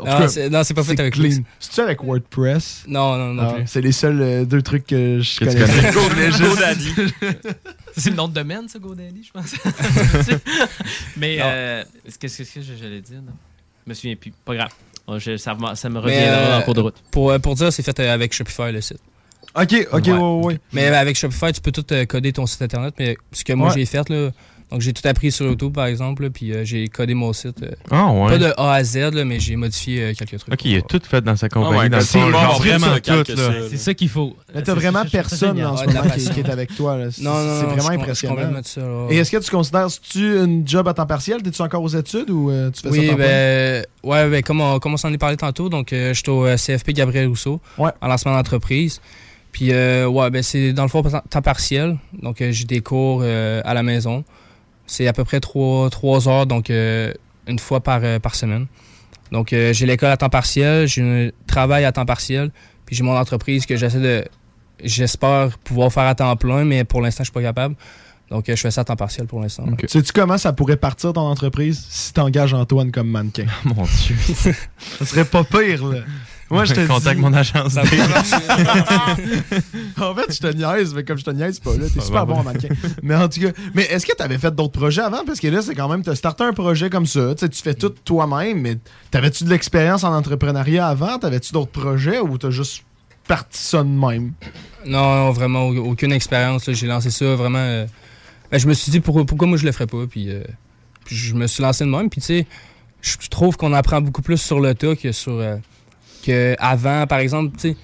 [0.00, 1.42] En Ah, non, c'est pas fait avec clean.
[1.60, 2.84] C'est-tu avec WordPress?
[2.86, 3.62] Non, non, non Ah.
[3.66, 6.30] C'est les seuls euh, deux trucs que je Que connais.
[6.38, 6.94] GoDaddy.
[7.96, 9.54] c'est le nom de domaine, ça, GoDaddy, je pense.
[11.16, 11.84] Mais euh,
[12.18, 13.18] qu'est-ce que, j'allais dire?
[13.22, 13.32] Non?
[13.86, 14.32] Je me souviens plus.
[14.44, 14.70] Pas grave.
[15.18, 16.94] Je- ça, me- ça me Mais, reviendra euh, en cours de route.
[17.10, 18.98] Pour, euh, pour dire, c'est fait euh, avec Shopify, le site.
[19.54, 20.58] Ok, ok, ouais, ouais, ouais.
[20.72, 22.94] Mais avec Shopify, tu peux tout euh, coder ton site internet.
[22.98, 23.74] Mais ce que moi Ouais.
[23.74, 24.30] j'ai fait, là,
[24.72, 27.62] donc j'ai tout appris sur YouTube par exemple, là, puis euh, j'ai codé mon site.
[27.62, 28.30] euh, Ah, ouais.
[28.30, 30.52] Pas de A à Z, là, mais j'ai modifié euh, quelques trucs.
[30.54, 31.78] Ok, il a tout fait dans sa compagnie.
[31.78, 33.12] ouais, dans c'est vraiment ça, tout.
[33.12, 33.36] Là.
[33.36, 33.52] ça.
[33.70, 34.34] C'est ça qu'il faut.
[34.54, 35.66] Mais t'as C'est- vraiment c'est- c'est personne génial.
[35.68, 36.96] en ce moment qui, qui est avec toi.
[36.96, 37.10] là.
[37.10, 38.60] C'est Non, non, c'est vraiment impressionnant.
[38.64, 39.06] ça, là.
[39.10, 41.42] Et est-ce que tu considères, tu une job à temps partiel?
[41.42, 43.16] T'es-tu encore aux études ou euh, tu fais ça Oui, plein?
[43.16, 46.30] ben, ouais, ben, comme on, comme on s'en est parlé tantôt, donc euh, je suis
[46.30, 47.90] au CFP Gabriel Rousseau, Ouais.
[48.00, 49.00] en lancement d'entreprise.
[49.52, 51.98] Puis, euh, ouais, ben, c'est dans le fond temps temps partiel.
[52.22, 54.24] Donc, j'ai des cours à la maison.
[54.92, 57.14] C'est à peu près trois, trois heures, donc euh,
[57.46, 58.66] une fois par, euh, par semaine.
[59.30, 62.50] Donc, euh, j'ai l'école à temps partiel, j'ai un travail à temps partiel,
[62.84, 64.24] puis j'ai mon entreprise que j'essaie de.
[64.84, 67.74] J'espère pouvoir faire à temps plein, mais pour l'instant, je suis pas capable.
[68.28, 69.64] Donc, euh, je fais ça à temps partiel pour l'instant.
[69.72, 69.86] Ok.
[69.88, 73.46] Sais-tu comment ça pourrait partir ton entreprise si t'engages Antoine comme mannequin?
[73.64, 74.16] Mon Dieu.
[74.98, 76.00] ça serait pas pire, là.
[76.52, 77.76] Moi, je te Contacte mon agence.
[80.00, 82.34] En fait, je te niaise, mais comme je te niaise pas, là, t'es super bon
[82.38, 82.68] en mannequin.
[83.02, 85.24] Mais en tout cas, mais est-ce que t'avais fait d'autres projets avant?
[85.24, 87.62] Parce que là, c'est quand même, t'as starté un projet comme ça, tu sais, tu
[87.62, 88.78] fais tout toi-même, mais
[89.10, 91.18] t'avais-tu de l'expérience en entrepreneuriat avant?
[91.18, 92.82] T'avais-tu d'autres projets ou t'as juste
[93.28, 94.32] parti ça de même?
[94.86, 96.70] Non, vraiment, au- aucune expérience.
[96.70, 97.58] J'ai lancé ça vraiment.
[97.58, 97.86] euh,
[98.50, 100.06] ben, je me suis dit pour- pourquoi moi je le ferais pas?
[100.08, 100.42] Puis, euh,
[101.04, 102.10] puis je me suis lancé de même.
[102.10, 102.46] Puis tu sais,
[103.00, 105.32] je trouve qu'on apprend beaucoup plus sur le tas que sur.
[105.32, 105.56] euh,
[106.24, 107.76] que avant, par exemple, tu sais.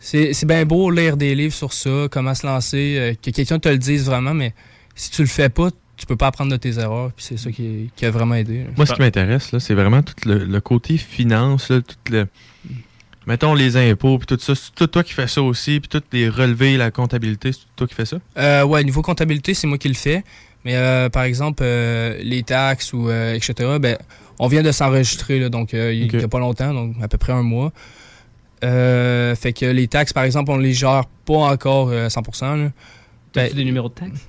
[0.00, 3.58] C'est c'est bien beau lire des livres sur ça, comment se lancer, euh, que quelqu'un
[3.58, 4.54] te le dise vraiment, mais
[4.94, 7.10] si tu le fais pas, tu peux pas apprendre de tes erreurs.
[7.16, 8.58] Puis c'est ça qui, qui a vraiment aidé.
[8.58, 8.64] là.
[8.76, 12.28] Moi, ce qui m'intéresse, là, c'est vraiment tout le, le côté finance, là, tout le.
[13.26, 14.54] Mettons les impôts, puis tout ça.
[14.54, 17.86] C'est tout toi qui fais ça aussi, puis tout les relevés, la comptabilité, c'est toi
[17.86, 18.18] qui fais ça?
[18.38, 20.22] Euh, ouais, niveau comptabilité, c'est moi qui le fais.
[20.64, 23.96] Mais euh, par exemple, euh, les taxes ou euh, etc., ben,
[24.38, 27.18] on vient de s'enregistrer, là, donc euh, il n'y a pas longtemps, donc à peu
[27.18, 27.72] près un mois.
[28.64, 32.64] Euh, fait que les taxes, par exemple, on les gère pas encore euh, à 100%.
[32.64, 32.70] Là.
[33.32, 34.26] T'as-tu des numéros de taxes?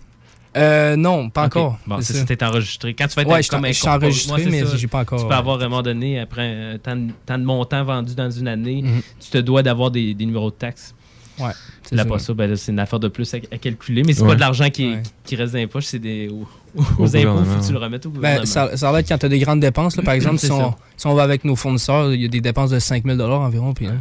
[0.57, 1.77] Euh, non, pas encore.
[1.85, 2.93] Bon, C'est t'es enregistré.
[2.95, 4.75] Quand tu vas être Ouais, je comme suis enregistré, Ouais, c'est mais ça.
[4.77, 5.37] j'ai pas encore, Tu peux ouais.
[5.37, 8.81] avoir à un moment donné, après tant, de- tant de montants vendus dans une année,
[8.83, 9.01] Mhm.
[9.19, 10.93] tu te dois d'avoir des, des numéros de taxes.
[11.39, 11.51] Ouais,
[11.95, 12.09] L'as ça.
[12.09, 14.29] pas ça, ben là, c'est une affaire de plus à, à calculer, mais c'est Ouais.
[14.29, 15.03] pas de l'argent qui, Ouais.
[15.23, 16.29] qui reste dans les poches, c'est des.
[16.29, 18.41] Aux, Au aux impôts, faut gouvernement, que tu le remettes au gouvernement.
[18.41, 19.95] Ben, ça, ça va être quand tu as des grandes dépenses.
[19.97, 22.41] Là, par exemple, si on, si on va avec nos fournisseurs, il y a des
[22.41, 23.73] dépenses de 5000 environ.
[23.73, 23.93] Puis, là,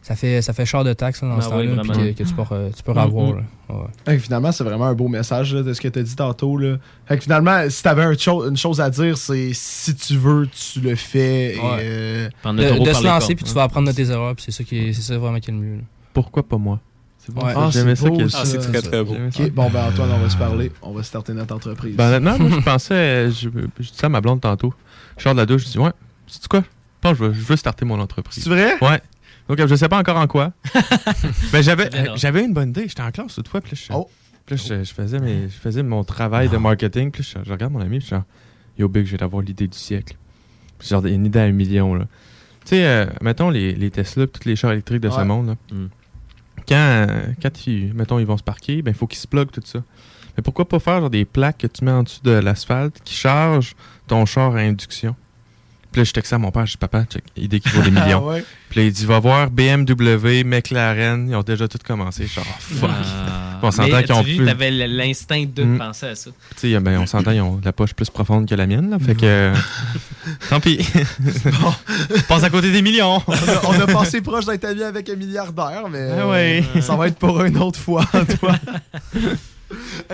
[0.00, 2.22] ça, fait, ça fait cher de taxes là, dans Ah ce oui, temps-là que, que
[2.22, 2.42] tu peux,
[2.74, 3.34] tu peux avoir.
[3.34, 3.42] là.
[4.06, 4.18] Ouais.
[4.18, 6.56] Finalement, c'est vraiment un beau message là, de ce que tu as dit tantôt.
[6.56, 6.76] Là.
[7.06, 10.80] Fait que finalement, si tu avais une chose à dire, c'est si tu veux, tu
[10.80, 11.56] le fais.
[11.56, 11.78] et, Ouais.
[11.82, 14.34] euh, De, de se lancer, puis tu vas apprendre de tes erreurs.
[14.36, 15.76] Puis c'est ça, qui est- c'est ça vraiment qui est le mieux.
[15.76, 15.82] là.
[16.14, 16.78] Pourquoi pas moi?
[17.26, 17.44] C'est bon.
[17.44, 17.52] Ouais.
[17.54, 18.38] ça, Ah, J'aimais ça beau, ça.
[18.40, 19.14] Ah, c'est très, très beau.
[19.52, 20.70] Bon, ben Antoine, on va se parler.
[20.82, 21.96] On va starter notre entreprise.
[21.96, 23.48] Ben honnêtement, moi je pensais, je,
[23.80, 24.72] je dis ça à ma blonde tantôt.
[25.18, 25.90] Je sors de la douche, je dis ouais,
[26.28, 26.60] c'est quoi?
[26.60, 28.42] Je pense que je veux, je veux starter mon entreprise.
[28.44, 28.74] c'est vrai?
[28.80, 29.00] Ouais.
[29.48, 30.52] Donc je sais pas encore en quoi.
[31.52, 32.18] Mais j'avais bien drôle.
[32.18, 32.86] j'avais une bonne idée.
[32.88, 34.08] J'étais en classe toute fois, puis là, je, Oh.
[34.44, 37.48] puis là, je, je faisais mes, je faisais mon travail de marketing, puis là, je,
[37.48, 38.24] je regarde mon ami, puis je suis genre,
[38.78, 40.16] yo big, je vais avoir l'idée du siècle.
[40.78, 42.04] Puis genre une idée à un million là.
[42.64, 45.54] Tu sais, euh, mettons les, les Tesla, tous les chars électriques de ce monde là.
[45.72, 45.86] Mm.
[46.68, 49.50] Quand, euh, quand ils, mettons, ils vont se parquer, ben il faut qu'ils se pluguent
[49.50, 49.82] tout ça.
[50.36, 53.14] Mais pourquoi pas faire genre, des plaques que tu mets en dessous de l'asphalte qui
[53.14, 53.74] chargent
[54.06, 55.16] ton char à induction?
[55.92, 57.90] Puis là, je textais à mon père, je dis papa, check, idée qui vaut des
[57.92, 58.22] millions.
[58.24, 58.44] Ah ouais.
[58.68, 62.24] Puis là, il dit va voir BMW, McLaren, ils ont déjà tout commencé.
[62.24, 62.90] Je suis genre, fuck.
[62.92, 63.60] Ah.
[63.62, 65.78] On s'entend qu'ils ont tu plus- avais l'instinct de Mm.
[65.78, 66.30] penser à ça.
[66.60, 68.98] Tu sais, ben, on s'entend, ils ont la poche plus profonde que la mienne, là.
[68.98, 69.52] Fait que.
[70.50, 70.78] tant pis.
[72.28, 73.22] Passe à côté des millions.
[73.26, 76.64] On a, on a passé proche d'être ami avec un milliardaire, mais Ah ouais.
[76.76, 78.58] euh, ça va être pour une autre fois, Antoine.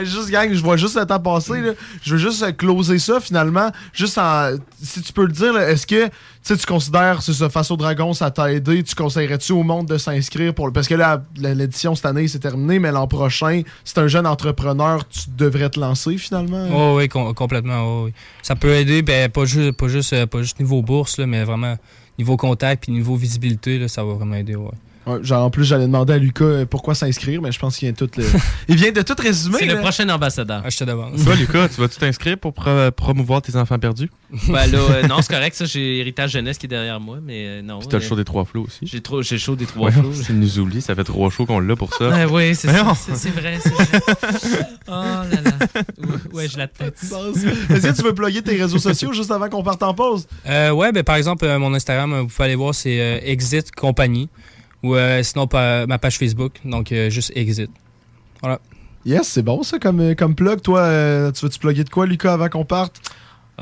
[0.03, 1.61] Juste, gang, je vois juste le temps passer.
[1.61, 1.72] là.
[2.03, 3.70] Je veux juste euh, closer ça finalement.
[3.92, 4.51] Juste en.
[4.83, 6.09] Si tu peux le dire, est-ce que
[6.44, 8.83] tu considères c'est ça, Face au Dragon, ça t'a aidé?
[8.83, 10.72] Tu conseillerais-tu au monde de s'inscrire pour.
[10.72, 14.27] Parce que là, l'édition cette année, c'est terminé, mais l'an prochain, si t'es un jeune
[14.27, 16.66] entrepreneur, tu devrais te lancer finalement.
[16.72, 17.81] Oh, oui, com- complètement.
[17.83, 18.12] oh, oui.
[18.42, 21.44] Ça peut aider, ben, pas, juste, pas, juste, euh, pas juste niveau bourse, là, mais
[21.44, 21.77] vraiment
[22.18, 24.55] niveau contact puis niveau visibilité, ça va vraiment aider.
[24.57, 24.70] Ouais.
[25.06, 27.86] Ouais, genre, en plus, j'allais demander à Lucas euh, pourquoi s'inscrire, mais je pense qu'il
[27.86, 28.24] vient de tout le.
[28.68, 29.56] Il vient de tout résumer.
[29.58, 30.62] C'est le prochain ambassadeur.
[30.64, 31.24] Ah, je te devance.
[31.24, 34.10] Toi, Lucas, tu vas-tu t'inscrire pour pro- promouvoir tes enfants perdus?
[34.48, 37.46] Ben là, euh, non, c'est correct, ça, j'ai Héritage Jeunesse qui est derrière moi, mais
[37.46, 37.80] euh, non.
[37.80, 38.78] Puis t'as le euh, show des trois flots aussi.
[38.86, 40.14] J'ai trop, j'ai chaud des trois Ouais, flots.
[40.14, 42.08] c'est nous oublie, ça fait trois shows qu'on l'a pour ça.
[42.08, 43.86] Ouais, oui, c'est ça, c'est vrai, c'est vrai.
[44.88, 45.52] Oh là là.
[46.32, 46.94] Ouais, je la tête.
[47.70, 50.26] Est-ce que tu veux plugger tes réseaux sociaux juste avant qu'on parte en pause?
[50.48, 53.18] Euh, ouais, ben, par exemple, euh, mon Instagram, euh, vous pouvez aller voir, c'est euh,
[53.22, 54.28] Exit Compagnie.
[54.83, 57.71] Ou sinon, pa- ma page Facebook, donc euh, juste Exit.
[58.40, 58.61] Voilà.
[59.05, 60.61] Yes, c'est bon ça comme, euh, comme plug.
[60.61, 63.01] Toi, euh, tu veux-tu plugger de quoi, Lucas, avant qu'on parte?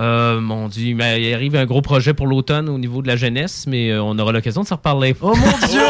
[0.00, 3.16] Euh, mon Dieu, mais il arrive un gros projet pour l'automne au niveau de la
[3.16, 5.14] jeunesse, mais euh, on aura l'occasion de s'en reparler.
[5.20, 5.80] Oh mon Dieu!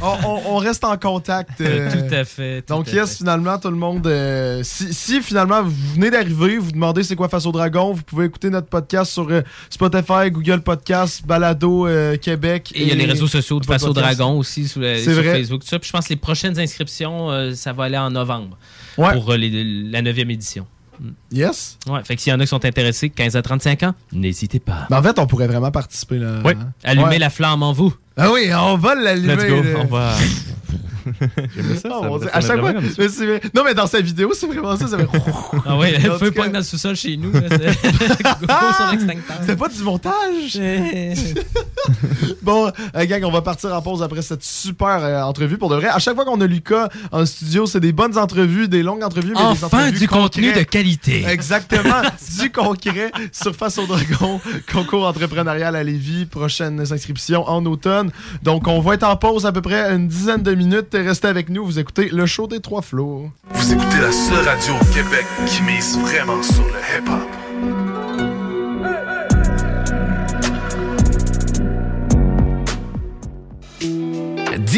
[0.00, 1.60] on, on- on reste en contact.
[1.60, 1.90] euh.
[1.90, 2.62] Tout à fait.
[2.62, 3.16] tout Donc, à yes, fait.
[3.18, 4.06] finalement, tout le monde.
[4.06, 8.02] euh, si, si finalement vous venez d'arriver, vous demandez c'est quoi Face au Dragon, vous
[8.02, 12.72] pouvez écouter notre podcast sur euh, Spotify, Google Podcast, Balado euh, Québec.
[12.74, 13.92] Et il y a les réseaux sociaux de Face au.
[13.92, 14.96] Dragon aussi sur, vrai.
[14.98, 15.60] Facebook.
[15.60, 15.78] tout ça.
[15.78, 18.56] Puis je pense que les prochaines inscriptions, euh, ça va aller en novembre
[18.96, 19.12] Ouais.
[19.12, 20.66] pour euh, les- la 9e édition.
[21.32, 21.78] Yes.
[21.88, 24.60] Ouais, fait que s'il y en a qui sont intéressés, 15 à 35 ans, n'hésitez
[24.60, 24.86] pas.
[24.90, 26.40] Ben, en fait, on pourrait vraiment participer là.
[26.44, 26.52] Oui.
[26.84, 27.18] Allumez Ouais.
[27.18, 27.94] la flamme en vous.
[28.16, 29.34] Ah oui, on va l'allumer.
[29.36, 29.62] Let's go.
[29.80, 30.14] On va.
[31.56, 31.88] J'aimais ça.
[32.10, 33.40] Oh, ça à chaque fois, mais.
[33.54, 34.86] Non, mais dans sa vidéo, c'est vraiment ça.
[34.88, 35.04] ça fait...
[35.66, 37.32] Ah le tout feu pogne dans le sous-sol chez nous.
[37.32, 40.58] c'est- pas du montage.
[42.42, 45.58] bon, euh, gang, on va partir en pause après cette super euh, entrevue.
[45.58, 48.68] Pour de vrai, à chaque fois qu'on a Lucas en studio, c'est des bonnes entrevues,
[48.68, 51.24] des longues entrevues, mais des Enfin, entrevues du contenu de qualité.
[51.28, 52.02] Exactement,
[52.40, 54.40] du concret sur Face au Dragon,
[54.72, 58.10] concours entrepreneurial à Lévis, prochaines inscriptions en automne.
[58.42, 60.91] Donc, on va être en pause à peu près une dizaine de minutes.
[60.98, 63.30] Restez avec nous, vous écoutez le show des trois flots.
[63.50, 67.91] Vous écoutez la seule radio au Québec qui mise vraiment sur le hip-hop.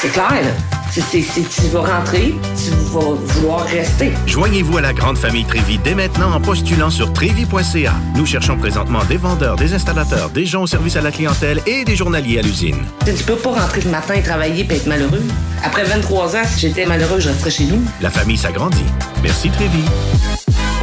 [0.00, 0.50] C'est clair, là.
[0.90, 4.12] C'est, tu vas rentrer, tu vas vouloir rester.
[4.26, 7.92] Joignez-vous à la grande famille Trévy dès maintenant en postulant sur trévy.ca.
[8.14, 11.84] Nous cherchons présentement des vendeurs, des installateurs, des gens au service à la clientèle et
[11.84, 12.76] des journaliers à l'usine.
[13.04, 15.22] Tu peux pas rentrer le matin et travailler et être malheureux.
[15.64, 17.82] Après 23 ans, si j'étais malheureux, je resterais chez nous.
[18.00, 18.84] La famille s'agrandit.
[19.22, 19.82] Merci Trévy.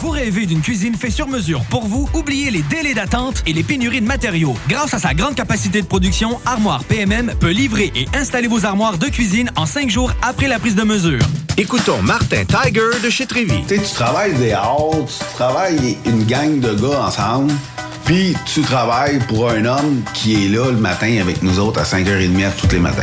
[0.00, 2.08] Vous rêvez d'une cuisine faite sur mesure pour vous?
[2.14, 4.54] Oubliez les délais d'attente et les pénuries de matériaux.
[4.68, 8.98] Grâce à sa grande capacité de production, Armoire PMM peut livrer et installer vos armoires
[8.98, 11.20] de cuisine en cinq jours après la prise de mesure.
[11.56, 13.62] Écoutons Martin Tiger de chez Trévy.
[13.66, 17.52] Tu sais, tu travailles des heures, tu travailles une gang de gars ensemble,
[18.04, 21.84] puis tu travailles pour un homme qui est là le matin avec nous autres à
[21.84, 23.02] 5h30 tous les matins.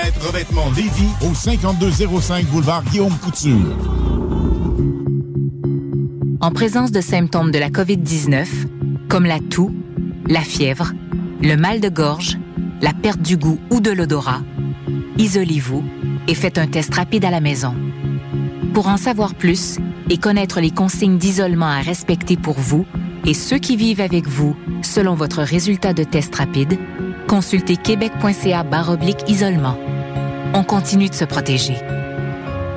[0.01, 3.77] Revêtement Lévis au 5205 boulevard Guillaume Couture.
[6.41, 8.47] En présence de symptômes de la COVID-19,
[9.09, 9.71] comme la toux,
[10.27, 10.93] la fièvre,
[11.43, 12.39] le mal de gorge,
[12.81, 14.41] la perte du goût ou de l'odorat,
[15.19, 15.83] isolez-vous
[16.27, 17.75] et faites un test rapide à la maison.
[18.73, 19.77] Pour en savoir plus
[20.09, 22.87] et connaître les consignes d'isolement à respecter pour vous,
[23.25, 26.79] et ceux qui vivent avec vous selon votre résultat de test rapide,
[27.27, 28.65] consultez québec.ca
[29.27, 29.77] isolement.
[30.53, 31.77] On continue de se protéger.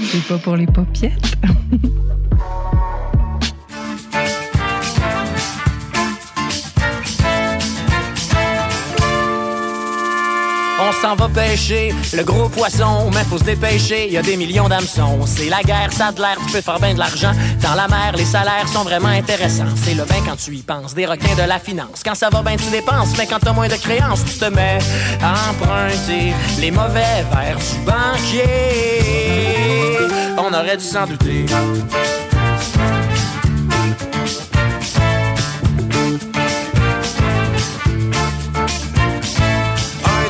[0.00, 1.36] C'est pas pour les paupiètes.
[10.84, 14.68] On s'en va pêcher le gros poisson, mais faut se dépêcher, y a des millions
[14.68, 15.20] d'hameçons.
[15.26, 17.32] C'est la guerre, ça de l'air, tu peux faire bien de l'argent.
[17.62, 19.74] Dans la mer, les salaires sont vraiment intéressants.
[19.76, 22.02] C'est le bain quand tu y penses, des requins de la finance.
[22.04, 24.78] Quand ça va bien, tu dépenses, mais quand t'as moins de créances, tu te mets
[25.22, 29.21] à emprunter les mauvais vers du banquier.
[30.44, 31.46] On aurait dû s'en douter.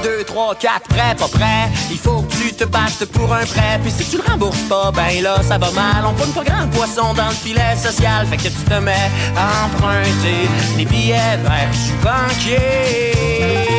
[0.03, 1.71] 2, 3, 4, prêt, pas prêt.
[1.91, 3.81] Il faut que tu te battes pour un prêt.
[3.83, 6.05] Puis si tu le rembourses pas, ben là, ça va mal.
[6.07, 8.27] On pogne pas grand poisson dans le filet social.
[8.27, 10.47] Fait que tu te mets à emprunter
[10.77, 13.72] les billets vers du banquier.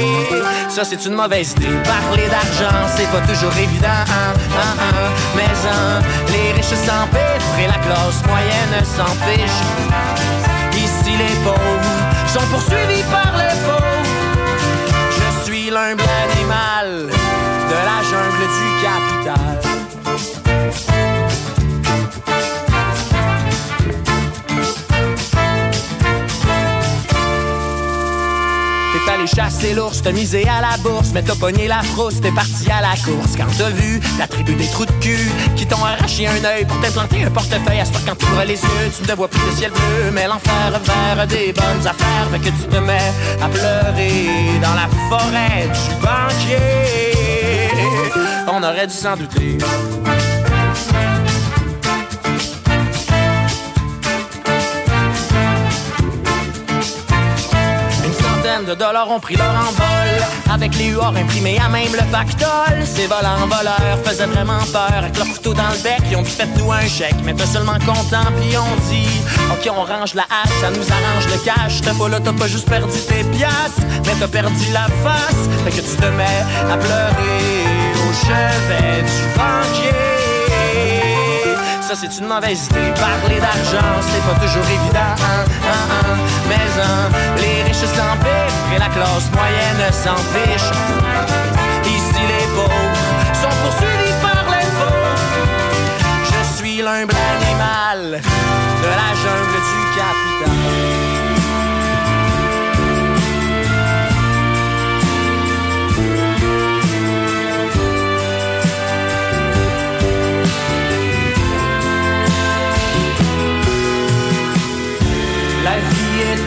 [0.73, 1.67] Ça, c'est une mauvaise idée.
[1.83, 3.87] Parler d'argent, c'est pas toujours évident.
[3.87, 5.11] hein, hein, hein.
[5.35, 9.61] Mais hein, les riches s'empiffrent et la classe moyenne s'en fiche.
[10.75, 11.59] Ici, les pauvres
[12.27, 14.03] sont poursuivis par les pauvres.
[15.11, 19.72] Je suis l'humble animal de la jungle du capital.
[29.23, 32.69] Allé chasser l'ours, t'as misé à la bourse, mais t'as pogné la frousse, t'es parti
[32.69, 33.35] à la course.
[33.37, 36.79] Quand t'as vu la tribu des trous de cul qui t'ont arraché un œil pour
[36.81, 39.55] t'implanter un portefeuille, à ce quand tu ouvres les yeux, tu ne vois plus le
[39.55, 43.11] ciel bleu, mais l'enfer vers des bonnes affaires, fait que tu te mets
[43.41, 46.57] à pleurer dans la forêt du banquier.
[48.47, 49.57] On aurait dû s'en douter.
[58.61, 60.53] De dollars ont pris leur envol.
[60.53, 64.93] Avec les huards imprimés à même le pactole Ces volants voleurs faisaient vraiment peur.
[64.95, 67.15] Avec leur couteau dans le bec, ils ont dit faites-nous un chèque.
[67.23, 71.25] Mais t'es seulement content, puis on dit Ok, on range la hache, ça nous arrange
[71.25, 71.81] le cash.
[71.81, 75.49] T'as pas là, t'as pas juste perdu tes piastres Mais t'as perdu la face.
[75.65, 77.73] Fait que tu te mets à pleurer
[78.07, 80.12] au chevet du banquier.
[81.95, 82.91] C'est une mauvaise idée.
[82.95, 84.99] Parler d'argent, c'est pas toujours évident.
[84.99, 86.17] hein, hein, hein.
[86.49, 86.65] Mais
[87.41, 90.71] les riches s'empiffrent et la classe moyenne s'en fiche.
[91.85, 92.97] Ici, les pauvres
[93.39, 94.97] sont poursuivis par les faux.
[96.25, 100.52] Je suis l'humble animal de la jungle du capital.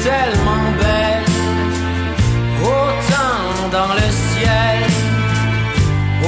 [0.06, 1.32] Tellement belle,
[2.62, 4.78] autant dans le ciel,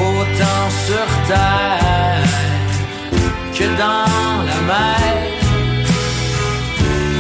[0.09, 2.33] autant sur terre
[3.57, 5.17] que dans la mer.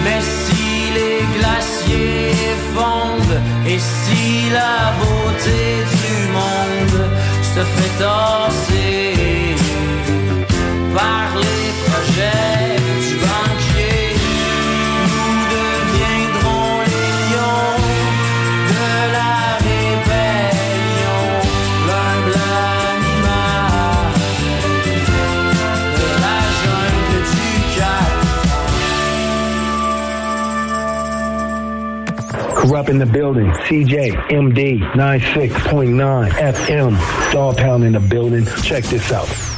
[0.04, 3.40] Mais si les glaciers fondent
[3.72, 5.60] et si la beauté
[6.02, 7.00] du monde
[7.52, 9.54] se fait tasser
[10.96, 12.77] par les projets
[32.68, 33.46] Corrupt in the building.
[33.46, 37.32] CJ MD 96.9 FM.
[37.32, 38.44] Dog Pound in the building.
[38.62, 39.57] Check this out.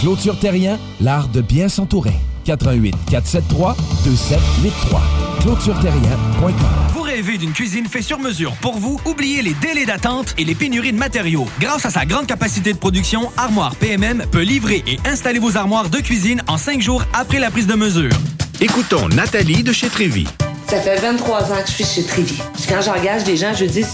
[0.00, 2.14] Clôture Terrien, l'art de bien s'entourer.
[2.44, 3.74] 88 473
[4.04, 5.02] 2783.
[5.40, 6.54] ClôtureTerrien.com.
[6.92, 9.00] Vous rêvez d'une cuisine faite sur mesure pour vous?
[9.04, 11.46] Oubliez les délais d'attente et les pénuries de matériaux.
[11.58, 15.88] Grâce à sa grande capacité de production, Armoire PMM peut livrer et installer vos armoires
[15.88, 18.12] de cuisine en cinq jours après la prise de mesure.
[18.60, 20.26] Écoutons Nathalie de chez Trévy.
[20.68, 22.40] Ça fait 23 ans que je suis chez Trévy.
[22.54, 23.84] Puis quand j'engage des gens, je dis,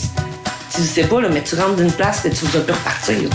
[0.74, 3.30] tu sais pas, là, mais tu rentres d'une place et tu vas plus repartir.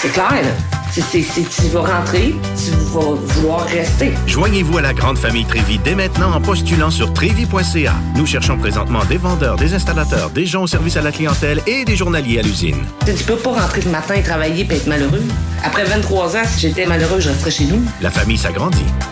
[0.00, 0.79] C'est clair, là.
[0.90, 4.12] C'est, tu vas rentrer, tu vas vouloir rester.
[4.26, 7.94] Joignez-vous à la grande famille Trévi dès maintenant en postulant sur trévi.ca.
[8.16, 11.84] Nous cherchons présentement des vendeurs, des installateurs, des gens au service à la clientèle et
[11.84, 12.84] des journaliers à l'usine.
[13.06, 15.22] Tu tu peux pas rentrer le matin et travailler et être malheureux.
[15.62, 17.82] Après 23 ans, si j'étais malheureux, je resterais chez nous.
[18.00, 18.86] La famille s'agrandit.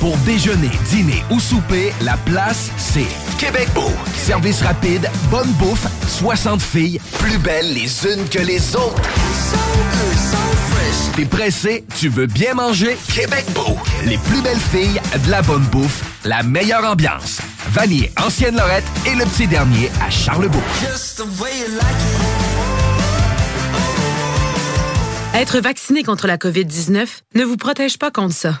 [0.00, 3.06] pour déjeuner, dîner ou souper, la place, c'est
[3.38, 3.90] Québec Beau.
[4.14, 9.02] Service rapide, bonne bouffe, 60 filles, plus belles les unes que les autres.
[11.14, 12.96] T'es pressé, tu veux bien manger?
[13.14, 13.76] Québec Beau.
[14.04, 17.38] Les plus belles filles, de la bonne bouffe, la meilleure ambiance.
[17.70, 20.62] Vanier, Ancienne Lorette et le petit dernier à Charlebourg.
[25.34, 28.60] Être vacciné contre la COVID-19 ne vous protège pas contre ça.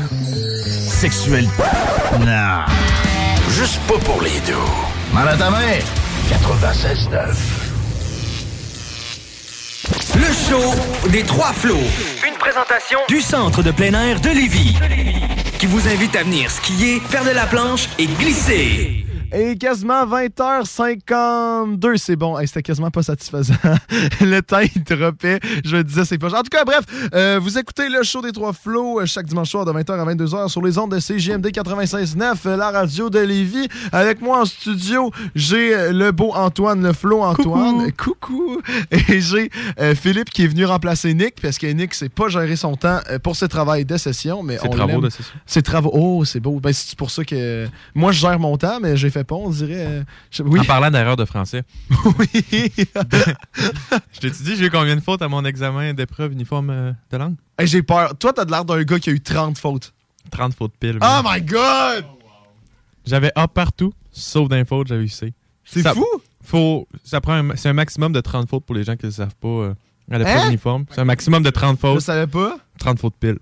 [1.03, 2.65] Non.
[3.49, 4.53] Juste pas pour les deux.
[5.11, 5.81] Mal à ta mère.
[6.29, 7.35] 96.9.
[10.15, 11.73] Le show des trois flots.
[12.27, 14.75] Une présentation du centre de plein air de Lévis.
[15.57, 19.03] Qui vous invite à venir skier, faire de la planche et glisser.
[19.33, 22.37] Et quasiment 20h52, c'est bon.
[22.37, 23.53] Hey, C'était quasiment pas satisfaisant.
[24.21, 25.39] le temps, il droppait.
[25.63, 26.27] Je me disais, c'est pas...
[26.37, 26.81] En tout cas, bref,
[27.13, 30.13] euh, vous écoutez le show des Trois Flots euh, chaque dimanche soir de 20h à
[30.13, 33.69] 22h sur les ondes de CGMD 96.9, euh, la radio de Lévis.
[33.93, 37.89] Avec moi en studio, j'ai le beau Antoine, le Flo Antoine.
[37.97, 38.61] Coucou!
[38.91, 42.57] Et j'ai euh, Philippe qui est venu remplacer Nick parce que Nick sait pas gérer
[42.57, 44.43] son temps pour ses travails de session.
[44.43, 45.33] mais Ses travaux de session.
[45.45, 45.91] Ses travaux.
[45.93, 46.59] Oh, c'est beau.
[46.59, 49.49] Ben, c'est pour ça que moi, je gère mon temps, mais j'ai fait pas, on
[49.49, 49.85] dirait.
[49.85, 50.59] euh, je- Oui.
[50.59, 51.63] En parlant d'erreur de français.
[52.19, 52.29] oui.
[54.13, 57.17] je t'ai dit, j'ai eu combien de fautes à mon examen d'épreuve uniforme euh, de
[57.17, 57.35] langue?
[57.57, 58.17] Hey, j'ai peur.
[58.17, 59.93] Toi, t'as de l'air d'un gars qui a eu 30 fautes.
[60.31, 60.97] 30 fautes pile.
[61.01, 62.05] Oh my god!
[63.05, 65.33] J'avais A partout, sauf d'un faute, j'avais eu C.
[65.63, 66.05] C'est fou!
[66.43, 69.35] Faut, ça prend c'est un maximum de 30 fautes pour les gens qui ne savent
[69.39, 69.73] pas euh,
[70.11, 70.47] à l'épreuve Hein?
[70.49, 70.85] uniforme.
[70.91, 71.95] C'est un maximum de 30 fautes.
[71.99, 72.57] Je savais pas.
[72.79, 73.37] 30 fautes pile.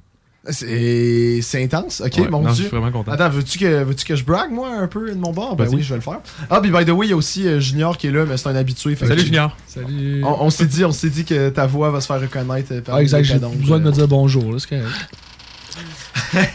[0.52, 2.02] C'est c'est intense.
[2.06, 2.64] Ok, Ouais, mon non, je dieu.
[2.68, 3.12] suis vraiment content.
[3.12, 5.56] Attends, veux-tu que, veux que je brague, moi, un peu de mon bord?
[5.56, 6.20] Ben oui, je vais le faire.
[6.50, 8.38] Ah, puis by the way, il y a aussi euh, Junior qui est là, mais
[8.38, 8.96] c'est un habitué.
[8.96, 9.56] fait Salut, que- Junior.
[9.68, 10.24] Salut.
[10.24, 12.82] On, on s'est dit, on s'est dit que ta voix va se faire reconnaître euh,
[12.82, 13.88] par Ah, exact, j'ai besoin de euh.
[13.88, 14.88] me dire bonjour, là, c'est correct.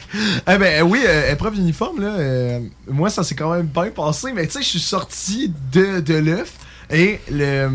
[0.49, 4.33] Eh ben oui, euh, épreuve uniforme, là, euh, moi ça s'est quand même bien passé,
[4.35, 6.53] mais tu sais, je suis sorti de, de l'œuf
[6.91, 7.69] Et le,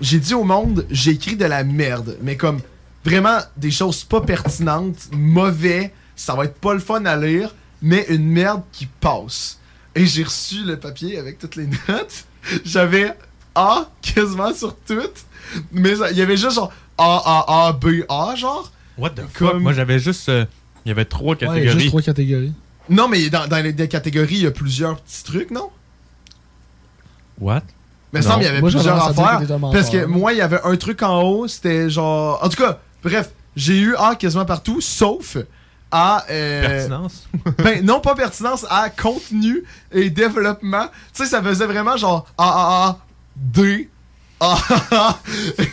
[0.00, 2.16] j'ai dit au monde, j'ai écrit de la merde.
[2.22, 2.58] Mais comme
[3.04, 8.06] vraiment des choses pas pertinentes, mauvais, ça va être pas le fun à lire, mais
[8.08, 9.58] une merde qui passe.
[9.94, 12.24] Et j'ai reçu le papier avec toutes les notes.
[12.64, 13.14] J'avais
[13.54, 15.24] A quasiment sur toutes.
[15.72, 18.70] Mais il y avait juste genre A, A, A, B, A, genre.
[18.96, 19.54] What the fuck?
[19.54, 20.28] Moi, j'avais juste.
[20.28, 20.44] euh,
[20.84, 21.78] il y avait trois il y a catégories.
[21.78, 22.52] juste trois catégories.
[22.88, 25.70] Non, mais dans, dans les des catégories, il y a plusieurs petits trucs, non?
[27.40, 27.62] What?
[28.12, 29.40] Mais ça me semble qu'il y avait Moi, plusieurs affaires.
[29.72, 32.42] Parce que moi, il y avait un truc en haut, c'était genre.
[32.42, 35.36] En tout cas, bref, j'ai eu A quasiment partout, sauf
[35.90, 36.24] à.
[36.30, 37.28] euh, Pertinence?
[37.58, 40.86] ben, non, pas pertinence, à contenu et développement.
[41.14, 42.98] Tu sais, ça faisait vraiment genre A, A, A,
[43.36, 43.88] D.
[44.40, 45.18] A, A, A.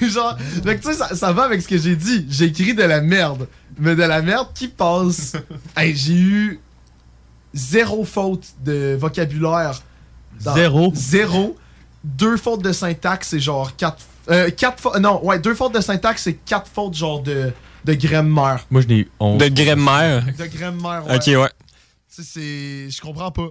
[0.01, 2.25] Et genre, tu sais, ça, ça va avec ce que j'ai dit.
[2.29, 3.47] J'ai écrit de la merde.
[3.77, 5.33] Mais de la merde qui passe.
[5.77, 6.59] Hey, j'ai eu
[7.53, 9.81] zéro faute de vocabulaire.
[10.41, 10.91] Dans- Zéro?
[10.95, 11.57] Zéro.
[12.03, 14.03] Deux fautes de syntaxe, c'est genre quatre.
[14.29, 17.51] Euh, quatre fa- Non, ouais, deux fautes de syntaxe, c'est quatre fautes genre de,
[17.85, 18.65] de grammaire.
[18.71, 19.37] Moi, je n'ai eu 11.
[19.39, 20.25] De grammaire?
[20.25, 21.15] De grammaire, ouais.
[21.15, 21.49] Ok, ouais.
[22.15, 22.89] Tu sais, c'est.
[22.89, 23.49] Je comprends pas.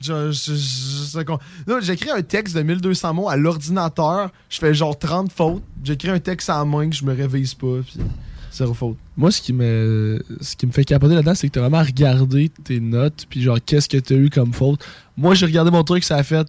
[0.00, 1.36] Je, je, je-
[1.70, 5.62] Non, J'écris un texte de 1200 mots à l'ordinateur, je fais genre 30 fautes.
[5.82, 8.00] J'écris un texte à la main que je me révise pas, puis
[8.52, 8.96] zéro faute.
[9.16, 12.50] Moi, ce qui me, ce qui me fait capoter là-dedans, c'est que t'as vraiment regardé
[12.64, 14.84] tes notes, puis genre, qu'est-ce que t'as eu comme faute.
[15.16, 16.46] Moi, j'ai regardé mon truc, ça a fait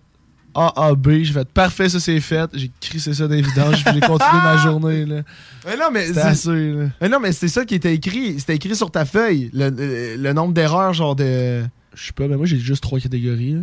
[0.56, 4.42] A, A, B, j'ai fait parfait, ça c'est fait, j'ai crissé ça d'évidence, j'ai continué
[4.42, 5.22] ma journée, là.
[5.66, 6.86] Mais non, mais C'était c'est- assez, là.
[7.02, 8.40] Mais non, mais c'est ça qui était écrit.
[8.40, 9.50] C'était écrit sur ta feuille.
[9.54, 11.62] Le, le- le nombre d'erreurs, genre de.
[11.94, 13.60] Je sais pas, mais moi j'ai juste trois catégories, là.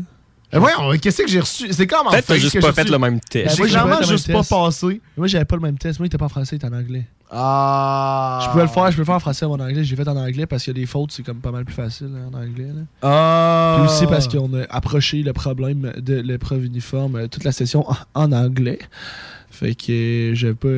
[0.54, 1.72] Eh voyons, qu'est-ce que j'ai reçu?
[1.72, 2.92] C'est comme en Peut-être t'as feuille juste que pas fait reçu.
[2.92, 3.46] le même test.
[3.46, 4.50] Ben, J'ai moi, j'ai clairement pas fait le juste même pas test.
[4.50, 5.00] passé.
[5.16, 5.98] Moi, j'avais pas le même test.
[5.98, 7.04] Moi, il était pas en français, il était en anglais.
[7.30, 8.40] Ah.
[8.44, 9.82] Je pouvais le faire, je peux le faire en français ou en anglais.
[9.82, 11.74] J'ai fait en anglais parce qu'il y a des fautes, c'est comme pas mal plus
[11.74, 12.66] facile hein, en anglais.
[12.68, 12.82] Là.
[13.00, 13.76] Ah.
[13.78, 17.88] Puis aussi parce qu'on a approché le problème de l'épreuve uniforme euh, toute la session
[17.90, 18.78] en, en anglais.
[19.50, 20.68] Fait que euh, j'ai pas.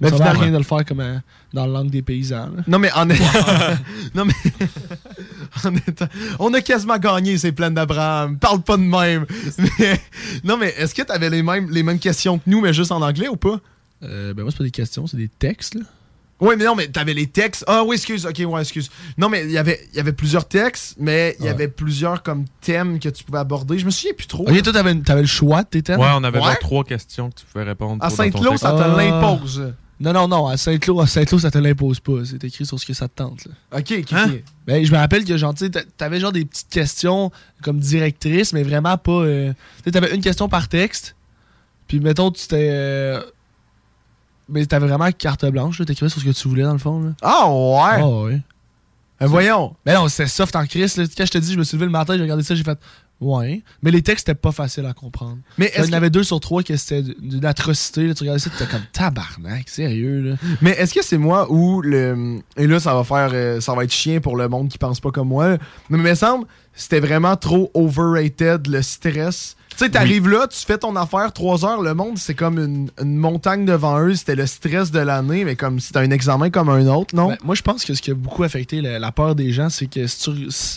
[0.00, 1.18] Mais ça finalement- rien de le faire comme euh,
[1.52, 2.50] dans la langue des paysans.
[2.56, 2.62] là.
[2.66, 3.06] Non, mais en
[4.14, 4.32] Non, mais.
[5.64, 6.08] en étant-
[6.38, 8.38] On a quasiment gagné ces plaines d'Abraham.
[8.38, 9.26] Parle pas de même.
[9.58, 10.00] Mais-
[10.44, 13.02] Non, mais est-ce que t'avais les mêmes, les mêmes questions que nous, mais juste en
[13.02, 13.60] anglais ou pas?
[14.02, 15.74] Euh, ben moi, c'est pas des questions, c'est des textes.
[15.74, 15.82] Là.
[16.40, 17.64] Oui, mais non, mais t'avais les textes.
[17.66, 18.90] Ah oui, excuse, ok, ouais, excuse.
[19.18, 21.50] Non, mais il y avait- il y avait plusieurs textes, mais il y Ouais.
[21.54, 23.78] avait plusieurs comme thèmes que tu pouvais aborder.
[23.78, 24.48] Je me souviens plus trop.
[24.48, 26.00] Ok, toi, t'avais, t'avais le choix de tes thèmes?
[26.00, 26.44] Ouais, on avait Ouais.
[26.44, 28.02] genre trois questions que tu pouvais répondre.
[28.04, 28.96] À Saint-Cloud, ça te Ah.
[28.96, 29.72] l'impose.
[30.02, 32.24] Non, non, non, à Saint-Cloud, à Saint-Cloud, ça te l'impose pas.
[32.24, 33.44] C'est écrit sur ce que ça te tente.
[33.44, 33.78] Là.
[33.78, 34.30] Ok, ok, Hein?
[34.66, 37.30] Ben, je me rappelle que genre, tu sais, t'a- t'avais genre des petites questions
[37.62, 39.12] comme directrice, mais vraiment pas.
[39.12, 41.16] euh, Tu sais, t'avais une question par texte.
[41.86, 42.68] Puis mettons, tu t'es.
[42.70, 43.20] euh,
[44.50, 47.00] Mais t'avais vraiment carte blanche, t'écrivais sur ce que tu voulais dans le fond.
[47.00, 47.10] Là.
[47.22, 48.02] Ah ouais?
[48.02, 48.40] Ah ouais.
[49.20, 49.76] Ben, voyons.
[49.84, 50.96] Mais non, c'était soft en crise.
[50.96, 51.04] Là.
[51.16, 52.78] Quand je te dis, je me suis levé le matin, j'ai regardé ça, j'ai fait.
[53.20, 53.62] Ouais.
[53.82, 55.36] Mais les textes, c'était pas facile à comprendre.
[55.58, 58.06] Mais il y est-ce en que- avait deux sur trois qui c'était d'une atrocité.
[58.06, 58.14] Là.
[58.14, 60.22] Tu regardais ça, t'étais comme tabarnak, sérieux.
[60.22, 60.36] Là.
[60.62, 62.38] Mais est-ce que c'est moi ou le.
[62.56, 63.28] Et là, ça va faire.
[63.34, 65.58] euh, ça va être chien pour le monde qui pense pas comme moi.
[65.90, 69.56] Mais il me semble c'était vraiment trop overrated le stress.
[69.70, 72.90] Tu sais, t'arrives là, tu fais ton affaire, trois heures, le monde, c'est comme une,
[73.00, 74.14] une montagne devant eux.
[74.14, 77.28] C'était le stress de l'année, mais comme c'était un examen comme un autre, non?
[77.28, 79.70] Ben, moi, je pense que ce qui a beaucoup affecté la, la peur des gens,
[79.70, 80.00] c'est que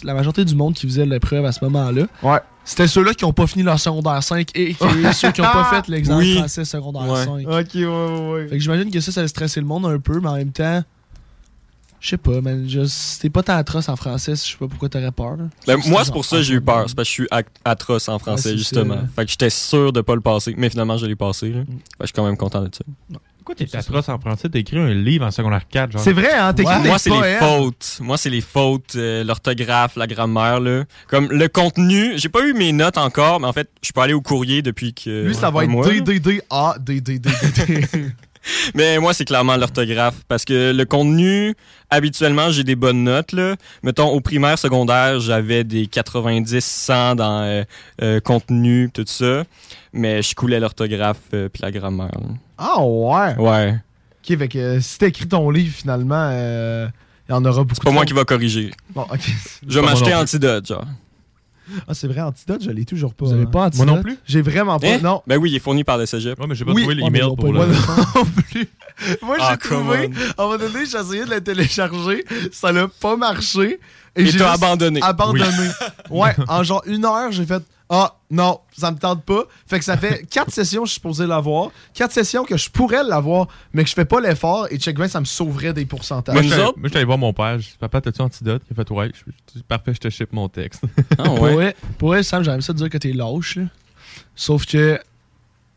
[0.05, 2.39] la majorité du monde qui faisait l'épreuve à ce moment-là, ouais.
[2.63, 4.75] c'était ceux-là qui n'ont pas fini leur secondaire 5 et
[5.13, 6.37] ceux qui n'ont pas fait l'examen Oui.
[6.37, 7.25] français secondaire Ouais.
[7.25, 7.47] 5.
[7.47, 8.47] Ok, ouais, ouais, ouais.
[8.47, 10.51] Fait que j'imagine que ça, ça a stressé le monde un peu, mais en même
[10.51, 10.81] temps,
[12.03, 12.67] je sais pas, man.
[13.21, 15.37] t'es pas tant atroce en français, je sais pas pourquoi t'aurais peur.
[15.65, 16.83] Ben, moi, c'est pour ça que j'ai eu peur.
[16.89, 17.27] C'est parce que je suis
[17.63, 18.95] atroce en français, justement.
[18.95, 19.07] ça.
[19.15, 20.53] Fait que j'étais sûr de pas le passer.
[20.57, 21.51] Mais finalement, je l'ai passé.
[21.51, 21.61] là.
[21.61, 22.83] Fait que je suis quand même content de ça.
[23.37, 24.49] Pourquoi t'es atroce en français?
[24.49, 26.01] T'as écrit un livre en secondaire 4, genre.
[26.01, 26.53] C'est vrai, hein?
[26.53, 27.99] T'écris des Moi, c'est les fautes.
[28.01, 30.59] Moi, c'est les fautes, euh, l'orthographe, la grammaire.
[30.59, 30.83] Là.
[31.07, 34.13] Comme le contenu, j'ai pas eu mes notes encore, mais en fait, je peux aller
[34.13, 35.25] au courrier depuis que.
[35.25, 35.93] Lui, ça va être mois, là.
[35.93, 38.05] D, D, D, A, D, D, D, D, D.
[38.75, 40.15] Mais moi, c'est clairement l'orthographe.
[40.27, 41.55] Parce que le contenu,
[41.93, 43.31] habituellement, j'ai des bonnes notes.
[43.31, 43.55] Là.
[43.83, 47.63] Mettons, au primaire, secondaire, j'avais des 90, 100 dans euh,
[48.01, 49.43] euh, contenu, tout ça.
[49.93, 52.11] Mais je coulais l'orthographe euh, puis la grammaire.
[52.19, 52.35] là.
[52.57, 53.35] Ah ouais?
[53.37, 53.75] Ouais.
[54.29, 56.87] Ok, fait que euh, si t'écris ton livre, finalement, euh,
[57.27, 57.75] il y en aura beaucoup.
[57.75, 58.71] C'est pas moi qui va corriger.
[58.93, 59.19] Bon, ok.
[59.67, 60.85] Je vais m'acheter Antidote, genre.
[61.87, 63.25] Ah, c'est vrai, Antidote, je l'ai toujours pas.
[63.25, 63.45] Vous avez hein.
[63.51, 63.85] pas Antidote?
[63.87, 64.17] Moi non plus.
[64.25, 64.87] J'ai vraiment pas.
[64.87, 64.99] Hein?
[65.03, 65.21] Non.
[65.27, 66.39] Ben oui, il est fourni par le cégep.
[66.39, 66.81] Ouais, mais j'ai pas Oui.
[66.81, 67.59] trouvé l'email ils ont pour le.
[67.61, 67.63] eu
[68.15, 68.67] non plus.
[69.21, 70.09] Moi, j'ai Ah, trouvé.
[70.37, 72.23] À un moment donné, j'ai essayé de la télécharger.
[72.51, 73.79] Ça n'a pas marché.
[74.15, 74.99] Et j'ai abandonné.
[75.01, 75.69] Abandonné.
[76.11, 79.43] ouais, en genre une heure, j'ai fait Ah, non, ça me tente pas.
[79.67, 81.69] Fait que ça fait quatre sessions, je suis supposé l'avoir.
[81.93, 84.67] Quatre sessions que je pourrais l'avoir, mais que je fais pas l'effort.
[84.71, 86.33] Et check bien, ça me sauverait des pourcentages.
[86.33, 87.57] Moi, je suis allé- autres- moi, je suis allé voir mon père.
[87.57, 88.63] Dit, Papa, t'as-tu antidote?
[88.69, 89.11] Il a fait, ouais.
[89.13, 90.81] Je- je- Parfait, je te ship mon texte.
[91.19, 91.75] Ah Pour ouais.
[91.97, 93.57] pour vrai, Sam, j'aime ça de dire que t'es lâche.
[93.57, 93.63] Là.
[94.35, 94.99] Sauf que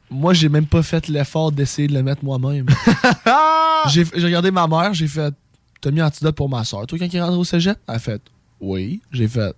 [0.08, 2.66] moi, j'ai même pas fait l'effort d'essayer de le mettre moi-même.
[3.88, 5.34] j'ai j'ai regardé ma mère, j'ai fait
[5.80, 6.86] T'as mis antidote pour ma soeur.
[6.86, 8.22] Toi, quand il est rentré au cégep, elle a fait
[8.60, 9.02] Oui.
[9.12, 9.54] J'ai fait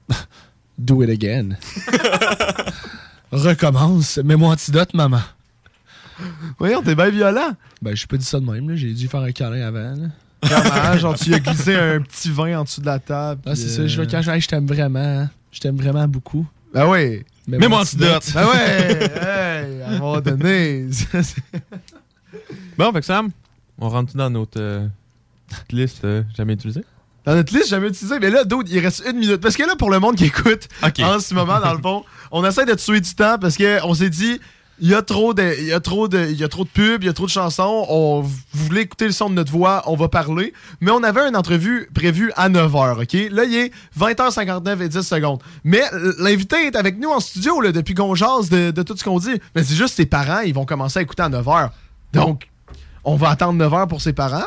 [0.78, 1.56] Do it again.
[3.32, 4.18] Recommence.
[4.18, 5.20] Mets-moi antidote, maman.
[6.58, 7.52] Voyons, t'es bien violent.
[7.82, 8.68] Ben, je pas dit ça de même.
[8.70, 8.76] là.
[8.76, 9.94] J'ai dû faire un câlin avant.
[9.96, 10.96] là.
[10.96, 13.40] Genre, tu lui as glissé un petit vin en dessous de la table.
[13.44, 13.82] Ah, puis, c'est ça.
[13.82, 14.98] euh, Je, quand je, hey, je t'aime vraiment.
[15.22, 15.30] hein.
[15.52, 16.46] Je t'aime vraiment beaucoup.
[16.72, 17.24] Ben oui.
[17.46, 18.30] Mets-moi antidote.
[18.34, 19.10] Ben ouais.
[19.20, 20.86] hey, à un moment donné.
[22.76, 23.30] Bon, fait que Sam,
[23.78, 24.86] on rentre dans notre euh,
[25.48, 26.84] petite liste euh, jamais utilisée?
[27.28, 28.18] Dans notre liste, jamais utilisé.
[28.20, 29.36] Mais là, d'autres, il reste une minute.
[29.36, 32.42] Parce que là, pour le monde qui écoute, en ce moment, dans le fond, on
[32.42, 34.40] essaie de tuer du temps parce qu'on s'est dit.
[34.80, 36.68] Il y, a trop de, il, y a trop de, il y a trop de
[36.68, 37.84] pubs, il y a trop de chansons.
[37.88, 40.52] On vous voulez écouter le son de notre voix, on va parler.
[40.80, 43.32] Mais on avait une entrevue prévue à 9h, OK?
[43.32, 45.42] Là, il est 20h59 et 10 secondes.
[45.64, 45.82] Mais
[46.20, 49.18] l'invité est avec nous en studio là, depuis qu'on jase de, de tout ce qu'on
[49.18, 49.40] dit.
[49.56, 51.70] Mais c'est juste ses parents, ils vont commencer à écouter à 9h.
[52.12, 52.48] Donc,
[53.02, 54.46] on va attendre 9h pour ses parents.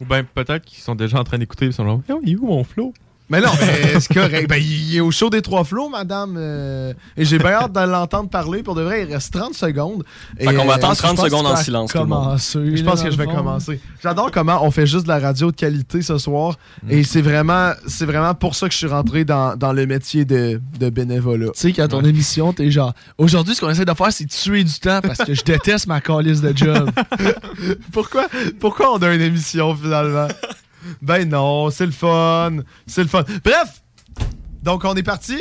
[0.00, 2.36] Ou bien peut-être qu'ils sont déjà en train d'écouter ils sont là, oh, il est
[2.36, 2.92] où mon flow?
[3.30, 4.48] Mais non, mais c'est correct.
[4.48, 6.36] Ben, il est au show des trois flots, madame.
[6.38, 8.62] euh, et j'ai bien hâte de l'entendre parler.
[8.62, 10.04] Pour de vrai, il reste 30 secondes.
[10.38, 12.22] Fait qu'on va euh, attendre je 30 pense secondes en silence, tout le monde.
[12.24, 13.34] commencer, Je pense que je vais fond.
[13.36, 13.80] commencer.
[14.02, 16.56] J'adore comment on fait juste de la radio de qualité ce soir.
[16.88, 20.24] Et c'est vraiment, c'est vraiment pour ça que je suis rentré dans, dans le métier
[20.24, 21.46] de, de bénévolat.
[21.54, 22.94] Tu sais, qu'à ton émission, t'es genre.
[23.18, 26.00] Aujourd'hui, ce qu'on essaie de faire, c'est tuer du temps parce que je déteste ma
[26.00, 26.90] calice de job.
[27.92, 28.26] pourquoi,
[28.60, 30.28] pourquoi on a une émission finalement?
[31.02, 32.58] ben non, c'est le fun.
[32.86, 33.24] C'est le fun.
[33.44, 33.82] Bref,
[34.62, 35.40] donc on est parti.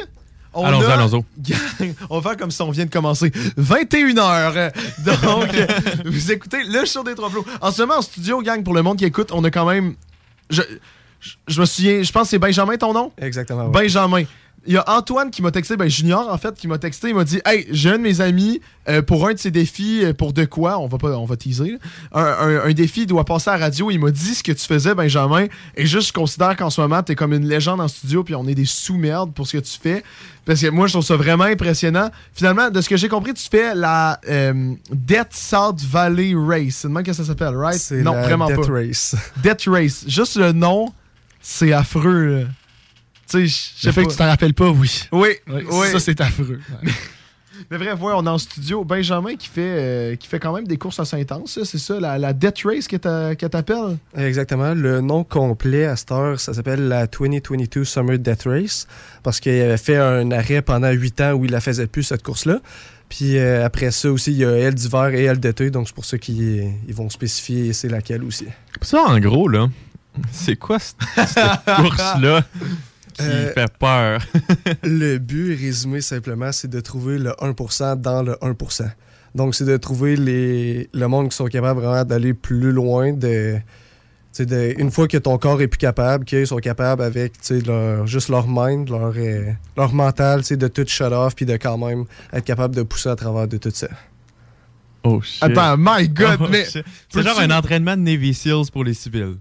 [0.53, 1.23] On Allons-y, a- allons-y.
[1.51, 3.29] Gang, on va faire comme si on vient de commencer.
[3.29, 4.71] 21h.
[5.05, 5.49] Donc,
[6.05, 7.45] vous écoutez le show des trois flots.
[7.61, 9.95] En ce moment, en studio, gang, pour le monde qui écoute, on a quand même.
[10.49, 10.61] Je,
[11.19, 13.11] je, je me souviens, je pense que c'est Benjamin ton nom?
[13.19, 13.65] Exactement.
[13.65, 13.71] ouais.
[13.71, 14.23] Benjamin.
[14.67, 17.15] Il y a Antoine qui m'a texté, ben Junior en fait, qui m'a texté, il
[17.15, 18.59] m'a dit Hey, j'ai un de mes amis
[18.89, 21.37] euh, pour un de ses défis, euh, pour de quoi On va pas, on va
[21.37, 21.77] teaser.
[22.13, 23.89] Un, un- un défi, doit passer à la radio.
[23.91, 25.45] Il m'a dit ce que tu faisais, Benjamin.
[25.75, 28.45] Et juste, je considère qu'en ce moment, t'es comme une légende en studio, puis on
[28.47, 30.03] est des sous-merdes pour ce que tu fais.
[30.45, 32.09] Parce que moi, je trouve ça vraiment impressionnant.
[32.33, 36.75] Finalement, de ce que j'ai compris, tu fais la euh, Death South Valley Race.
[36.79, 37.79] C'est de même que ça s'appelle, right?
[38.03, 38.71] Non, la vraiment Death pas.
[38.73, 39.15] Race.
[39.43, 40.03] Death Race.
[40.07, 40.91] Juste le nom,
[41.41, 42.25] c'est affreux.
[42.41, 42.45] là.
[43.29, 44.07] Tu sais, je sais Le fait pas.
[44.07, 45.03] que tu t'en rappelles pas, oui.
[45.11, 45.87] Oui, Oui, oui.
[45.91, 46.59] Ça, c'est affreux.
[47.71, 48.83] Mais bref, ouais, on est en studio.
[48.85, 51.99] Benjamin qui fait, euh, qui fait quand même des courses à Saint-Anse, ça, c'est ça,
[51.99, 53.97] la, la Death Race que t'a- que t'appelles?
[54.15, 54.73] Exactement.
[54.73, 58.87] Le nom complet à cette heure, ça s'appelle la 2022 Summer Death Race
[59.23, 62.23] parce qu'il avait fait un arrêt pendant 8 ans où il la faisait plus, cette
[62.23, 62.59] course-là.
[63.09, 65.95] Puis euh, après ça aussi, il y a elle d'hiver et elle d'été, donc c'est
[65.95, 68.45] pour ça qu'ils ils vont spécifier c'est laquelle aussi.
[68.81, 69.67] Ça, en gros, là,
[70.31, 72.43] c'est quoi cette, cette course-là?
[73.17, 74.21] Qui Euh, fait peur?
[74.83, 78.89] le but, résumé simplement, c'est de trouver le 1% dans le 1%.
[79.35, 83.57] Donc, c'est de trouver les, le monde qui sont capables vraiment d'aller plus loin, de,
[84.77, 88.05] une fois que ton corps est plus capable, qu'ils sont capables avec tu sais, leur,
[88.05, 91.57] juste leur mind, leur, euh, leur mental, tu sais, de tout shut off, puis de
[91.57, 93.87] quand même être capable de pousser à travers de tout ça.
[95.03, 95.41] Oh shit.
[95.43, 96.65] Attends, my God, Oh, mais.
[96.65, 96.83] C'est
[97.23, 99.37] genre un entraînement de Navy Seals pour les civils.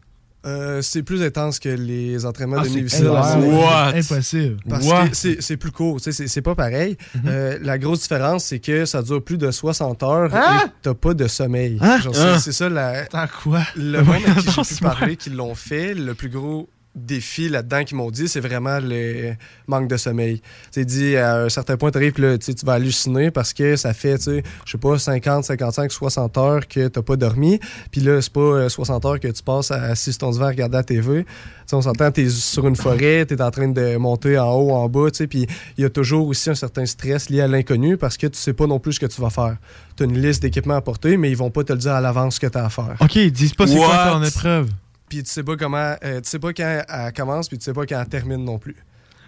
[0.47, 3.47] Euh, c'est plus intense que les entraînements Ah, de.
[3.47, 3.93] What?
[3.97, 4.57] Impossible.
[4.69, 5.09] Parce What?
[5.09, 6.97] que c'est c'est plus court, tu sais, c'est c'est pas pareil.
[7.17, 7.23] Mhm.
[7.27, 10.63] Euh, la grosse différence, c'est que ça dure plus de 60 heures Hein?
[10.67, 11.79] et t'as pas de sommeil.
[11.81, 11.99] Hein?
[12.15, 12.39] Hein?
[12.39, 13.63] c'est- ça la, Attends, quoi?
[13.77, 17.85] le monde avec qui j'ai pu parler, qui l'ont fait, le plus gros défi là-dedans
[17.85, 19.35] qu'ils m'ont dit, c'est vraiment le
[19.67, 20.41] manque de sommeil.
[20.71, 23.77] C'est dit, à un certain point, t'arrives, puis là, tu tu vas halluciner parce que
[23.77, 27.61] ça fait, tu sais, je sais pas, 50, 55, 60 heures que t'as pas dormi.
[27.91, 30.47] Puis là, c'est pas euh, 60 heures que tu passes à assis sur ton divan
[30.47, 31.25] à regarder la TV.
[31.25, 31.31] Tu
[31.67, 34.89] sais, on s'entend, t'es sur une forêt, t'es en train de monter en haut, en
[34.89, 37.97] bas, tu sais, puis il y a toujours aussi un certain stress lié à l'inconnu
[37.97, 39.57] parce que tu sais pas non plus ce que tu vas faire.
[39.97, 42.37] T'as une liste d'équipements à porter, mais ils vont pas te le dire à l'avance
[42.37, 42.97] ce que t'as à faire.
[43.01, 44.69] Ok, ils disent pas c'est quoi ton épreuve.
[45.09, 47.73] Puis tu sais pas comment, euh, tu sais pas quand elle commence, puis tu sais
[47.73, 48.77] pas quand elle termine non plus.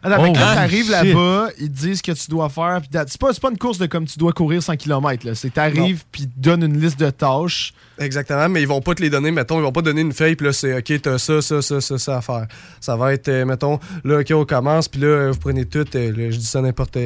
[0.01, 2.79] Attends, mais Oh, quand t'arrives là-bas, ils te disent ce que tu dois faire.
[2.81, 5.27] puis that- C'est pas, c'est pas une course de comme tu dois courir 100 km.
[5.27, 5.35] Là.
[5.35, 7.73] C'est t'arrives, puis ils te donnent une liste de tâches.
[7.99, 10.37] Exactement, mais ils vont pas te les donner, mettons, ils vont pas donner une feuille,
[10.37, 12.47] puis là, c'est OK, t'as ça, ça, ça, ça, ça à faire.
[12.81, 15.85] Ça va être, euh, mettons, là, OK, on commence, puis là, euh, vous prenez tout,
[15.97, 16.97] euh, là, je dis ça n'importe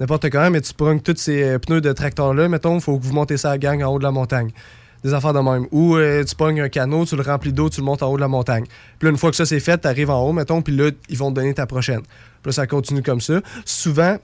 [0.00, 3.12] n'importe quand, mais tu prends tous ces pneus de tracteur-là, mettons, il faut que vous
[3.12, 4.52] montez ça à la gang en haut de la montagne.
[5.04, 5.66] Des affaires de même.
[5.70, 8.16] Ou euh, tu pognes un canot, tu le remplis d'eau, tu le montes en haut
[8.16, 8.64] de la montagne.
[8.98, 11.18] Puis là, une fois que ça c'est fait, t'arrives en haut, mettons, puis là, ils
[11.18, 12.00] vont te donner ta prochaine.
[12.00, 13.40] Puis là, ça continue comme ça.
[13.64, 14.18] Souvent,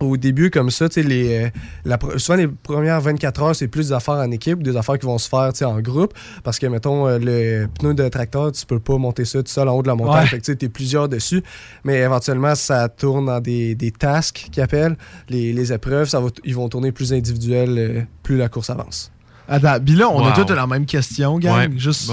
[0.00, 1.50] au début, comme ça, tu sais, les, euh,
[1.84, 5.06] la souvent les premières 24 heures, c'est plus des affaires en équipe, des affaires qui
[5.06, 6.14] vont se faire tu sais, en groupe.
[6.42, 9.68] Parce que, mettons, euh, le pneu de tracteur, tu peux pas monter ça tout seul
[9.68, 10.22] en haut de la montagne.
[10.22, 10.26] Ouais.
[10.26, 11.42] Fait que tu es plusieurs dessus.
[11.84, 14.96] Mais éventuellement, ça tourne dans des, des tasks qu'ils appellent.
[15.28, 19.13] Les, les épreuves, ça va ils vont tourner plus individuels euh, plus la course avance.
[19.48, 20.34] Attends, puis là, on a Wow.
[20.36, 21.70] toutes la même question, gang.
[21.72, 21.78] Ouais.
[21.78, 22.10] Juste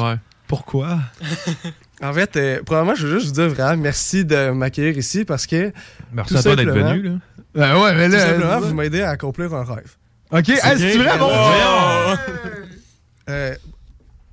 [0.47, 0.99] pourquoi?
[2.03, 5.45] En fait, euh, premièrement, je veux juste vous dire vraiment merci de m'accueillir ici parce
[5.45, 5.71] que.
[6.11, 7.11] Merci tout à toi d'être venu, là.
[7.53, 9.95] Ben ouais, mais tout là, simplement, euh, vous m'aidez à accomplir un rêve.
[10.31, 11.29] Ok, hey, c'est vrai, bon?
[13.29, 13.55] Euh,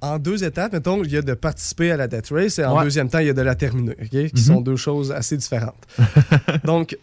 [0.01, 2.76] en deux étapes, mettons, il y a de participer à la Death Race et en
[2.78, 2.84] Ouais.
[2.84, 4.09] deuxième temps, il y a de la terminer, ok?
[4.09, 4.36] qui Mhm.
[4.38, 5.86] sont deux choses assez différentes.
[6.64, 6.96] Donc,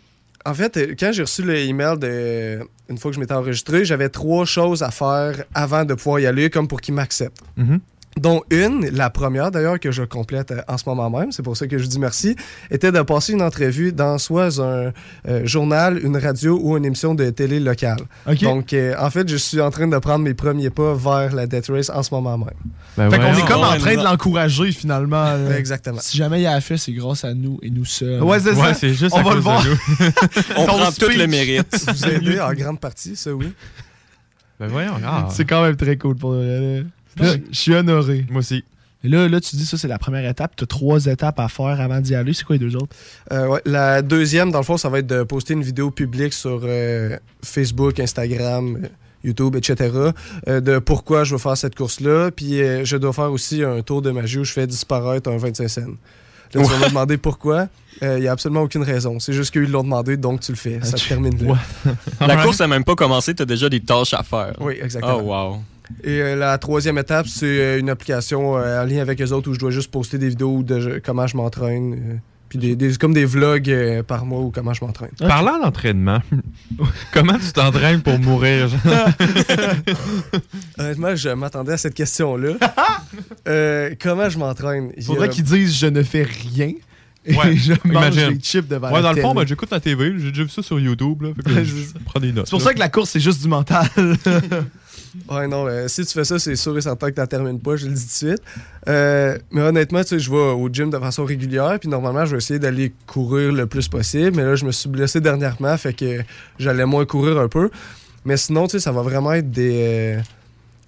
[0.46, 3.84] en fait, euh, quand j'ai reçu le email de, une fois que je m'étais enregistré,
[3.84, 7.42] j'avais trois choses à faire avant de pouvoir y aller, comme pour qu'ils m'acceptent.
[7.58, 7.80] Mhm.
[8.18, 11.58] Dont une, la première d'ailleurs que je complète euh, en ce moment même, c'est pour
[11.58, 12.38] ça que je dis merci,
[12.72, 14.94] était de passer une entrevue dans soit un
[15.28, 18.00] euh, journal, une radio ou une émission de télé locale.
[18.42, 21.46] Donc, euh, en fait, je suis en train de prendre mes premiers pas vers la
[21.46, 22.48] Death Race en ce moment même.
[22.96, 25.34] Ben fait qu'on est comme en train de l'encourager finalement.
[25.36, 25.58] là.
[25.58, 26.00] Exactement.
[26.00, 28.24] Si jamais il a fait, c'est grâce à nous et nous seuls.
[28.24, 28.74] Ouais, c'est ça.
[28.88, 29.66] juste On à va cause le de voir.
[29.66, 30.06] nous.
[30.56, 31.86] On prend tout le mérite.
[31.86, 33.52] Vous aidez en grande partie, ça oui.
[34.58, 35.28] Ben voyons, ah.
[35.32, 36.34] C'est quand même très cool pour.
[37.18, 37.36] Là.
[37.52, 38.26] Je suis honoré.
[38.30, 38.64] Moi aussi.
[39.06, 40.56] Et là, là, tu dis ça, c'est la première étape.
[40.56, 42.34] Tu as trois étapes à faire avant d'y aller.
[42.34, 42.96] C'est quoi les deux autres?
[43.32, 46.34] Euh, ouais, la deuxième, dans le fond, ça va être de poster une vidéo publique
[46.34, 48.88] sur euh, Facebook, Instagram, euh,
[49.24, 49.92] YouTube, etc.
[50.48, 52.32] euh, de pourquoi je veux faire cette course-là.
[52.32, 55.38] Puis euh, je dois faire aussi un tour de magie où je fais disparaître un
[55.38, 55.82] 25 cents.
[55.82, 57.68] Là, tu vas me demander pourquoi.
[58.02, 59.20] Il n'y a absolument aucune raison.
[59.20, 60.80] C'est juste qu'ils l'ont demandé, donc tu le fais.
[60.82, 61.58] Ça se termine là.
[62.28, 64.54] La course n'a même pas commencé, tu as déjà des tâches à faire.
[64.60, 65.20] Oui, exactement.
[65.20, 65.60] Oh, wow.
[66.04, 69.50] Et euh, la troisième étape, c'est euh, une application euh, en lien avec les autres
[69.50, 71.94] où je dois juste poster des vidéos de je- comment je m'entraîne.
[71.94, 72.16] euh,
[72.48, 75.10] puis des, des- comme des vlogs euh, par mois ou comment je m'entraîne.
[75.18, 76.20] Parlant d'entraînement,
[77.14, 78.70] comment tu t'entraînes pour mourir?
[80.78, 82.54] Honnêtement, je m'attendais à cette question-là.
[83.48, 84.92] Euh, comment je m'entraîne?
[84.98, 86.74] Il a- Faudrait qu'ils disent je ne fais rien.
[87.26, 88.34] Et Ouais, je mange imagine.
[88.34, 90.50] des chips devant Ouais, la dans le fond, ben, j'écoute la TV, j'ai déjà vu
[90.50, 91.22] ça sur YouTube.
[91.22, 91.74] Là, fait que je
[92.06, 92.48] prends des notes.
[92.48, 92.66] C'est pour là.
[92.66, 93.88] ça que la course, c'est juste du mental.
[95.30, 97.88] Ouais, non, si tu fais ça, c'est sûr et certain que tu termines pas, je
[97.88, 98.42] le dis tout de suite.
[98.88, 102.32] Euh, mais honnêtement, tu sais, je vais au gym de façon régulière, puis normalement, je
[102.32, 104.36] vais essayer d'aller courir le plus possible.
[104.36, 106.22] Mais là, je me suis blessé dernièrement, fait que
[106.60, 107.70] j'allais moins courir un peu.
[108.26, 110.18] Mais sinon, tu sais, ça va vraiment être des.
[110.18, 110.26] euh, tu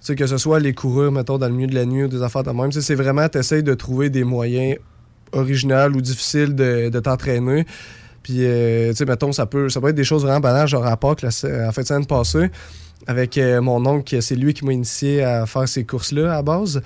[0.01, 2.21] sais, que ce soit aller courir, mettons, dans le milieu de la nuit ou des
[2.21, 2.71] affaires de même.
[2.71, 4.77] C'est vraiment, tu de trouver des moyens
[5.31, 7.65] originaux ou difficiles de, de t'entraîner.
[8.23, 10.85] Puis, euh, tu sais, mettons, ça peut, ça peut être des choses vraiment banales, genre
[10.85, 12.51] à Pâques, la, en de semaine passée,
[13.07, 16.81] avec euh, mon oncle, c'est lui qui m'a initié à faire ces courses-là à base.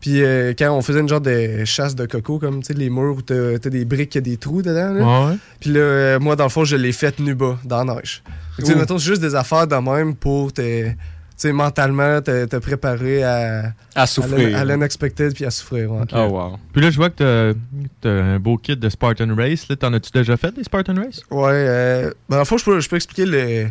[0.00, 2.90] Puis euh, quand on faisait une genre de chasse de coco, comme tu sais, les
[2.90, 4.92] murs où t'as t'as des briques, il y a des trous dedans.
[4.92, 5.02] là.
[5.02, 5.38] Ouais, ouais.
[5.60, 8.22] Puis là, euh, moi, dans le fond, je l'ai fait nu bas, dans la neige.
[8.58, 10.60] Tu sais, mettons, c'est juste des affaires de même pour te,
[10.90, 10.94] tu
[11.36, 14.56] sais, mentalement te, te préparer à, À souffrir.
[14.58, 15.90] À l'unexpected puis à souffrir.
[15.90, 16.02] ouais.
[16.12, 16.58] Oh, wow.
[16.74, 17.54] Puis là, je vois que
[18.02, 19.66] t'as as un beau kit de Spartan Race.
[19.70, 19.76] là.
[19.76, 21.22] T'en as-tu déjà fait des Spartan Race?
[21.30, 23.68] Ouais, euh, ben, dans le fond, je peux, je peux expliquer le,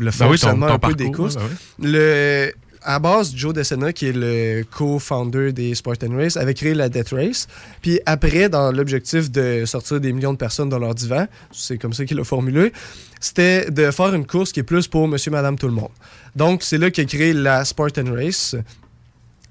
[0.00, 1.36] le Ben oui, fonctionnement ton un peu des courses.
[1.36, 1.44] ben
[1.78, 6.88] Le, à base, Joe DeSena, qui est le co-founder des Spartan Race, avait créé la
[6.88, 7.46] Death Race.
[7.82, 11.92] Puis après, dans l'objectif de sortir des millions de personnes dans leur divan, c'est comme
[11.92, 12.72] ça qu'il l'a formulé,
[13.20, 15.90] c'était de faire une course qui est plus pour monsieur, madame, tout le monde.
[16.34, 18.56] Donc, c'est là qu'il a créé la Spartan Race.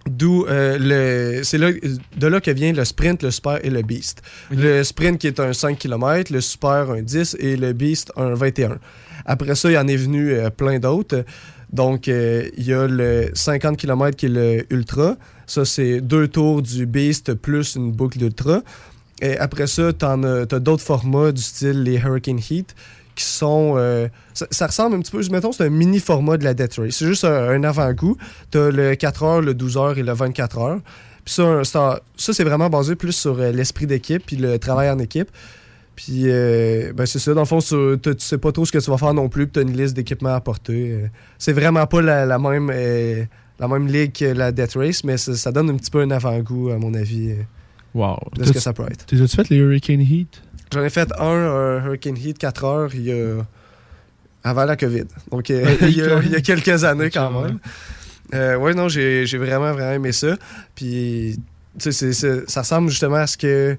[0.09, 1.43] D'où euh, le.
[1.43, 4.23] C'est là, de là que vient le sprint, le super et le beast.
[4.49, 8.33] Le sprint qui est un 5 km, le super un 10 et le beast un
[8.33, 8.79] 21.
[9.31, 11.23] Après ça, il y en est venu euh, plein d'autres.
[11.71, 15.17] Donc, euh, il y a le 50 km qui est le ultra.
[15.45, 18.61] Ça, c'est deux tours du beast plus une boucle d'ultra.
[19.21, 22.73] Et après ça, tu as, d'autres formats du style les Hurricane Heat
[23.13, 23.75] qui sont.
[23.77, 25.21] euh, ça, ça ressemble un petit peu.
[25.31, 26.95] Mettons, c'est un mini format de la Death Race.
[26.95, 28.17] C'est juste un, avant-goût.
[28.51, 30.79] Tu as le 4 heures, le 12 heures et le 24 heures.
[31.23, 34.97] Puis ça, un- ça, c'est vraiment basé plus sur l'esprit d'équipe puis le travail en
[34.97, 35.29] équipe.
[36.01, 37.33] Puis, euh, ben c'est ça.
[37.33, 39.47] Dans le fond, t'as- tu sais pas trop ce que tu vas faire non plus.
[39.47, 40.91] Puis, tu as une liste d'équipements à apporter.
[40.93, 43.25] Euh, c'est vraiment pas la, la même, euh,
[43.59, 46.09] la même ligue que la Death Race, mais ça, ça donne un petit peu un
[46.11, 47.33] avant-goût, à mon avis,
[47.93, 48.17] Wow.
[48.37, 49.05] de ce que ça peut être.
[49.07, 50.41] T'es as-tu fait les Hurricane Heat?
[50.73, 53.45] J'en ai fait un, un Hurricane Heat 4 heures il y a...
[54.45, 55.03] avant la COVID.
[55.31, 56.23] Donc, il, y a, quand même.
[56.27, 57.59] il y a quelques années quand même.
[58.61, 60.37] Ouais, non, j'ai j'ai vraiment, vraiment aimé ça.
[60.75, 61.37] Puis,
[61.77, 62.13] tu sais,
[62.47, 63.75] ça ressemble justement à ce que.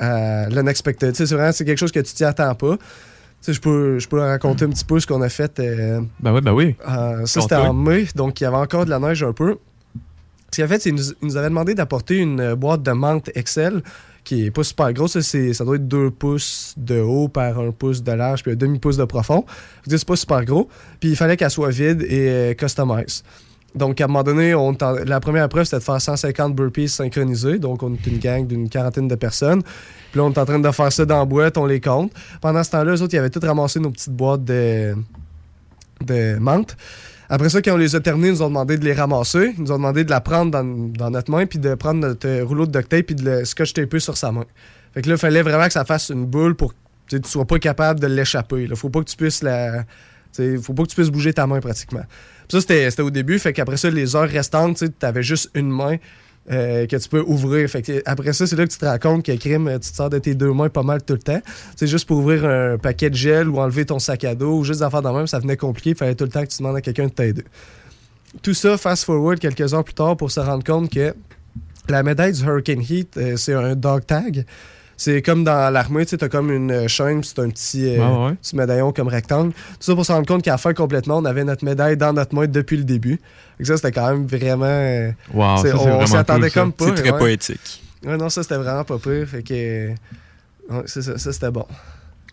[0.00, 1.14] L'unexpected.
[1.14, 2.76] C'est vraiment c'est quelque chose que tu t'y attends pas.
[3.46, 5.58] Je peux, je peux raconter un petit peu ce qu'on a fait.
[5.58, 6.76] euh, Ben oui, ben oui.
[6.88, 9.56] euh, ça, c'était en mai, donc il y avait encore de la neige un peu.
[10.52, 13.30] Ce qu'il a fait, c'est qu'il nous, avait demandé d'apporter une euh, boîte de menthe
[13.34, 13.82] Excel
[14.22, 15.08] qui est pas super gros.
[15.08, 18.52] Ça, c'est- ça doit être 2 pouces de haut par 1 pouce de large, puis
[18.52, 19.44] un demi-pouce de profond.
[19.88, 20.68] C'est pas super gros.
[21.00, 23.24] Puis il fallait qu'elle soit vide et euh, customise.
[23.74, 24.54] Donc, à un moment donné,
[25.06, 27.58] la première épreuve, c'était de faire 150 burpees synchronisés.
[27.58, 29.62] Donc, on est une gang d'une quarantaine de personnes.
[29.62, 32.12] Puis là, on est en train de faire ça dans la boîte, on les compte.
[32.40, 34.94] Pendant ce temps-là, eux autres, ils avaient tous ramassé nos petites boîtes de,
[36.02, 36.76] de menthe.
[37.30, 39.54] Après ça, quand on les a terminés, ils nous ont demandé de les ramasser.
[39.56, 42.28] Ils nous ont demandé de la prendre dans, dans notre main, puis de prendre notre
[42.28, 44.44] euh, rouleau de duct tape, puis de le scotch taper sur sa main.
[44.92, 46.74] Fait que là, il fallait vraiment que ça fasse une boule pour
[47.10, 48.64] que tu sois pas capable de l'échapper.
[48.64, 49.84] Il faut pas que tu puisses la.
[50.60, 52.04] Faut pas que tu puisses bouger ta main pratiquement.
[52.52, 53.38] Ça, c'était au début.
[53.38, 55.96] Fait qu'après ça, les heures restantes, tu avais juste une main
[56.50, 57.66] euh, que tu peux ouvrir.
[57.70, 59.96] Fait que après ça, c'est là que tu te rends compte que crime, tu te
[59.96, 61.40] sors de tes deux mains pas mal tout le temps.
[61.76, 64.64] C'est juste pour ouvrir un paquet de gel ou enlever ton sac à dos ou
[64.64, 65.90] juste d'affaires dans le même, ça venait compliqué.
[65.90, 67.44] Il fallait tout le temps que tu demandes à quelqu'un de t'aider.
[68.42, 71.14] Tout ça, fast forward quelques heures plus tard pour se rendre compte que
[71.88, 74.44] la médaille du Hurricane Heat, euh, c'est un dog tag.
[75.04, 78.28] C'est comme dans l'armée, tu sais, t'as comme une euh, chaîne, c'est un petit, euh,
[78.28, 78.34] ouais.
[78.34, 79.52] petit médaillon comme rectangle.
[79.52, 82.12] Tout ça pour se rendre compte qu'à la fin complètement, on avait notre médaille dans
[82.12, 83.20] notre main depuis le début.
[83.58, 84.64] Fait que ça, c'était quand même vraiment.
[84.66, 86.60] euh, Wow, c'est- ça, c'est on s'y attendait cool, ça.
[86.60, 86.84] comme pas.
[86.86, 87.18] C'est très ouais.
[87.18, 87.82] poétique.
[88.06, 89.26] Ouais, non, ça, c'était vraiment pas pire.
[89.26, 89.88] Fait que.
[89.90, 91.66] ouais, c'est ça, ça, c'était bon.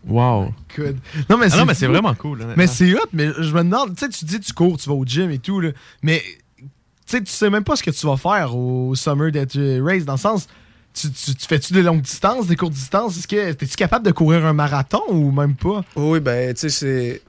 [0.08, 0.54] Wow.
[0.78, 0.98] Good.
[1.28, 1.92] Non, mais Ah c'est non, mais c'est fou.
[1.92, 2.46] vraiment cool.
[2.56, 4.96] Mais c'est hot, mais je me demande, tu sais, tu dis tu cours, tu vas
[4.96, 5.72] au gym et tout, là,
[6.04, 6.22] mais
[6.60, 6.66] tu
[7.08, 10.14] sais, tu sais même pas ce que tu vas faire au Summer Death Race, dans
[10.14, 10.48] le sens,
[10.94, 13.18] tu, tu, tu fais-tu des longues distances, des courtes distances?
[13.18, 15.84] Est-ce que es-tu capable de courir un marathon ou même pas?
[15.96, 17.22] Oui, ben, tu sais, c'est.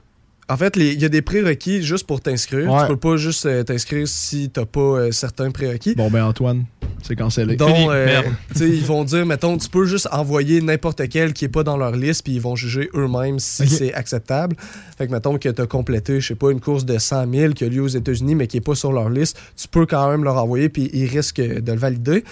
[0.49, 2.69] En fait, il y a des prérequis juste pour t'inscrire.
[2.69, 2.81] Ouais.
[2.81, 5.95] Tu peux pas juste euh, t'inscrire si t'as pas euh, certains prérequis.
[5.95, 6.65] Bon, ben Antoine,
[7.03, 7.55] c'est cancellé.
[7.55, 8.25] Donc, euh, Merde.
[8.51, 11.63] tu sais, ils vont dire, mettons, tu peux juste envoyer n'importe quel qui est pas
[11.63, 14.57] dans leur liste, puis ils vont juger eux-mêmes si c'est acceptable.
[14.97, 17.53] Fait que, mettons que tu as complété, je sais pas, une course de 100 000
[17.53, 20.09] qui a lieu aux États-Unis, mais qui est pas sur leur liste, tu peux quand
[20.11, 22.25] même leur envoyer, puis ils risquent de le valider.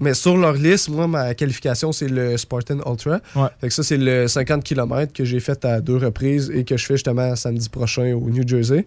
[0.00, 3.20] Mais sur leur liste, moi, ma qualification, c'est le Spartan Ultra.
[3.36, 3.48] Ouais.
[3.60, 6.76] Fait que ça, c'est le 50 km que j'ai fait à deux reprises et que
[6.76, 8.86] je fais justement samedi prochain au New Jersey.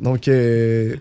[0.00, 0.94] Donc, euh,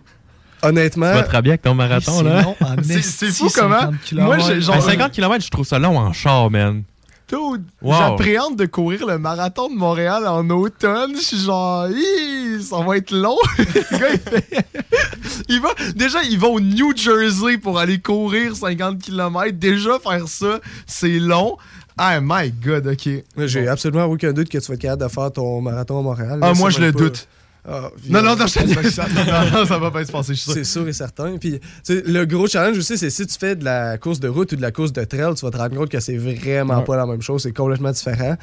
[0.63, 1.11] honnêtement.
[1.11, 2.43] Tu vas te rhabiller avec ton marathon, c'est là.
[2.83, 4.37] C'est- fou comment- 50 kilomètres.
[4.37, 6.83] moi, j'ai genre- À 50 km, je trouve ça long en char, man.
[7.29, 7.93] Dude, Wow.
[7.97, 11.13] J'appréhende de courir le marathon de Montréal en automne.
[11.15, 13.35] Je suis genre, Hi, ça va être long.
[13.57, 14.65] le gars, il fait.
[15.49, 19.51] il va, déjà, il va au New Jersey pour aller courir 50 km.
[19.57, 21.57] Déjà, faire ça, c'est long.
[21.97, 23.09] Ah, my God, ok.
[23.47, 26.39] J'ai absolument aucun doute que tu vas être capable de faire ton marathon à Montréal.
[26.41, 27.27] Ah, Là, moi, je le pas- doute.
[27.69, 30.53] Ah, Non, non, non, je je- non, ça va pas se passer, je suis sûr.
[30.53, 31.37] C'est sûr et certain.
[31.37, 34.55] Puis, le gros challenge aussi, c'est si tu fais de la course de route ou
[34.55, 36.83] de la course de trail, tu vas te rendre compte que c'est vraiment Ouais.
[36.85, 37.43] pas la même chose.
[37.43, 38.35] C'est complètement différent.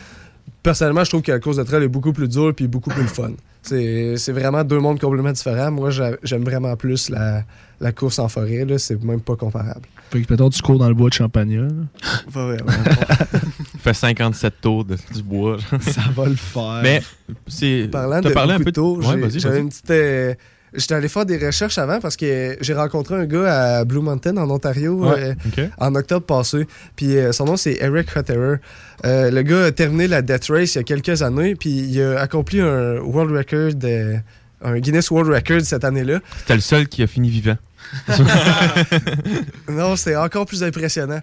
[0.63, 3.05] Personnellement, je trouve que la course de trail est beaucoup plus dure puis beaucoup plus
[3.09, 3.31] fun.
[3.63, 5.71] C'est c'est vraiment deux mondes complètement différents.
[5.71, 7.45] Moi, j'a- j'aime vraiment plus la,
[7.81, 8.67] la course en forêt.
[8.67, 8.77] là.
[8.79, 9.87] C'est même pas comparable.
[10.11, 11.67] Fait que peut-être tu cours dans le bois de Champagne.
[12.33, 12.73] Pas vraiment.
[13.85, 15.59] Il fait 57 tours de, du bois.
[15.81, 16.81] Ça va le faire.
[16.83, 17.03] Mais,
[17.47, 17.89] c'est.
[17.93, 19.63] Parlant de parlé un peu de tours, Ouais, j'ai- vas-y, j'avais vas-y.
[19.63, 19.91] une petite...
[19.91, 20.35] euh,
[20.77, 24.37] J'étais allé faire des recherches avant parce que j'ai rencontré un gars à Blue Mountain
[24.39, 26.67] en Ontario Ouais, euh, en octobre passé.
[26.97, 28.57] Puis euh, son nom c'est Eric Hutterer.
[29.05, 32.03] Euh, le gars a terminé la Death Race il y a quelques années puis il
[32.03, 34.17] a accompli un World Record, euh,
[34.65, 36.19] un Guinness World Record cette année-là.
[36.39, 37.57] C'était le seul qui a fini vivant.
[39.69, 41.21] non, c'est encore plus impressionnant.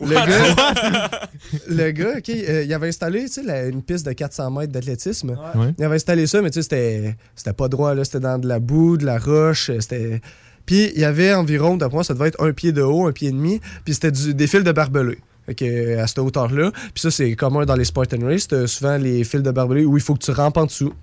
[0.00, 1.10] Le gars,
[1.68, 4.72] le gars, ok, euh, il avait installé tu sais, la- une piste de 400 mètres
[4.72, 5.30] d'athlétisme.
[5.54, 5.74] Ouais.
[5.78, 8.04] Il avait installé ça, mais tu sais, c'était, c'était pas droit, là.
[8.04, 9.70] C'était dans de la boue, de la roche.
[9.70, 10.20] euh, C'était.
[10.66, 13.12] Puis il y avait environ, d'après moi, ça devait être un pied de haut, un
[13.12, 13.60] pied et demi.
[13.84, 15.18] Puis c'était des fils de barbelés.
[15.60, 16.70] Euh, à cette hauteur-là.
[16.72, 18.48] Puis ça, c'est commun dans les Spartan Race.
[18.48, 20.94] T'as souvent les fils de barbelés où il faut que tu rampes en dessous.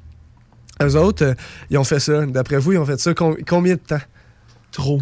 [0.82, 1.34] Eux autres, euh,
[1.70, 2.26] ils ont fait ça.
[2.26, 4.02] D'après vous, ils ont fait ça com- combien de temps?
[4.72, 5.00] Trop.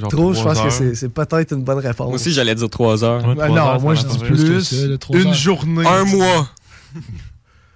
[0.00, 0.72] Genre Trop, je pense que heures.
[0.72, 2.06] c'est, c'est peut-être une bonne réponse.
[2.06, 3.26] Moi aussi, j'allais dire 3 heures.
[3.26, 4.62] Ouais, trois non, heures, moi je dis plus.
[4.62, 4.76] ça,
[5.12, 5.34] une heures.
[5.34, 5.86] journée.
[5.86, 6.48] Un mois.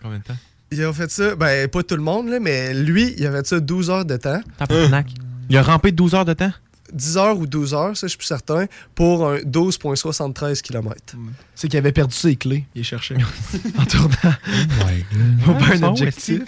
[0.03, 0.37] Combien de temps?
[0.73, 3.47] Ils ont fait ça, ben pas tout le monde, là, mais lui, il a fait
[3.47, 4.41] ça 12 heures de temps.
[4.59, 5.07] Tabarnak.
[5.51, 6.53] Il a rampé 12 heures de temps?
[6.93, 11.17] 10 heures ou 12 heures, ça je suis plus certain, pour un 12,73 km.
[11.55, 12.67] C'est qu'il avait perdu ses clés.
[12.75, 13.17] Il cherchait.
[13.79, 14.09] en tournant.
[15.45, 16.43] Faut pas un Ah, objectif.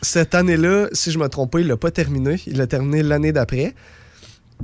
[0.00, 2.40] Cette année-là, si je me trompe pas, il l'a pas terminé.
[2.46, 3.74] Il l'a terminé l'année d'après.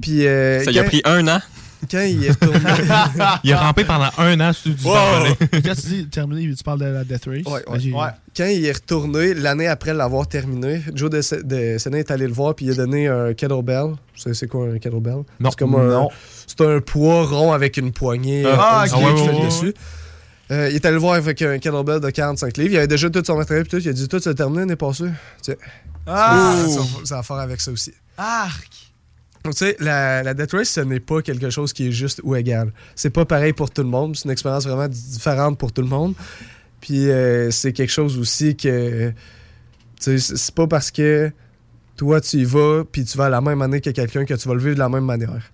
[0.00, 1.40] Puis euh, Ça lui a pris un an?
[1.88, 2.58] Quand il est retourné.
[3.44, 4.94] Il a rampé pendant un an sur du Wow.
[4.94, 5.36] barbelé.
[5.64, 7.44] Quand tu dis terminé, tu parles de la Death Race.
[7.46, 8.08] Ouais, Ben, ouais.
[8.36, 12.32] Quand il est retourné, l'année après l'avoir terminé, Joe de, de Sénat est allé le
[12.32, 13.92] voir puis il a donné un kettlebell.
[14.16, 15.22] C'est quoi un kettlebell?
[15.38, 15.50] Non.
[15.50, 16.08] C'est comme un, Non.
[16.48, 19.74] c'est un poids rond avec une poignée Ah, euh, ok, qui ouais, fait ouais, dessus.
[20.50, 22.72] Euh, il est allé le voir avec un kettlebell de 45 livres.
[22.72, 23.84] Il avait déjà tout son matériel puis tout.
[23.84, 25.10] Il a dit Tout, ça terminé l'année passée.
[25.42, 25.54] Tiens.
[26.08, 26.56] Ah!
[26.68, 27.92] ça, ça a faire avec ça aussi.
[28.16, 28.87] Arc!
[29.44, 32.20] Donc, tu sais, la, la Death Race, ce n'est pas quelque chose qui est juste
[32.24, 32.72] ou égal.
[32.94, 34.16] C'est pas pareil pour tout le monde.
[34.16, 36.14] C'est une expérience vraiment différente pour tout le monde.
[36.80, 39.10] Puis euh, c'est quelque chose aussi que.
[40.00, 41.30] Tu sais, c'est pas parce que
[41.96, 44.46] toi, tu y vas, puis tu vas à la même année que quelqu'un que tu
[44.48, 45.50] vas le vivre de la même manière.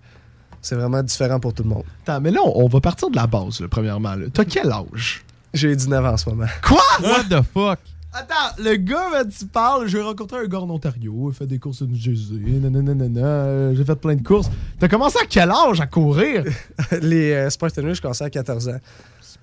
[0.61, 1.83] C'est vraiment différent pour tout le monde.
[2.03, 4.15] Attends, mais là, on, on va partir de la base, là, premièrement.
[4.15, 4.25] là.
[4.33, 5.23] T'as quel âge?
[5.53, 6.47] J'ai 19 ans en ce moment.
[6.63, 6.81] Quoi?
[7.01, 7.79] What the fuck?
[8.17, 11.81] Attends, le gars, tu parles, j'ai rencontré un gars en Ontario, il fait des courses
[11.81, 14.49] au New Jersey, nanana, euh, j'ai fait plein de courses.
[14.79, 16.45] T'as commencé à quel âge à courir?
[17.01, 18.77] Les euh, Spartan Race, je commençais à 14 ans.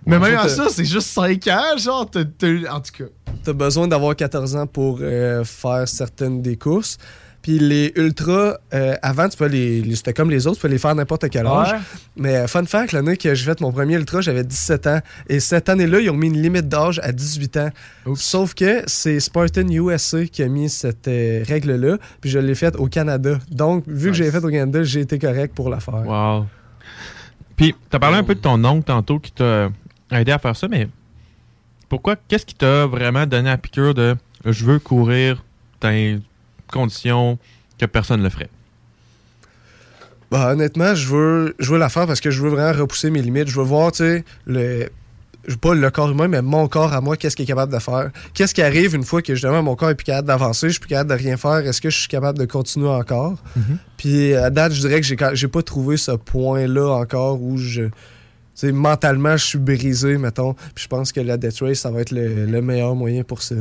[0.07, 3.11] Mais même t'as- ça, c'est juste 5 ans, genre, t'as- t'as- en tout cas.
[3.45, 6.97] T'as besoin d'avoir 14 ans pour euh, faire certaines des courses.
[7.43, 10.69] Puis les ultras, euh, avant, tu peux les, les- c'était comme les autres, tu peux
[10.69, 11.73] les faire n'importe quel âge.
[11.73, 11.79] Ouais.
[12.17, 15.01] Mais euh, fun fact, l'année que j'ai fait mon premier ultra, j'avais 17 ans.
[15.29, 17.71] Et cette année-là, ils ont mis une limite d'âge à 18 ans.
[18.15, 21.99] Sauf que c'est Spartan USA qui a mis cette euh, règle-là.
[22.21, 23.39] Puis je l'ai faite au Canada.
[23.51, 26.07] Donc, vu que j'ai fait au Canada, j'ai été correct pour la faire.
[26.07, 26.47] Wow.
[27.57, 29.69] Puis, t'as parlé un peu de ton oncle tantôt qui t'a
[30.11, 30.89] aidé à faire ça, mais
[31.89, 35.43] pourquoi, qu'est-ce qui t'a vraiment donné la piqûre de je veux courir
[35.81, 35.91] dans
[36.73, 37.39] les conditions
[37.79, 38.51] que personne ne le ferait?
[40.31, 43.21] Bah, honnêtement, je veux, je veux la faire parce que je veux vraiment repousser mes
[43.21, 43.49] limites.
[43.49, 44.89] Je veux voir, tu sais, le.
[45.61, 48.13] Pas le corps humain, mais mon corps à moi, qu'est-ce qu'il est capable de faire?
[48.33, 50.81] Qu'est-ce qui arrive une fois que justement mon corps est plus capable d'avancer, je suis
[50.81, 53.35] plus capable de rien faire, est-ce que je suis capable de continuer encore?
[53.97, 57.83] Puis à date, je dirais que j'ai j'ai pas trouvé ce point-là encore où je.
[57.83, 57.91] tu
[58.55, 60.55] sais, mentalement, je suis brisé, mettons.
[60.77, 63.43] Puis je pense que la Death Race, ça va être le, le meilleur moyen pour
[63.43, 63.57] ça.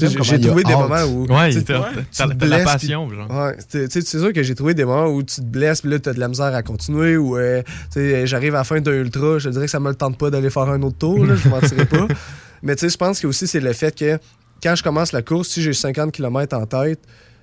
[0.00, 1.26] J'ai trouvé des moments où.
[1.26, 3.30] Ouais, tu t'as la blesses, passion, genre.
[3.30, 6.12] Ouais, c'est sûr que j'ai trouvé des moments où tu te blesses, puis là, t'as
[6.12, 7.62] de la misère à continuer, ou euh,
[7.92, 9.94] tu sais, j'arrive à la fin d'un ultra, je te dirais que ça me le
[9.94, 12.06] tente pas d'aller faire un autre tour, là, je mentirais pas.
[12.62, 14.18] Mais tu sais, je pense que aussi, c'est le fait que
[14.62, 17.00] quand je commence la course, si j'ai 50 km en tête,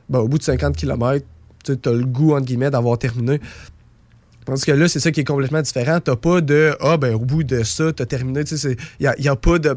[0.09, 1.25] ben, au bout de 50 km,
[1.63, 3.39] tu as le goût, entre guillemets, d'avoir terminé.
[4.45, 5.99] Tandis que là, c'est ça qui est complètement différent.
[5.99, 8.45] T'as pas de Ah, ben, au bout de ça, t'as terminé.
[8.45, 9.75] Tu sais, il n'y a, pas de,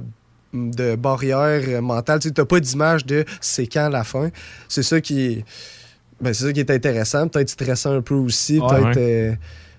[0.53, 2.19] de barrière mentale.
[2.21, 4.31] Tu t'as pas d'image de c'est quand la fin.
[4.69, 5.45] C'est ça qui est.
[6.21, 7.29] Ben, c'est ça qui est intéressant.
[7.29, 8.59] Peut-être stressant un peu aussi.
[8.59, 8.69] Ouais.
[8.69, 8.97] Peut-être.
[8.97, 9.31] Ouais.
[9.31, 9.35] euh,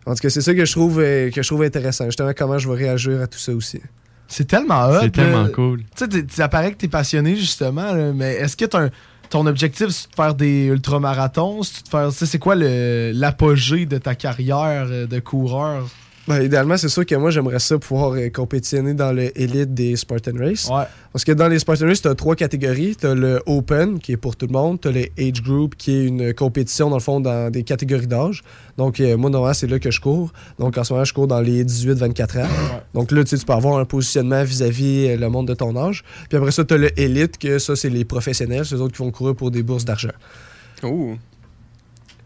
[0.06, 2.06] en tout cas, c'est ça que je trouve euh, que je trouve intéressant.
[2.06, 3.80] Justement, comment je vais réagir à tout ça aussi.
[4.28, 5.00] C'est tellement hot.
[5.02, 5.50] C'est tellement là.
[5.50, 5.82] cool.
[5.96, 8.90] Tu sais, ça paraît que t'es passionné, justement, là, mais est-ce que t'as un-
[9.30, 11.64] ton objectif, c'est de faire des ultramarathons?
[11.64, 15.88] C'est de faire, tu sais, c'est quoi le- l'apogée de ta carrière euh, de coureur?
[16.28, 20.34] Ben, idéalement, c'est sûr que moi, j'aimerais ça pouvoir euh, compétitionner dans l'élite des Spartan
[20.38, 20.70] Race.
[21.12, 22.96] Parce que dans les Spartan Race, tu as trois catégories.
[22.96, 24.80] Tu as le Open, qui est pour tout le monde.
[24.80, 28.08] Tu as le Age Group, qui est une compétition, dans le fond, dans des catégories
[28.08, 28.44] d'âge.
[28.78, 30.32] Donc, euh, moi, normalement, c'est là que je cours.
[30.60, 32.48] Donc, en ce moment, je cours dans les 18-24 ans.
[32.94, 35.76] Donc, là, tu sais, tu peux avoir un positionnement vis-à-vis euh, le monde de ton
[35.76, 36.04] âge.
[36.30, 38.66] Puis après ça, tu as le Elite, que ça, c'est les professionnels.
[38.66, 40.10] C'est eux autres qui vont courir pour des bourses d'argent.
[40.84, 41.16] Oh.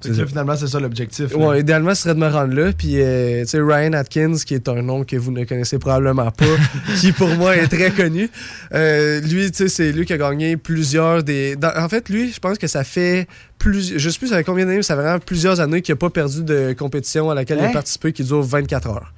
[0.09, 1.31] Que là, finalement, c'est ça l'objectif.
[1.51, 1.59] là.
[1.59, 2.71] Idéalement, ce serait de me rendre là.
[2.77, 6.31] Puis, euh, tu sais, Ryan Atkins, qui est un nom que vous ne connaissez probablement
[6.31, 6.45] pas,
[6.99, 8.29] qui pour moi est très connu.
[8.73, 11.55] Euh, lui, tu sais, c'est lui qui a gagné plusieurs des.
[11.55, 13.27] dans- en fait, lui, je pense que ça fait
[13.59, 13.97] plus.
[13.97, 15.97] Je sais plus ça fait combien d'années, mais ça fait vraiment plusieurs années qu'il n'a
[15.97, 19.13] pas perdu de compétition à laquelle il a participé qui dure 24 heures.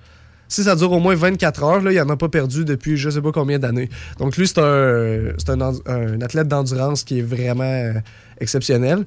[0.50, 3.10] Si ça dure au moins 24 heures, là, il n'en a pas perdu depuis je
[3.10, 3.90] sais pas combien d'années.
[4.18, 7.92] Donc lui, c'est un, c'est un, un athlète d'endurance qui est vraiment euh,
[8.40, 9.04] exceptionnel.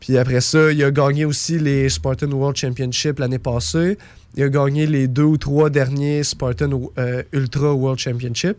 [0.00, 3.98] Puis après ça, il a gagné aussi les Spartan World Championship l'année passée.
[4.36, 8.56] Il a gagné les deux ou trois derniers Spartan euh, Ultra World Championship.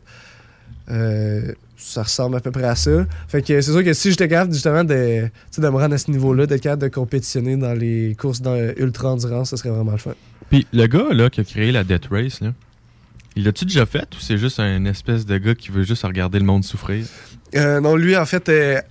[0.92, 3.06] Euh, ça ressemble à peu près à ça.
[3.30, 6.12] Fait que c'est sûr que si j'étais capable justement de, de me rendre à ce
[6.12, 9.98] niveau-là, d'être capable de compétitionner dans les courses dans- ultra endurance, ça serait vraiment le
[9.98, 10.14] fun.
[10.50, 12.54] Puis le gars là, qui a créé la Death Race, là,
[13.36, 16.40] il l'a-tu déjà fait ou c'est juste un espèce de gars qui veut juste regarder
[16.40, 17.06] le monde souffrir?
[17.56, 18.82] Euh, non, lui, en fait, euh,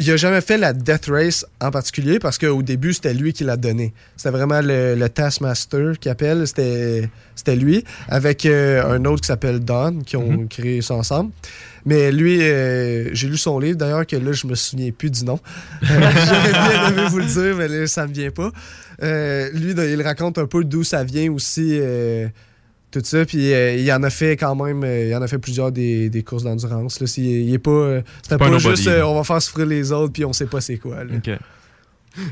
[0.00, 3.44] il a jamais fait la Death Race en particulier parce qu'au début, c'était lui qui
[3.44, 3.92] l'a donné.
[4.16, 6.46] C'était vraiment le, le Taskmaster qui appelle.
[6.46, 7.10] C'était
[7.54, 11.32] lui, avec euh, un autre qui s'appelle Don, qui ont créé ça ensemble.
[11.84, 15.24] Mais lui, euh, j'ai lu son livre d'ailleurs, que là, je me souviens plus du
[15.24, 15.38] nom.
[15.90, 18.50] Euh, J'aurais bien aimé vous le dire, mais là, ça me vient pas.
[19.02, 21.78] Euh, lui, il raconte un peu d'où ça vient aussi.
[22.90, 23.24] Tout ça.
[23.24, 26.08] Puis euh, il en a fait quand même, euh, il en a fait plusieurs des,
[26.10, 27.00] des courses d'endurance.
[27.00, 27.06] là.
[27.06, 30.12] C'est- Il, est pas, euh, c'était pas juste euh, on va faire souffrir les autres
[30.12, 31.04] puis on sait pas c'est quoi.
[31.04, 31.14] là.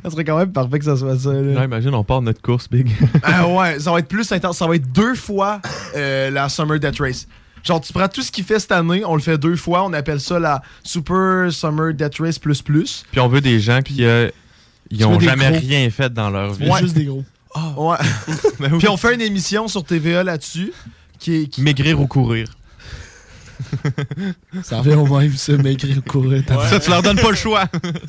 [0.03, 1.33] Ça serait quand même parfait que ça soit ça.
[1.33, 1.65] là.
[1.65, 2.91] Imagine, on part de notre course, Big.
[3.23, 4.59] Ah ouais, ça va être plus intense.
[4.59, 5.61] Ça va être deux fois
[5.97, 7.29] euh, la Summer Death Race.
[7.63, 9.93] Genre, tu prends tout ce qu'il fait cette année, on le fait deux fois, on
[9.93, 13.05] appelle ça la Super Summer Death Race plus plus.
[13.11, 14.29] Puis on veut des gens qui euh,
[14.91, 15.59] ils ont jamais gros.
[15.61, 16.69] rien fait dans leur vie.
[16.69, 16.81] Ouais.
[16.81, 17.25] Juste des gros.
[17.77, 17.97] Ouais.
[18.79, 20.73] Puis on fait une émission sur TVA là-dessus
[21.19, 22.49] qui Maigrir ou courir.
[24.63, 26.69] Ça revient au même, ça, au courant.
[26.69, 27.65] Ça, tu leur donnes pas le choix.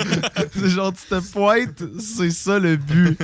[0.53, 3.17] c'est genre, tu te pointes, c'est ça le but.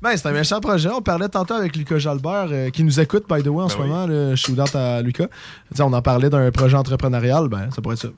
[0.00, 0.90] Ben, c'est un méchant projet.
[0.90, 3.76] On parlait tantôt avec Lucas Jalbert, euh, qui nous écoute, by the way, en ce
[3.76, 4.06] moment.
[4.06, 5.26] Je suis ouvert à Lucas.
[5.78, 8.08] On en parlait d'un projet entrepreneurial, ben, ça pourrait être ça.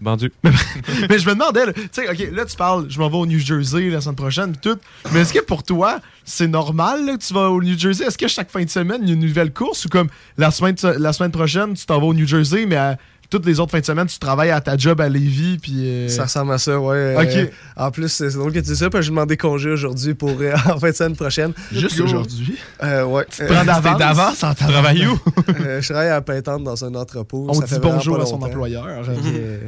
[0.00, 0.32] Vendu.
[0.44, 3.26] mais je me demandais, là, tu sais, ok, là tu parles, je m'en vais au
[3.26, 4.78] New Jersey la semaine prochaine, pis tout.
[5.12, 8.04] Mais est-ce que pour toi, c'est normal là, que tu vas au New Jersey?
[8.06, 9.84] Est-ce que chaque fin de semaine, il y a une nouvelle course?
[9.84, 10.08] Ou comme
[10.38, 12.96] la semaine, la semaine prochaine, tu t'en vas au New Jersey, mais à
[13.28, 15.74] toutes les autres fins de semaine, tu travailles à ta job à Lévis, puis.
[15.86, 17.14] euh, Ça ressemble à ça, ouais.
[17.16, 17.36] Ok.
[17.36, 17.46] Euh,
[17.76, 20.30] en plus, c'est drôle que tu dis ça, parce que j'ai demandé congé aujourd'hui pour
[20.40, 21.52] euh, en fin de semaine prochaine.
[21.70, 22.56] Juste aujourd'hui?
[22.82, 23.24] Euh, ouais.
[23.30, 23.98] Tu te prends d'avance?
[23.98, 25.16] D'avance en Tu travailles où?
[25.60, 27.46] Euh, je travaille à Pintante dans un entrepôt.
[27.48, 28.84] On Ça dit bonjour à son employeur.
[28.88, 29.60] Euh, ouais,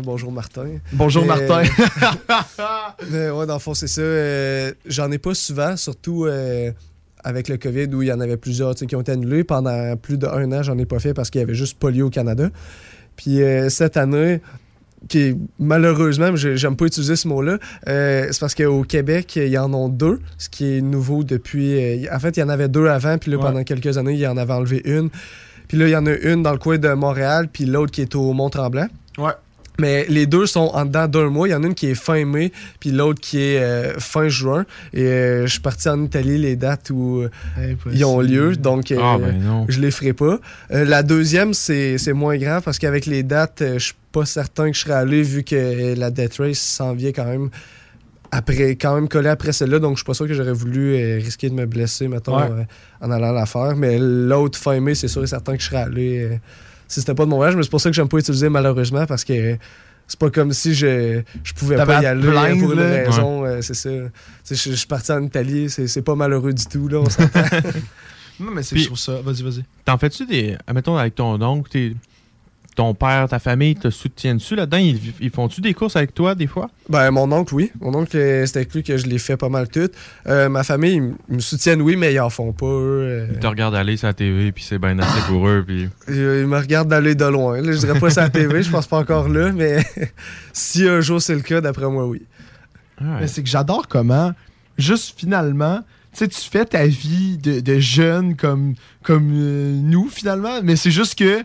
[0.00, 0.66] bonjour Martin.
[0.92, 1.62] Bonjour, Martin.
[3.10, 4.00] Mais ouais, dans le fond, c'est ça.
[4.00, 6.70] euh, J'en ai pas souvent, surtout euh,
[7.24, 9.44] avec le COVID où il y en avait plusieurs qui ont été annulés.
[9.44, 12.10] Pendant plus d'un an, j'en ai pas fait parce qu'il y avait juste polio au
[12.10, 12.48] Canada.
[13.16, 14.40] Puis euh, cette année,
[15.08, 17.58] qui est, malheureusement, j'aime pas utiliser ce mot-là,
[17.88, 22.04] euh, c'est parce qu'au Québec, il y en a deux, ce qui est nouveau depuis.
[22.06, 23.42] euh, en fait, il y en avait deux avant, puis là, Ouais.
[23.42, 25.10] pendant quelques années, il y en avait enlevé une.
[25.68, 28.02] Puis là, il y en a une dans le coin de Montréal, puis l'autre qui
[28.02, 28.86] est au Mont-Tremblant.
[29.18, 29.32] Ouais.
[29.82, 31.46] Mais les deux sont en dedans d'un mois.
[31.48, 34.28] Il y en a une qui est fin mai, puis l'autre qui est euh, fin
[34.28, 34.64] juin.
[34.92, 38.56] Et euh, je suis parti en Italie les dates où euh, ils ont lieu.
[38.56, 40.38] Donc, euh, Ah, ben je les ferai pas.
[40.70, 44.24] Euh, la deuxième, c'est c'est moins grave parce qu'avec les dates, euh, je suis pas
[44.26, 47.48] certain que je serai allé vu que la Death Race s'en vient quand même
[48.30, 51.16] après quand même collé après celle-là donc je suis pas sûr que j'aurais voulu euh,
[51.22, 52.48] risquer de me blesser mettons Ouais.
[52.50, 52.64] euh,
[53.06, 55.82] en allant la faire mais l'autre fin mai c'est sûr et certain que je serais
[55.82, 56.36] allé euh,
[56.92, 59.06] si c'était pas de mon voyage mais c'est pour ça que j'aime pas utiliser malheureusement
[59.06, 59.56] parce que
[60.06, 62.72] c'est pas comme si je, je pouvais T'avais pas à y aller euh, plaindre, pour
[62.72, 62.88] une là.
[63.04, 66.64] raison euh, c'est ça je je suis parti en Italie c'est c'est pas malheureux du
[66.66, 67.40] tout là on s'entend
[68.40, 69.20] Non, mais c'est Puis- trouve ça.
[69.22, 69.62] Vas-y, vas-y.
[69.84, 70.56] T'en fais-tu des.
[70.74, 71.94] Mettons, avec ton oncle, t'es-
[72.74, 74.78] ton père, ta famille te soutiennent-tu là-dedans?
[74.78, 76.70] Ils, ils font-tu des courses avec toi des fois?
[76.88, 77.70] Ben, mon oncle, oui.
[77.80, 79.90] Mon oncle, euh, c'est avec lui que je l'ai fait pas mal tout.
[80.26, 83.06] Euh, ma famille, ils me soutiennent, oui, mais ils en font pas, eux.
[83.08, 83.26] euh.
[83.32, 85.88] Ils te regardent aller sur la TV, puis c'est bien assez pour eux, puis.
[86.08, 87.60] Ils, ils me regardent d'aller de loin.
[87.60, 89.84] Là, je dirais pas ça à la TV, je pense pas encore là, mais
[90.52, 92.22] si un jour c'est le cas, d'après moi, oui.
[93.00, 94.32] Mais c'est que j'adore comment,
[94.78, 95.80] juste finalement,
[96.12, 100.76] tu sais, tu fais ta vie de, de jeune comme, comme euh, nous, finalement, mais
[100.76, 101.42] c'est juste que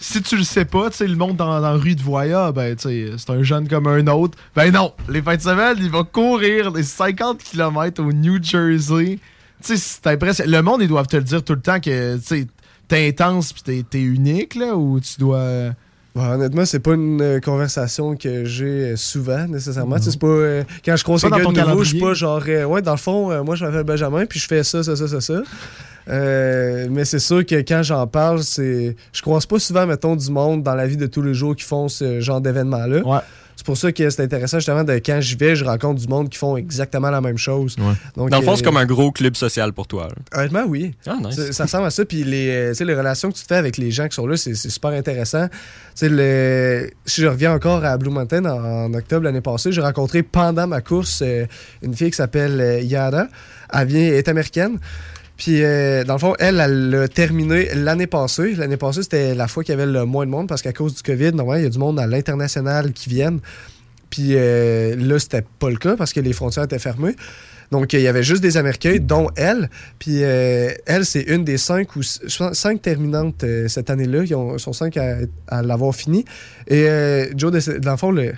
[0.00, 2.74] si tu le sais pas, tu sais, le monde dans, la rue de Voya, ben,
[2.74, 4.38] tu sais, c'est un jeune comme un autre.
[4.56, 9.18] Ben non, les fins de semaine, il va courir des 50 km au New Jersey.
[9.62, 10.00] Tu sais,
[10.32, 10.46] c'est.
[10.46, 12.46] Le monde, ils doivent te le dire tout le temps que, tu sais,
[12.88, 15.72] t'es intense pis t'es unique, là, ou tu dois...
[16.16, 19.96] Ouais, honnêtement, c'est pas une euh, conversation que j'ai euh, souvent, nécessairement.
[20.00, 20.26] C'est pas.
[20.26, 22.42] euh, quand je croise quelqu'un ton de nouveau, je suis pas genre.
[22.48, 24.96] euh, ouais, dans le fond, euh, moi, je m'appelle Benjamin, puis je fais ça, ça,
[24.96, 25.42] ça, ça, ça.
[26.08, 28.96] Mais c'est sûr que quand j'en parle, c'est.
[29.12, 31.64] Je croise pas souvent, mettons, du monde dans la vie de tous les jours qui
[31.64, 33.02] font ce genre d'événement-là.
[33.60, 36.30] C'est pour ça que c'est intéressant, justement, de quand j'y vais, je rencontre du monde
[36.30, 37.76] qui font exactement la même chose.
[38.16, 40.08] Donc, Dans le fond, euh, c'est comme un gros club social pour toi.
[40.08, 40.38] là.
[40.40, 40.94] Honnêtement, oui.
[41.06, 41.50] Ah, nice.
[41.52, 42.06] Ça, ressemble à ça.
[42.06, 44.14] Puis les, euh, tu sais, les relations que tu te fais avec les gens qui
[44.14, 45.46] sont là, c'est super intéressant.
[45.48, 45.54] Tu
[45.94, 49.82] sais, le- si je reviens encore à Blue Mountain en, en octobre l'année passée, j'ai
[49.82, 51.44] rencontré pendant ma course euh,
[51.82, 53.26] une fille qui s'appelle Yara.
[53.74, 54.78] Elle vient, elle est américaine.
[55.40, 58.54] Puis, euh, dans le fond, elle, elle l'a terminé l'année passée.
[58.54, 60.94] L'année passée, c'était la fois qu'il y avait le moins de monde parce qu'à cause
[60.94, 63.40] du COVID, normalement, il y a du monde à l'international qui viennent.
[64.10, 67.16] Puis euh, là, c'était pas le cas parce que les frontières étaient fermées.
[67.70, 69.70] Donc, il y avait juste des Américains, dont elle.
[69.98, 74.24] Puis euh, elle, c'est une des cinq ou cinq terminantes euh, cette année-là.
[74.24, 75.18] Ils ont- sont cinq à,
[75.48, 76.26] à l'avoir fini.
[76.66, 77.50] Et euh, Joe,
[77.80, 78.32] dans le fond, le,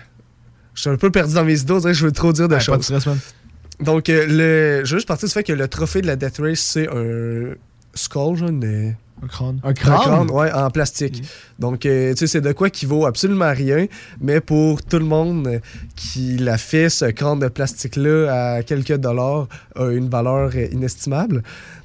[0.74, 1.78] je suis un peu perdu dans mes idées.
[1.92, 3.00] Je veux trop dire de Ouais, pas de choses.
[3.00, 3.18] stress.
[3.82, 6.38] Donc, euh, le, je veux juste partir du fait que le trophée de la Death
[6.38, 7.54] Race, c'est un
[7.94, 9.60] skull, genre, une- Un crâne.
[9.62, 9.98] Un un crâne?
[10.00, 11.22] crâne, ouais, en plastique.
[11.58, 13.86] Donc, euh, tu sais, c'est de quoi qui vaut absolument rien,
[14.20, 15.60] mais pour tout le monde
[15.94, 19.46] qui l'a fait, ce crâne de plastique-là, à quelques dollars,
[19.76, 21.42] a une valeur euh, inestimable.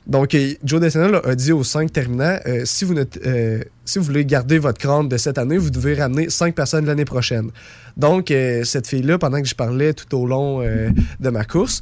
[0.07, 4.05] Donc, Joe Desenel a dit aux cinq terminants, euh, si, vous ne euh, si vous
[4.05, 7.51] voulez garder votre crâne de cette année, vous devez ramener cinq personnes l'année prochaine.
[7.97, 11.81] Donc, euh, cette fille-là, pendant que je parlais tout au long euh, de ma course,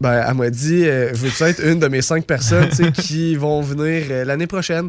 [0.00, 4.04] ben, elle m'a dit euh, Veux-tu être une de mes cinq personnes qui vont venir
[4.10, 4.88] euh, l'année prochaine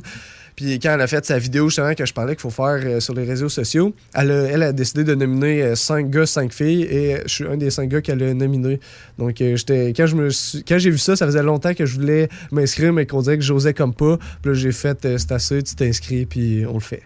[0.56, 3.00] Puis quand elle a fait sa vidéo, justement, que je parlais qu'il faut faire euh,
[3.00, 6.52] sur les réseaux sociaux, elle a, elle a décidé de nominer euh, cinq gars, cinq
[6.52, 8.80] filles, et je suis un des cinq gars qu'elle a nominé.
[9.20, 11.86] Donc, euh, j'étais, quand, je me suis- quand j'ai vu ça, ça faisait longtemps que
[11.86, 14.18] je voulais m'inscrire, mais qu'on dirait que j'osais comme pas.
[14.42, 17.04] Puis là, j'ai fait euh, C'est assez, tu t'inscris, puis on le fait.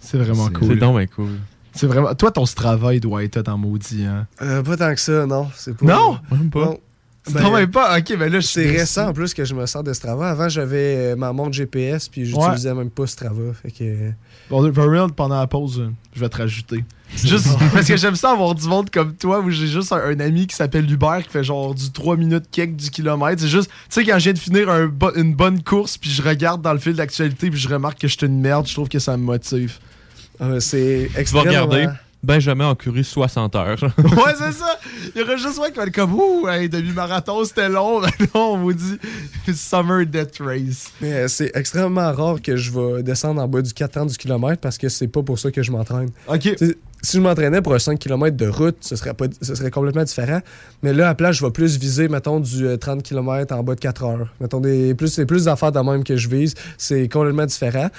[0.00, 0.68] C'est vraiment C'est- cool.
[0.68, 1.28] c'est donc cool.
[1.74, 2.14] C'est vraiment...
[2.14, 4.26] Toi, ton travail doit être dans maudit, hein?
[4.42, 5.48] Euh, pas tant que ça, non.
[5.56, 5.86] C'est pas...
[5.86, 6.18] Non?
[6.30, 6.66] Même pas.
[6.66, 6.78] Non.
[7.32, 7.98] Quand même pas.
[7.98, 10.30] Ok, mais là, je C'est récent en plus que je me sers de Strava.
[10.30, 13.54] Avant, j'avais euh, ma montre GPS, puis j'utilisais même pas Strava.
[13.62, 14.10] Fait que.
[14.50, 16.84] Bon, for real, pendant la pause, je vais te rajouter.
[17.16, 20.20] Juste parce que j'aime ça avoir du monde comme toi où j'ai juste un, un
[20.20, 23.40] ami qui s'appelle Hubert qui fait genre du 3 minutes cake du kilomètre.
[23.40, 26.22] C'est juste, tu sais, quand je viens de finir un une bonne course, puis je
[26.22, 28.88] regarde dans le fil d'actualité, puis je remarque que je suis une merde, je trouve
[28.88, 29.78] que ça me motive.
[30.60, 31.88] C'est Tu vas regarder.
[32.24, 33.82] Benjamin a couru 60 heures.
[33.98, 34.78] ouais, c'est ça.
[35.14, 38.00] Il y aurait juste moi qui va être comme, ouh, hey, demi-marathon, c'était long.
[38.34, 38.98] Non, on vous dit
[39.54, 40.90] Summer Death Race.
[41.00, 44.16] Mais euh, c'est extrêmement rare que je vais descendre en bas du 4 ans du
[44.16, 46.10] kilomètre parce que c'est pas pour ça que je m'entraîne.
[46.28, 46.48] OK.
[47.02, 50.04] Si je m'entraînais pour un 5 km de route, ce serait, pas, ce serait complètement
[50.04, 50.40] différent.
[50.82, 53.74] Mais là, à place, je vais plus viser, mettons, du euh, 30 km en bas
[53.74, 54.34] de 4 heures.
[54.40, 56.54] Mettons, des, plus, c'est plus d'affaires de même que je vise.
[56.78, 57.90] C'est complètement différent.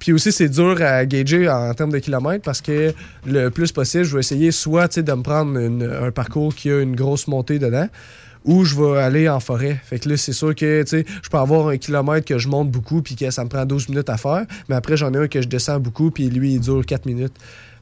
[0.00, 2.92] Puis aussi, c'est dur à gager en termes de kilomètres parce que
[3.26, 6.96] le plus possible, je vais essayer soit de me prendre un parcours qui a une
[6.96, 7.86] grosse montée dedans
[8.44, 9.78] ou je vais aller en forêt.
[9.84, 13.02] Fait que là, c'est sûr que je peux avoir un kilomètre que je monte beaucoup
[13.02, 15.42] puis que ça me prend 12 minutes à faire, mais après, j'en ai un que
[15.42, 17.34] je descends beaucoup puis lui, il dure 4 minutes.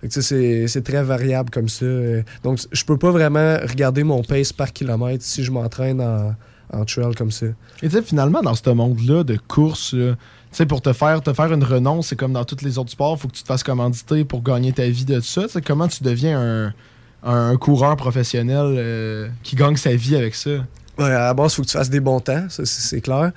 [0.08, 1.84] C'est très variable comme ça.
[1.84, 6.34] Euh, Donc, je peux pas vraiment regarder mon pace par kilomètre si je m'entraîne en,
[6.72, 7.46] en trail comme ça.
[7.82, 10.14] Et tu sais, finalement, dans ce monde-là de course, tu
[10.58, 13.18] sais, pour te faire, te faire une renonce, c'est comme dans tous les autres sports,
[13.18, 15.46] faut que tu te fasses commanditer pour gagner ta vie de ça.
[15.66, 16.74] Comment tu deviens un,
[17.22, 20.50] un coureur professionnel euh, qui gagne sa vie avec ça?
[20.98, 23.32] Ouais, à la base, il faut que tu fasses des bons temps, ça, c'est clair.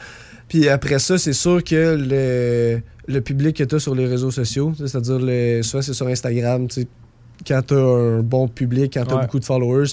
[0.48, 4.32] Puis après ça, c'est sûr que le, le public que tu as sur les réseaux
[4.32, 6.68] sociaux, c'est-à-dire, souvent c'est sur Instagram,
[7.48, 9.22] quand tu as un bon public, quand tu as Ouais.
[9.22, 9.90] beaucoup de followers,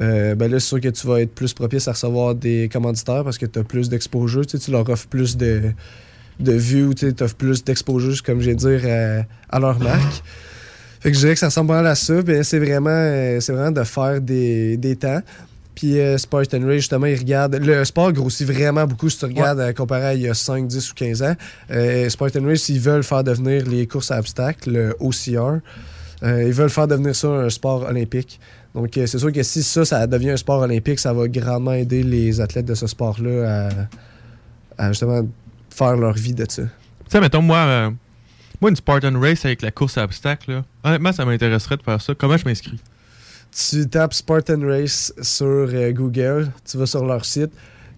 [0.00, 3.22] euh, ben là, c'est sûr que tu vas être plus propice à recevoir des commanditaires
[3.24, 5.72] parce que tu as plus d'exposure, tu leur offres plus de,
[6.40, 10.22] de vues, tu offres plus d'exposure, comme de dire, à, à leur marque.
[11.00, 12.22] Fait que je dirais que ça ressemble à ça.
[12.22, 15.20] Ben, c'est vraiment, euh, c'est vraiment de faire des, des temps.
[15.74, 17.54] Puis euh, Spartan Race, justement, il regarde.
[17.54, 20.66] Le sport grossit vraiment beaucoup si tu regardes euh, comparé à il y a 5,
[20.66, 21.34] 10 ou 15 ans.
[21.70, 25.60] Euh, Spartan Race, ils veulent faire devenir les courses à obstacles, le OCR.
[26.22, 28.40] Euh, ils veulent faire devenir ça un sport olympique.
[28.74, 31.72] Donc, euh, c'est sûr que si ça, ça devient un sport olympique, ça va grandement
[31.72, 33.68] aider les athlètes de ce sport-là
[34.76, 35.22] à, à justement
[35.80, 36.62] faire leur vie de ça.
[36.62, 36.68] Tu
[37.08, 37.90] sais, mettons, moi, euh,
[38.60, 42.00] moi, une Spartan Race avec la course à obstacles, là, honnêtement, ça m'intéresserait de faire
[42.00, 42.14] ça.
[42.14, 42.78] Comment je m'inscris?
[43.50, 47.50] Tu tapes Spartan Race sur euh, Google, tu vas sur leur site,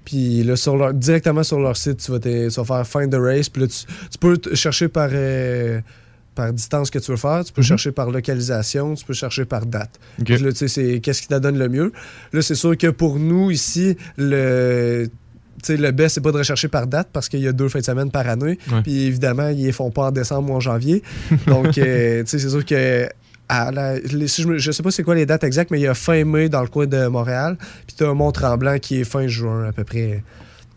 [0.05, 3.19] puis là, sur leur, directement sur leur site, tu vas, tu vas faire Find the
[3.21, 5.81] Race, puis là, tu, tu peux chercher par, euh,
[6.35, 9.67] par distance que tu veux faire, tu peux chercher par localisation, tu peux chercher par
[9.67, 9.99] date.
[10.25, 11.93] Puis Là, tu sais, c'est qu'est-ce qui te donne le mieux?
[12.33, 15.09] Là, c'est sûr que pour nous, ici, le...
[15.63, 17.79] sais, le best, c'est pas de rechercher par date parce qu'il y a deux fins
[17.81, 18.59] de semaine par année.
[18.83, 21.03] Puis évidemment, ils les font pas en décembre ou en janvier.
[21.47, 23.09] Donc, euh, tu sais, c'est sûr que
[23.49, 25.87] à la- les- je, je sais pas c'est quoi les dates exactes, mais il y
[25.87, 27.57] a fin mai dans le coin de Montréal.
[27.87, 30.23] Puis tu as Mont-Tremblant qui est fin juin à peu près.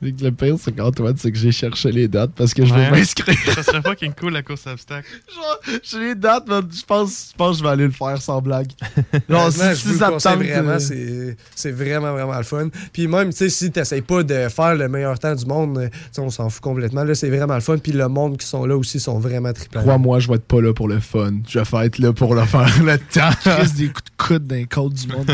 [0.01, 2.91] Le pire, c'est qu'Antoine, c'est que j'ai cherché les dates parce que je veux Ouais.
[2.91, 3.35] m'inscrire.
[3.53, 5.07] ça serait fucking cool la course à obstacles.
[5.33, 8.21] Genre, j'ai les dates, mais je pense, je pense que je vais aller le faire
[8.21, 8.71] sans blague.
[9.29, 12.67] Genre, si, je ça te tente, vraiment, c'est c'est vraiment, vraiment le fun.
[12.93, 15.77] Puis même, tu sais, si tu n'essayes pas de faire le meilleur temps du monde,
[15.77, 17.03] euh, tu sais, on s'en fout complètement.
[17.03, 17.77] Là, c'est vraiment le fun.
[17.77, 19.81] Puis le monde qui sont là aussi sont vraiment triplants.
[19.81, 21.31] Crois-moi, je vais être pas là pour le fun.
[21.47, 23.29] Je vais être là pour le faire le temps.
[23.41, 25.31] Chris, des coups de coude dans les côtes du monde.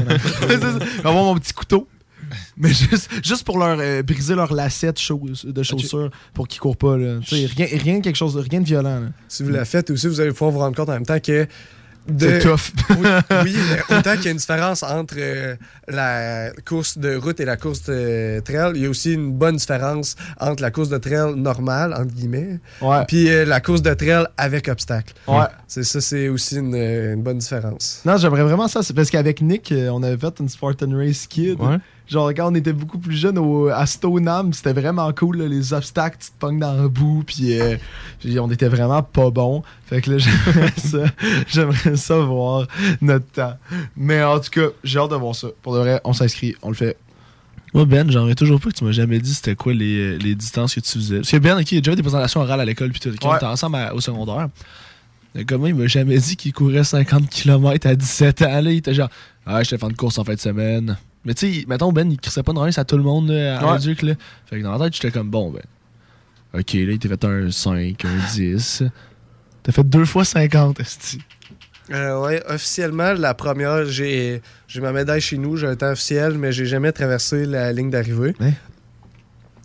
[1.04, 1.88] Avoir mon petit couteau.
[2.58, 6.78] Mais juste, juste pour leur euh, briser leur lacette chau- de chaussures pour qu'ils courent
[6.78, 6.98] pas.
[6.98, 7.20] Là.
[7.26, 9.00] Tu sais, Rien, rien, de quelque chose, rien de violent.
[9.00, 9.08] là.
[9.28, 11.48] Si vous la faites aussi, vous allez pouvoir vous rendre compte en même temps que.
[12.08, 12.72] de- C'est tough.
[12.90, 12.98] oui,
[13.44, 13.56] oui,
[13.90, 15.56] mais autant qu'il y a une différence entre euh,
[15.88, 19.58] la course de route et la course de trail, il y a aussi une bonne
[19.58, 23.06] différence entre la course de trail normale, entre guillemets, Ouais.
[23.08, 25.14] puis euh, la course de trail avec obstacle.
[25.28, 25.46] Ouais.
[25.68, 28.02] C'est ça, c'est aussi une, une bonne différence.
[28.06, 28.82] Non, j'aimerais vraiment ça.
[28.84, 31.60] C'est parce qu'avec Nick, on avait fait une Spartan Race Kid.
[31.62, 31.78] Ouais.
[32.12, 35.38] Genre, quand on était beaucoup plus jeunes au, à Stoneham, c'était vraiment cool.
[35.38, 37.24] là, les obstacles, tu te pognes dans le bout.
[37.26, 37.78] Puis, euh,
[38.20, 39.64] puis on était vraiment pas bons.
[39.86, 41.04] Fait que là, j'aimerais ça.
[41.48, 42.68] J'aimerais ça voir
[43.00, 43.54] notre temps.
[43.96, 45.48] Mais en tout cas, j'ai hâte de voir ça.
[45.62, 46.98] Pour de vrai, on s'inscrit, on le fait.
[47.74, 50.76] Moi, Ben, j'aurais toujours pas que tu m'as jamais dit c'était quoi les, les distances
[50.76, 51.18] que tu faisais.
[51.20, 53.10] Parce que Ben, ok, il a déjà fait des présentations orales à l'école, puis tout.
[53.24, 54.50] On était ensemble à- au secondaire.
[55.48, 58.60] Comment il m'a jamais dit qu'il courait 50 km à 17 ans.
[58.62, 59.08] Là, il était genre,
[59.46, 60.98] ah, je t'ai fait une course en fin de semaine.
[61.26, 63.60] Mais tu sais, mettons, Ben, il crissait pas de rien à tout le monde là,
[63.60, 63.74] à Ouais.
[63.78, 64.14] Leduc, là.
[64.48, 65.62] Fait que dans la tête, j'étais comme, bon, Ben.
[66.54, 68.84] Ok, là, il t'a fait un 5, un 10.
[69.64, 71.20] T'as fait deux fois 50, esti.
[71.92, 76.38] Euh, ouais, officiellement, la première, j'ai j'ai ma médaille chez nous, j'ai un temps officiel,
[76.38, 78.34] mais j'ai jamais traversé la ligne d'arrivée.
[78.40, 78.54] Ouais.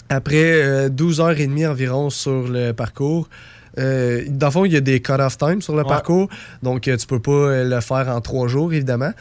[0.09, 3.29] Après euh, 12h30 environ sur le parcours,
[3.79, 5.89] Euh, dans le fond, il y a des cut-off time sur le Ouais.
[5.89, 6.29] parcours,
[6.63, 9.13] donc euh, tu peux pas euh, le faire en trois jours, évidemment.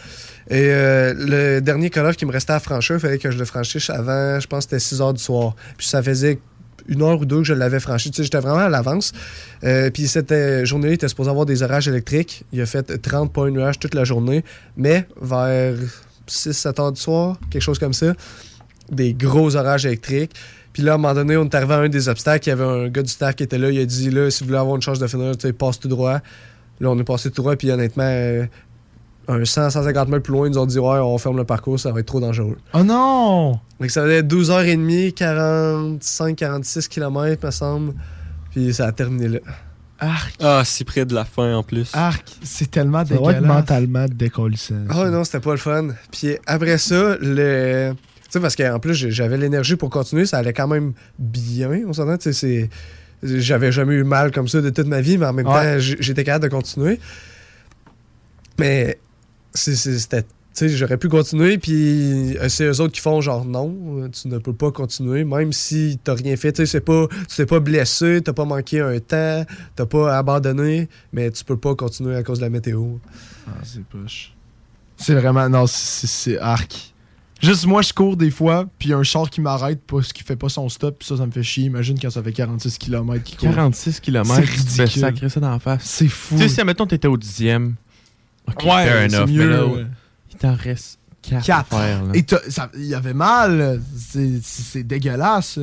[0.49, 3.45] Et euh, le dernier cut-off qui me restait à franchir, il fallait que je le
[3.45, 5.55] franchisse avant, je pense que c'était 6 heures du soir.
[5.77, 6.39] Puis ça faisait
[6.87, 8.11] une heure ou deux que je l'avais franchi.
[8.11, 9.11] Tu sais, j'étais vraiment à l'avance.
[9.63, 10.31] Euh, puis cette
[10.65, 12.43] journée-là, il était supposé avoir des orages électriques.
[12.53, 14.43] Il a fait 30 points de nuages toute la journée.
[14.77, 15.73] Mais vers
[16.27, 18.13] 6-7 heures du soir, quelque chose comme ça,
[18.91, 20.31] des gros orages électriques.
[20.75, 22.47] Puis là, à un moment donné, on est arrivé à un des obstacles.
[22.47, 23.71] Il y avait un gars du staff qui était là.
[23.71, 25.79] Il a dit là, si vous voulez avoir une chance de finir, tu sais, passe
[25.79, 26.19] tout droit.
[26.81, 27.55] Là, on est passé tout droit.
[27.55, 28.45] Puis honnêtement, euh,
[29.29, 31.79] un 100, 150 mètres plus loin, ils nous ont dit ouais, on ferme le parcours,
[31.79, 32.57] ça va être trop dangereux.
[32.73, 33.51] Oh non!
[33.79, 37.93] Donc ça faisait 12h30, 45, 46 km, me semble.
[38.51, 39.39] Puis ça a terminé là.
[39.99, 40.35] Arc.
[40.43, 41.89] Ah, si près de la fin en plus.
[41.93, 44.83] Arc, c'est tellement Ça être mentalement décollissant.
[44.89, 45.87] Ah non, c'était pas le fun.
[46.11, 47.93] Puis après ça, le.
[48.35, 51.69] Sais, parce qu'en plus, j'avais l'énergie pour continuer, ça allait quand même bien.
[51.87, 52.69] On s'entend, tu sais, c'est.
[53.23, 55.75] J'avais jamais eu mal comme ça de toute ma vie, mais en même Ouais.
[55.77, 56.99] temps, j'étais capable de continuer.
[58.59, 58.97] Mais
[59.53, 60.23] c'était.
[60.23, 64.27] Tu sais, j'aurais pu continuer, puis euh, c'est eux autres qui font genre non, tu
[64.29, 66.51] ne peux pas continuer, même si t'as rien fait.
[66.53, 69.45] Tu sais, c'est pas, tu t'es pas blessé, t'as pas manqué un temps,
[69.75, 72.85] t'as pas abandonné, mais tu peux pas continuer à cause de la météo.
[73.47, 74.33] Ah, c'est poche.
[74.97, 75.47] C'est vraiment.
[75.49, 76.93] Non, c'est arc.
[77.45, 80.49] Juste moi, je cours des fois, puis un char qui m'arrête parce qu'il fait pas
[80.49, 81.65] son stop, puis ça, ça me fait chier.
[81.65, 83.49] Imagine quand ça fait 46 km qu'il court.
[83.49, 84.41] 46 km, C'est
[84.85, 85.83] tu fais sacrer ça dans la face.
[85.83, 86.35] C'est fou.
[86.35, 87.75] Tu sais, si, admettons, t'étais au dixième.
[88.47, 89.85] Ok, Ouais, fair c'est enough, mieux, mais là, ouais.
[90.31, 91.73] il t'en reste 4 à Quatre.
[91.73, 91.99] là.
[92.13, 92.25] Et
[92.77, 93.81] il y avait mal.
[94.43, 95.59] C'est dégueulasse.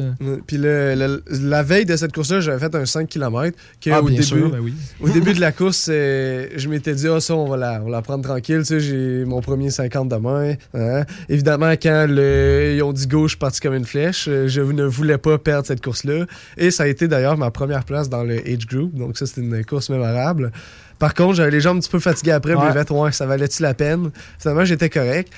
[0.46, 3.56] Puis le- le- la veille de cette course-là, j'avais fait un 5 km.
[3.80, 4.74] Que Ah, au, bien début, sûr, ben oui.
[5.00, 7.86] au début de la course, euh, je m'étais dit, ah, ça, on va, la, on
[7.86, 8.58] va la prendre tranquille.
[8.60, 10.54] Tu sais, j'ai mon premier 50 demain.
[10.74, 11.04] hein.
[11.28, 14.26] Évidemment, quand le- ils ont dit go, je suis parti comme une flèche.
[14.28, 16.26] Euh, Je ne voulais pas perdre cette course-là.
[16.56, 18.94] Et ça a été d'ailleurs ma première place dans le age group.
[18.94, 20.52] Donc, ça, c'était une course mémorable.
[20.98, 22.54] Par contre, j'avais les jambes un petit peu fatiguées après.
[22.54, 22.64] Ouais.
[22.66, 24.10] Mais fait, ouais, ça valait-tu la peine?
[24.38, 25.32] Finalement, j'étais correct.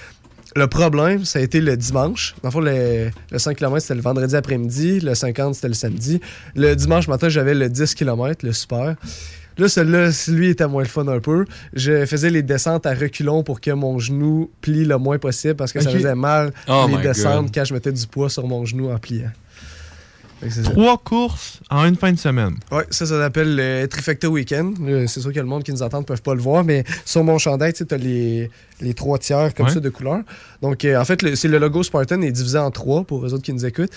[0.57, 2.35] Le problème, ça a été le dimanche.
[2.43, 5.01] Dans le fond, le, le 5 km, c'était le vendredi après-midi.
[5.01, 6.21] Le 50, c'était le samedi.
[6.55, 8.95] Le dimanche matin, j'avais le 10 km, le super.
[9.57, 11.45] Là, celui-là, lui, était moins le fun un peu.
[11.75, 15.73] Je faisais les descentes à reculons pour que mon genou plie le moins possible parce
[15.73, 17.55] que ça faisait mal Oh les descentes God.
[17.55, 19.31] quand je mettais du poids sur mon genou en pliant.
[19.31, 20.34] Fait que c'est ça.
[20.65, 22.55] Trois courses en une fin de semaine.
[22.71, 24.77] Ouais, ça, ça s'appelle le Trifecta Weekend.
[25.09, 27.25] C'est sûr que le monde qui nous entend ne peuvent pas le voir, mais sur
[27.25, 28.51] mon chandail, tu as les,
[28.81, 29.73] les trois tiers comme Ouais.
[29.73, 30.21] ça de couleur.
[30.63, 33.43] Donc, euh, en fait, c'est le logo Spartan est divisé en trois pour les autres
[33.43, 33.93] qui nous écoutent.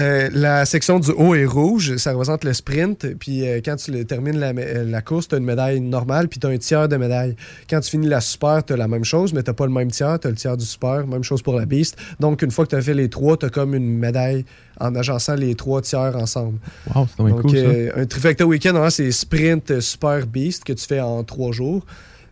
[0.00, 3.14] Euh, la section du haut est rouge, ça représente le sprint.
[3.18, 6.28] Puis euh, quand tu le- termines la, euh, la course, tu as une médaille normale,
[6.28, 7.36] puis tu as un tiers de médaille.
[7.70, 9.90] Quand tu finis la super, tu as la même chose, mais tu pas le même
[9.92, 11.96] tiers, tu as le tiers du super, même chose pour la beast.
[12.18, 14.44] Donc une fois que tu as fait les trois, tu as comme une médaille
[14.80, 16.58] en agençant les trois tiers ensemble.
[16.92, 17.56] Wow, c'est Donc, cool, ça.
[17.56, 21.86] euh, un trifecta week-end, hein, c'est sprint super beast que tu fais en trois jours.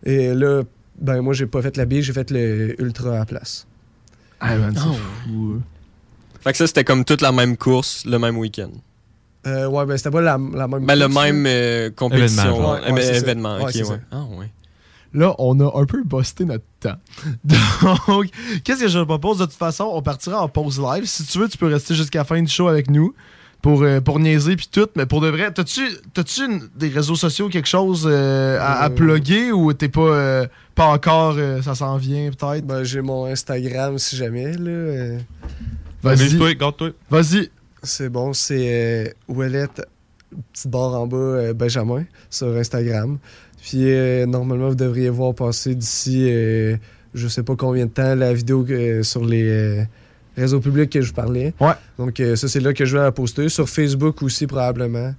[0.05, 0.63] Et là,
[0.99, 3.65] ben moi, j'ai pas fait la beast, j'ai fait le ultra à la place.
[4.41, 4.95] Ah, man, c'est Oh.
[5.25, 5.61] fou.
[6.43, 8.69] Fait que ça, c'était comme toute la même course, le même week-end.
[9.45, 10.85] Euh, ouais, ben c'était pas la, la même.
[10.85, 12.77] Ben, le même euh, compétition.
[12.77, 13.99] Événement, ouais, événement, Ouais, ok, ouais.
[14.11, 14.49] Ah, ouais.
[15.13, 16.95] Là, on a un peu busté notre temps.
[18.07, 18.27] Donc,
[18.63, 19.37] qu'est-ce que je te propose?
[19.39, 21.05] De toute façon, on partira en pause live.
[21.05, 23.13] Si tu veux, tu peux rester jusqu'à la fin du show avec nous
[23.61, 24.87] pour, euh, pour niaiser puis tout.
[24.95, 25.81] Mais pour de vrai, t'as-tu
[26.13, 30.47] t'as-tu une- des réseaux sociaux, quelque chose euh, à, à plugger ou t'es pas, euh,
[30.73, 32.65] pas encore, euh, ça s'en vient peut-être?
[32.65, 34.53] Ben, j'ai mon Instagram si jamais.
[34.53, 35.19] Là, euh.
[36.03, 36.21] Vas-y.
[36.21, 36.89] Amuse-toi, garde-toi.
[37.09, 37.49] Vas-y.
[37.81, 39.67] C'est bon, c'est euh, Ouellet,
[40.53, 43.17] petite barre en bas, euh, Benjamin, sur Instagram.
[43.61, 46.75] Puis euh, normalement, vous devriez voir passer d'ici, euh,
[47.13, 48.65] je sais pas combien de temps, la vidéo
[49.03, 49.83] sur les euh,
[50.35, 51.53] réseaux publics que je vous parlais.
[51.59, 51.73] Ouais.
[51.97, 53.49] Donc euh, ça, c'est là que je vais la poster.
[53.49, 55.13] Sur Facebook aussi, probablement.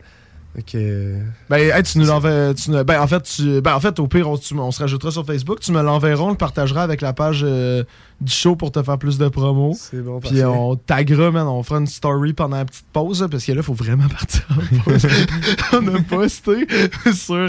[0.74, 1.20] Euh,
[1.51, 2.52] Ben, hey, tu nous l'enverras.
[2.68, 5.10] nous- Ben, en fait, tu- ben, en fait, au pire, on, tu- on se rajoutera
[5.10, 5.59] sur Facebook.
[5.60, 7.82] Tu me l'enverras, on le partagera avec la page euh,
[8.20, 9.74] du show pour te faire plus de promos.
[9.76, 10.44] C'est bon, Puis parfait.
[10.44, 11.47] on taguera, man.
[11.48, 14.43] On fera une story pendant la petite pause, parce que là, il faut vraiment partir
[14.51, 15.06] en pause.
[15.72, 16.66] on a posté
[17.12, 17.48] sur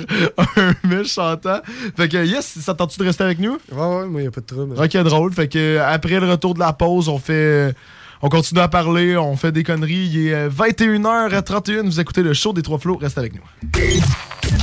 [0.57, 1.61] un méchant temps.
[1.95, 3.57] Fait que, yes, ça tente-tu de rester avec nous?
[3.71, 4.75] Ouais, ouais, moi, il a pas de trouble.
[4.81, 5.31] Ok, drôle.
[5.31, 7.73] Fait que, après le retour de la pause, on fait.
[8.21, 10.09] On continue à parler, on fait des conneries.
[10.13, 11.81] Il est euh, 21h31.
[11.83, 12.97] Vous écoutez le show des Trois Flots.
[12.97, 13.41] Reste avec nous.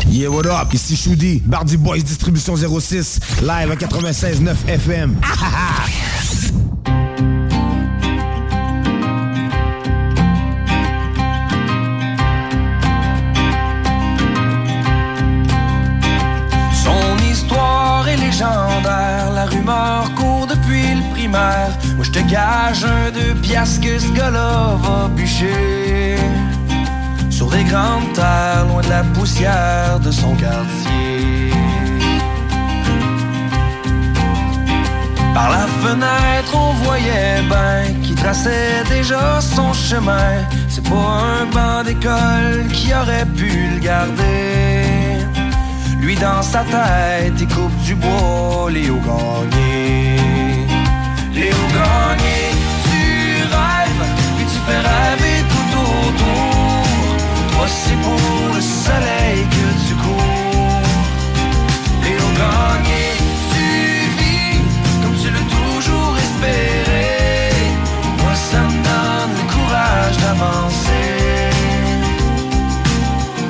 [0.09, 0.73] Yeah, what up?
[0.73, 5.17] Ici Shoudi, Bardi Boys Distribution 06, live à 96.9 FM.
[16.75, 20.42] Son histoire est légendaire, la rumeur court
[20.73, 21.29] depuis.
[21.29, 26.17] Moi je te gage un deux piastres que ce gars-là va bûcher.
[27.31, 31.51] sur des grandes terres, loin de la poussière de son quartier.
[35.35, 40.35] Par la fenêtre, on voyait ben qui traçait déjà son chemin.
[40.69, 41.09] C'est pas
[41.39, 44.83] un banc d'école qui aurait pu le garder.
[46.01, 50.22] Lui dans sa tête, il coupe du bois, Léo Gagné.
[54.89, 56.85] Rêver tout autour.
[57.53, 60.83] Toi, c'est pour le soleil que tu cours.
[62.05, 63.05] Léo Gagné,
[63.53, 63.67] tu
[64.19, 64.61] vis
[65.03, 67.07] comme tu l'as toujours espéré.
[68.21, 71.11] Moi, ça me donne le courage d'avancer.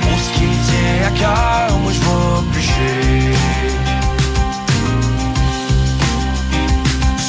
[0.03, 3.37] Pour ce qui tient à cœur, moi, je vais bûcher.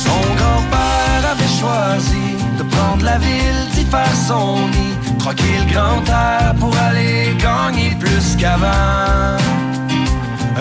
[0.03, 2.27] Son grand-père avait choisi
[2.57, 3.63] de prendre la ville,
[3.93, 4.95] faire son nid,
[5.71, 9.37] grand air pour aller gagner plus qu'avant.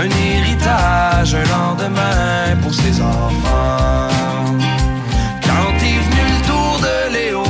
[0.02, 4.08] Un héritage, un lendemain pour ses enfants.
[5.46, 7.44] Quand est venu le tour de Léo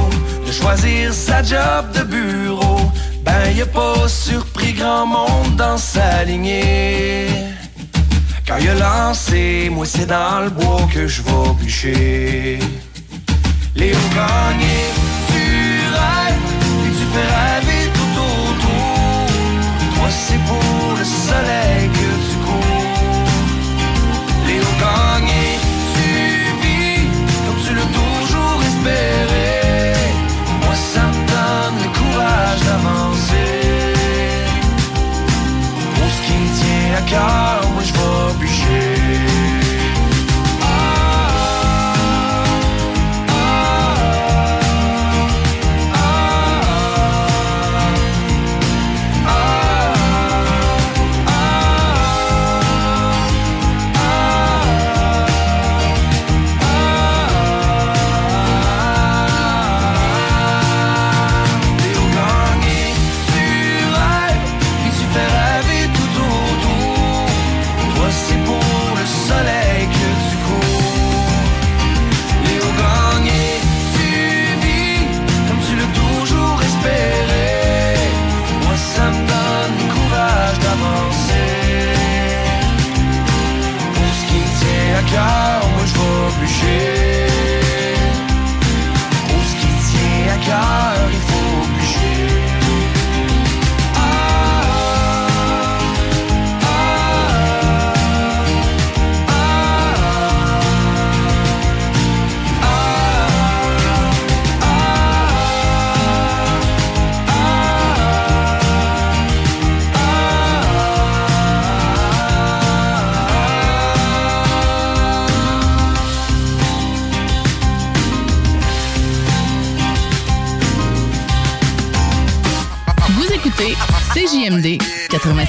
[0.46, 2.80] de choisir sa job de bureau,
[3.24, 7.26] ben y a pas surpris grand monde dans sa lignée.
[8.46, 12.58] Quand il a lancé, moi c'est dans le bois que je vais bûcher.
[13.74, 14.78] Léo Gagné,
[16.82, 19.26] puis tu fais rêver tout autour.
[19.94, 23.00] Toi c'est pour le soleil que tu cours.
[24.46, 25.44] Léo Gagné,
[25.94, 26.08] tu
[26.62, 27.06] vis
[27.44, 29.50] comme tu l'as toujours espéré.
[30.64, 33.52] Moi ça me donne le courage d'avancer.
[35.94, 38.91] Pour ce qui tient à cœur, moi je vais bûcher.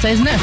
[0.03, 0.42] 96.9.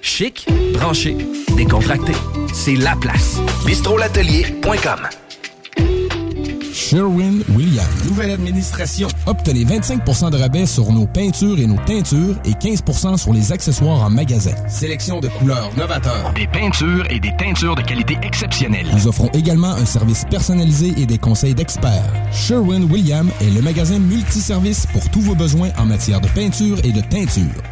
[0.00, 1.16] Chic, branché,
[1.56, 2.12] décontracté.
[2.52, 3.38] C'est la place.
[3.66, 5.08] bistrolatelier.com.
[6.72, 8.04] Sherwin-Williams.
[8.06, 9.08] Nouvelle administration.
[9.26, 14.02] Obtenez 25% de rabais sur nos peintures et nos teintures et 15% sur les accessoires
[14.04, 14.52] en magasin.
[14.68, 16.32] Sélection de couleurs novateurs.
[16.34, 18.86] Des peintures et des teintures de qualité exceptionnelle.
[18.92, 22.12] Nous offrons également un service personnalisé et des conseils d'experts.
[22.32, 27.00] Sherwin-Williams est le magasin multiservice pour tous vos besoins en matière de peinture et de
[27.00, 27.62] teinture.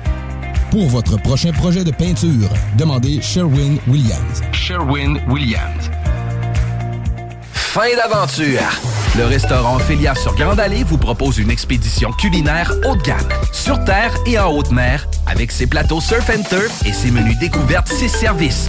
[0.75, 4.43] Pour votre prochain projet de peinture, demandez Sherwin-Williams.
[4.51, 5.89] Sherwin-Williams.
[7.53, 8.59] Fin d'aventure.
[9.17, 13.85] Le restaurant Ophélia sur Grande Allée vous propose une expédition culinaire haut de gamme, sur
[13.85, 17.87] terre et en haute mer, avec ses plateaux surf and turf et ses menus découvertes,
[17.87, 18.69] ses services.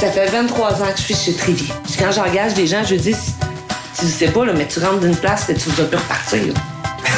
[0.00, 1.32] Ça fait 23 ans que je suis chez.
[1.32, 1.68] Puis
[1.98, 3.14] quand j'engage des gens, je dis,
[3.98, 6.54] tu sais pas, là, mais tu rentres d'une place et tu vas plus repartir.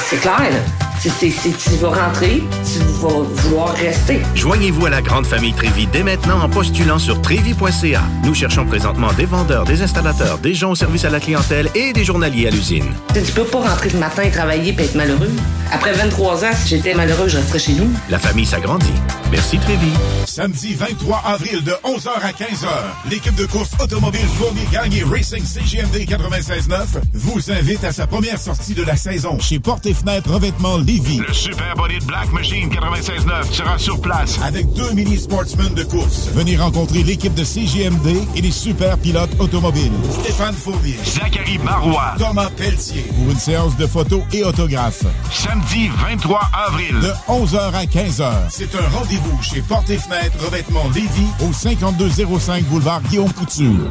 [0.09, 0.59] C'est clair, là.
[1.01, 4.21] C'est- tu vas rentrer, tu vas vouloir rester.
[4.37, 8.03] Joignez-vous à la grande famille Trévi dès maintenant en postulant sur trévi.ca.
[8.25, 11.93] Nous cherchons présentement des vendeurs, des installateurs, des gens au service à la clientèle et
[11.93, 12.95] des journaliers à l'usine.
[13.15, 15.31] Tu peux pas rentrer le matin et travailler et être malheureux.
[15.73, 17.90] Après 23 ans, si j'étais malheureux, je resterais chez nous.
[18.11, 18.93] La famille s'agrandit.
[19.31, 19.90] Merci Trévi.
[20.27, 22.69] Samedi 23 avril de 11h à 15h,
[23.11, 28.74] l'équipe de course automobile Fournier Gagné Racing CGMD 96.9 vous invite à sa première sortie
[28.74, 31.23] de la saison chez Porte et Fenêtres Revêtement Lévis.
[31.27, 34.39] Le Super Body de Black Machine 96.9 sera sur place.
[34.43, 36.28] Avec deux mini sportsmen de course.
[36.35, 39.93] Venez rencontrer l'équipe de CGMD et les super pilotes automobiles.
[40.20, 40.99] Stéphane Fournier.
[41.05, 42.15] Zachary Marois.
[42.19, 43.07] Thomas Pelletier.
[43.16, 45.05] Pour une séance de photos et autographes.
[45.31, 46.94] Samedi 23 avril.
[47.01, 48.32] De 11h à 15h.
[48.51, 53.90] C'est un rendez-vous chez Porte et Fenêtres Revêtement Lévis au 5205 boulevard Guillaume Couture.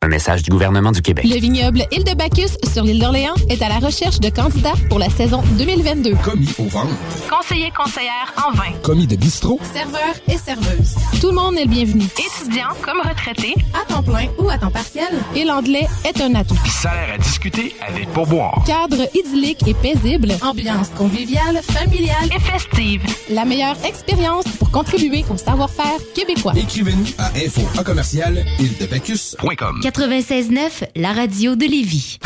[0.00, 1.24] Un message du gouvernement du Québec.
[1.28, 5.00] Le vignoble Île de Bacchus sur l'île d'Orléans est à la recherche de candidats pour
[5.00, 6.14] la saison 2022.
[6.22, 6.94] Commis au ventre.
[7.28, 8.70] Conseiller conseillère en vin.
[8.84, 9.58] Commis de bistrot.
[9.72, 10.94] Serveur et serveuse.
[11.20, 12.04] Tout le monde est le bienvenu.
[12.16, 15.08] Étudiant comme retraité, à temps plein ou à temps partiel.
[15.34, 16.54] Et l'anglais est un atout.
[16.68, 18.62] Salaire à discuter avec pourboire.
[18.68, 20.30] Cadre idyllique et paisible.
[20.42, 23.02] Ambiance conviviale, familiale et festive.
[23.30, 26.52] La meilleure expérience pour contribuer au savoir-faire québécois.
[26.56, 29.80] Écrivez-nous à info en commercial île-de-bacchus.com.
[29.90, 32.18] 96.9, la radio de Lévis.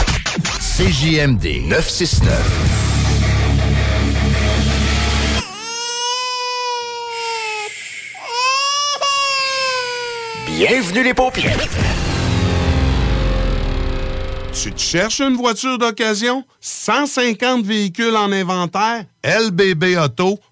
[0.59, 2.33] CJMD 969.
[10.47, 11.57] Bienvenue les paupières.
[14.53, 16.45] Tu te cherches une voiture d'occasion?
[16.61, 19.05] 150 véhicules en inventaire?
[19.25, 20.52] lbbauto.com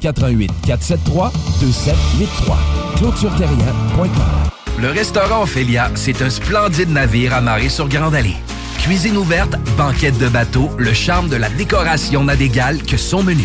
[0.00, 2.58] 88 473 2783.
[2.96, 4.10] ClôtureTerrien.com
[4.80, 8.36] Le restaurant Ophélia, c'est un splendide navire amarré sur Grande Allée.
[8.78, 13.44] Cuisine ouverte, banquette de bateau, le charme de la décoration n'a d'égal que son menu.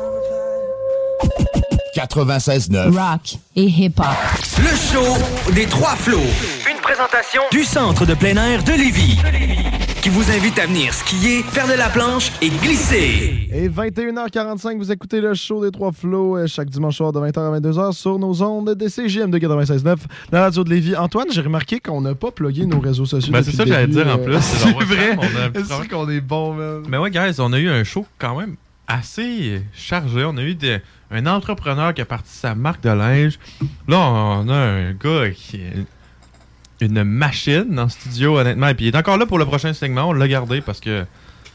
[1.95, 2.91] 96.9.
[2.97, 4.05] Rock et hip-hop.
[4.59, 6.17] Le show des trois flots.
[6.69, 9.17] Une présentation du centre de plein air de Lévis.
[10.01, 13.47] Qui vous invite à venir skier, faire de la planche et glisser.
[13.53, 17.37] Et 21h45, vous écoutez le show des Trois Flots euh, chaque dimanche soir de 20h
[17.37, 19.97] à 22h sur nos ondes de CGM de 96.9,
[20.31, 20.95] la radio de Lévis.
[20.95, 23.31] Antoine, j'ai remarqué qu'on n'a pas plugué nos réseaux sociaux.
[23.31, 24.37] Ben, c'est ça que j'allais dire en euh, plus.
[24.41, 25.17] C'est vrai.
[25.53, 26.81] C'est qu'on est bon, man?
[26.89, 28.55] Mais ouais, guys, on a eu un show quand même
[28.87, 30.23] assez chargé.
[30.25, 30.79] On a eu des-
[31.11, 33.37] un entrepreneur qui a parti sa marque de linge.
[33.87, 35.85] Là, on a un gars qui est
[36.85, 38.67] une machine le studio, honnêtement.
[38.69, 40.09] Et puis il est encore là pour le prochain segment.
[40.09, 41.05] On l'a gardé parce que,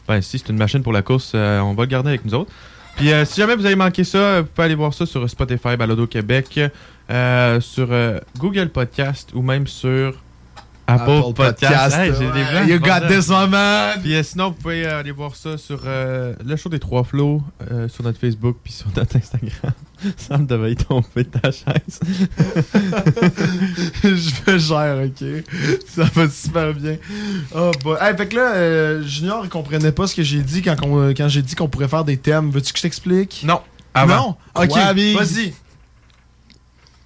[0.07, 2.33] ben, si c'est une machine pour la course, euh, on va le garder avec nous
[2.33, 2.51] autres.
[2.95, 5.75] Puis euh, si jamais vous avez manqué ça, vous pouvez aller voir ça sur Spotify,
[5.77, 6.59] Balado Québec,
[7.09, 7.89] euh, sur
[8.37, 10.15] Google Podcast ou même sur
[10.87, 11.73] Apple, Apple Podcast.
[11.73, 13.99] Podcast, Hey, j'ai des You got this one, man.
[14.01, 17.03] Puis euh, sinon, vous pouvez euh, aller voir ça sur euh, le show des Trois
[17.03, 19.73] Flots, euh, sur notre Facebook puis sur notre Instagram.
[20.17, 21.99] Sam devait y tomber de ta chaise.
[24.03, 25.23] je me gère, ok.
[25.87, 26.97] Ça va super bien.
[27.53, 27.97] Oh, boy.
[27.99, 31.41] Hey, fait que là, Junior, il comprenait pas ce que j'ai dit quand, quand j'ai
[31.41, 32.51] dit qu'on pourrait faire des thèmes.
[32.51, 33.43] Veux-tu que je t'explique?
[33.45, 33.59] Non.
[34.05, 34.35] Non?
[34.55, 35.53] Ok, vas-y.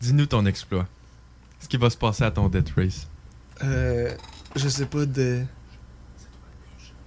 [0.01, 0.87] Dis-nous ton exploit.
[1.59, 3.07] Ce qui va se passer à ton Death Race.
[3.63, 4.09] Euh,
[4.55, 5.39] je sais pas de.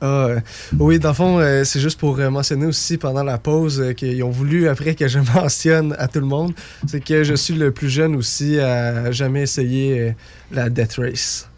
[0.00, 0.40] Ah, euh,
[0.78, 4.30] oui, dans le fond, euh, c'est juste pour mentionner aussi pendant la pause qu'ils ont
[4.30, 6.52] voulu, après que je mentionne à tout le monde,
[6.86, 10.14] c'est que je suis le plus jeune aussi à jamais essayer
[10.50, 11.48] la Death Race.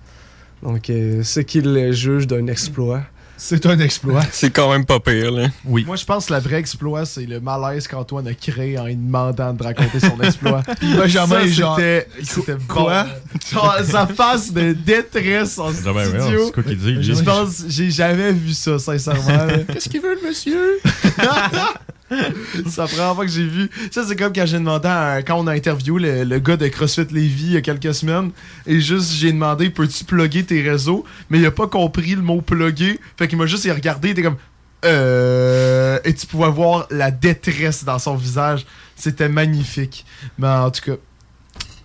[0.63, 3.03] Donc, ce qu'ils jugent d'un exploit.
[3.37, 4.23] C'est un exploit.
[4.33, 5.49] C'est quand même pas pire, là.
[5.65, 5.85] Oui.
[5.87, 8.97] Moi, je pense que le vrai exploit, c'est le malaise qu'Antoine a créé en lui
[8.97, 10.63] demandant de raconter son exploit.
[10.81, 13.05] Puis Benjamin, Ça, genre, c'était c'était quoi?
[13.05, 13.11] bon.
[13.53, 16.47] Genre, sa face de détresse en ben, studio.
[16.47, 19.47] c'est quoi qu'il dit, Je pense, j'ai jamais vu ça, sincèrement.
[19.73, 20.81] Qu'est-ce qu'il veut, le monsieur?
[22.11, 23.69] la première fois que j'ai vu.
[23.91, 27.07] Ça, c'est comme quand j'ai demandé à- quand on a interviewé le, gars de CrossFit
[27.11, 28.31] Lévis il y a quelques semaines.
[28.67, 31.05] Et juste, j'ai demandé peux-tu plugger tes réseaux?
[31.31, 33.01] Mais il a pas compris le mot plugger.
[33.17, 34.09] Fait qu'il m'a juste regardé.
[34.09, 34.37] Il était comme
[34.85, 35.99] euh.
[36.05, 38.67] Et tu pouvais voir la détresse dans son visage.
[38.95, 40.05] C'était magnifique.
[40.39, 40.97] Mais en tout cas,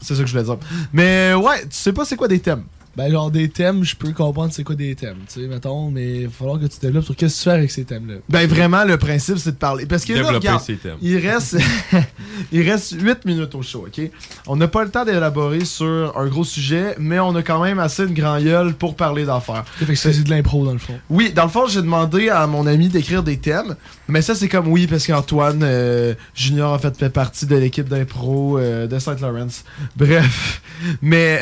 [0.02, 0.58] c'est ça que je voulais dire.
[0.94, 2.64] Mais ouais, tu sais pas c'est quoi des thèmes
[2.98, 6.22] Ben, genre des thèmes, je peux comprendre c'est quoi des thèmes, tu sais, mettons, mais
[6.22, 8.16] il va falloir que tu développes sur qu'est-ce que tu fais avec ces thèmes-là.
[8.28, 9.86] Ben vraiment, le principe, c'est de parler.
[9.86, 10.98] Parce que là, regarde, thèmes.
[11.02, 11.58] il reste,
[12.52, 14.02] il reste 8 minutes au show, OK?
[14.46, 17.80] On n'a pas le temps d'élaborer sur un gros sujet, mais on a quand même
[17.80, 19.64] assez de grand gueule pour parler d'affaires.
[19.78, 21.00] Fait que c'est de l'impro, dans le fond.
[21.10, 23.78] Oui, dans le fond, j'ai demandé à mon ami d'écrire des thèmes,
[24.10, 27.88] mais ça, c'est comme oui, parce qu'Antoine euh, Junior, en fait, fait partie de l'équipe
[27.88, 29.64] d'impro euh, de Saint Lawrence.
[29.96, 30.62] Bref,
[31.02, 31.40] mais...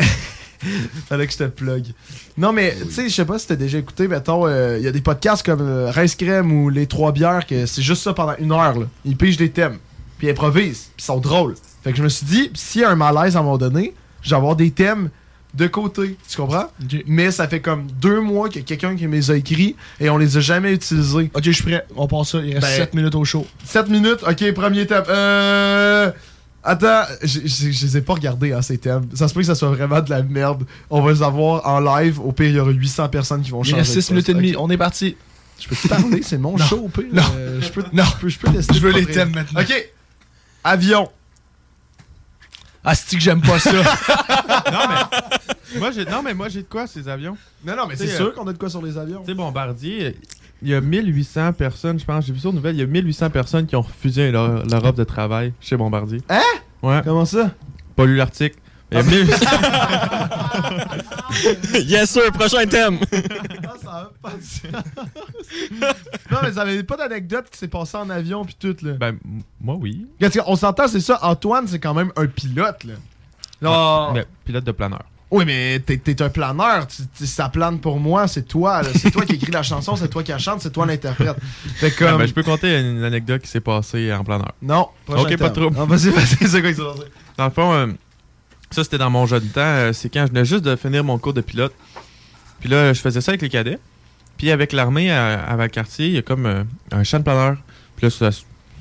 [1.08, 1.86] Fallait que je te plug.
[2.38, 4.88] Non, mais tu sais, je sais pas si t'as déjà écouté, mettons, euh, il y
[4.88, 8.14] a des podcasts comme euh, Rince Crème ou Les Trois Bières, que c'est juste ça
[8.14, 8.78] pendant une heure.
[8.78, 8.86] Là.
[9.06, 9.78] Ils pigent des thèmes,
[10.18, 11.56] puis ils improvisent, puis ils sont drôles.
[11.84, 13.94] Fait que je me suis dit, s'il y a un malaise à un moment donné,
[14.22, 15.10] je vais avoir des thèmes
[15.54, 16.18] de côté.
[16.28, 16.68] Tu comprends?
[17.08, 19.76] Mais ça fait comme deux mois qu'il y a quelqu'un qui me les a écrits
[20.00, 21.32] et on les a jamais utilisés.
[21.34, 21.86] Ok, je suis prêt.
[21.96, 22.40] On passe ça.
[22.40, 23.48] Il reste 7 minutes au show.
[23.66, 25.04] 7 minutes, ok, premier thème.
[25.10, 26.12] Euh.
[26.64, 29.08] Attends, je je- je les ai pas regardés, hein, ces thèmes.
[29.14, 30.66] Ça se peut que ça soit vraiment de la merde.
[30.90, 32.20] On va les avoir en live.
[32.20, 33.82] Au pire, il y aura 800 personnes qui vont Il changer.
[33.82, 34.56] reste de 6 minutes et demie.
[34.58, 35.16] On est parti.
[35.60, 36.66] Je peux te parler, c'est mon Non.
[36.66, 37.06] show, au pire.
[37.14, 37.22] Non.
[37.38, 38.04] Euh, je peux, Non.
[38.04, 39.62] je peux, je peux Je veux les thèmes maintenant.
[39.62, 39.90] Ok.
[40.64, 41.10] Avion.
[42.84, 43.72] Ah, c'est que j'aime pas ça?
[44.72, 47.38] non, mais moi, j'ai, non, mais moi, j'ai de quoi, ces avions?
[47.66, 49.20] Non, non, mais c'est sûr qu'on a de quoi sur les avions.
[49.22, 50.18] Tu sais, Bombardier,
[50.62, 52.88] il y a 1800 personnes, je pense, j'ai vu ça aux nouvelles, il y a
[52.88, 56.22] 1800 personnes qui ont refusé leur, leur offre de travail chez Bombardier.
[56.30, 56.42] Hein?
[56.82, 57.02] Ouais.
[57.04, 57.52] Comment ça?
[57.96, 58.58] Pas lu l'article.
[58.92, 59.46] Il y a Ah, 1800
[61.88, 62.98] yes, sir, prochain thème.
[63.12, 64.84] Ah, ça va pas de sens.
[66.32, 68.94] non, mais ça avait pas d'anecdote qui s'est passé en avion puis tout, là?
[68.94, 69.18] Ben,
[69.62, 70.08] moi, oui.
[70.20, 71.20] Parce qu'on s'entend, c'est ça.
[71.22, 72.94] Antoine, c'est quand même un pilote, là.
[73.62, 75.04] Là- Mais pilote de planeur.
[75.32, 76.88] Oui, mais t'es, t'es un planeur.
[76.88, 78.82] Tu- tu- ça plane pour moi, c'est toi.
[78.82, 78.90] là.
[78.96, 81.36] C'est toi qui écris la chanson, c'est toi qui la chante, c'est toi l'interprète.
[81.76, 84.54] Fait Ah, ben, je peux compter une anecdote qui s'est passée en planeur.
[84.62, 85.76] Non, Ok, pas de trouble.
[85.78, 87.04] Non, vas-y, vas-y, c'est quoi qui s'est passé?
[87.38, 87.88] Dans le fond, euh,
[88.72, 89.62] ça c'était dans mon jeune temps.
[89.62, 91.74] euh, c'est quand je venais juste de finir mon cours de pilote.
[92.60, 93.78] Puis là, je faisais ça avec les cadets.
[94.38, 97.58] Puis avec l'armée à, à Valcartier, il y a comme euh, un champ de planeur.
[97.96, 98.32] Puis là, ça-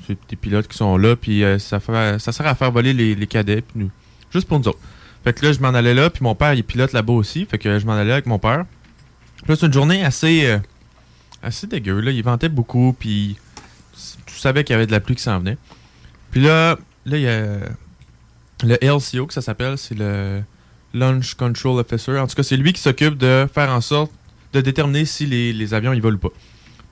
[0.07, 1.15] c'est des pilotes qui sont là.
[1.15, 3.61] Puis euh, ça, fait- ça sert à faire voler les, les cadets.
[3.61, 3.91] Puis nous,
[4.33, 4.79] juste pour nous autres.
[5.23, 6.09] Fait que là, je m'en allais là.
[6.09, 7.45] Puis mon père, il pilote là-bas aussi.
[7.45, 8.65] Fait que je m'en allais avec mon père.
[9.37, 10.59] Puis là, c'est une journée assez, euh,
[11.43, 11.99] assez dégueu.
[11.99, 12.11] Là.
[12.11, 12.95] Il ventait beaucoup.
[12.97, 13.37] Puis
[14.25, 15.57] tu savais qu'il y avait de la pluie qui s'en venait.
[16.31, 17.57] Puis là, là, il y a
[18.63, 20.41] le LCO que ça s'appelle, c'est le
[20.93, 22.17] Launch Control Officer.
[22.17, 24.11] En tout cas, c'est lui qui s'occupe de faire en sorte
[24.53, 26.35] de déterminer si les, les avions ils volent ou pas.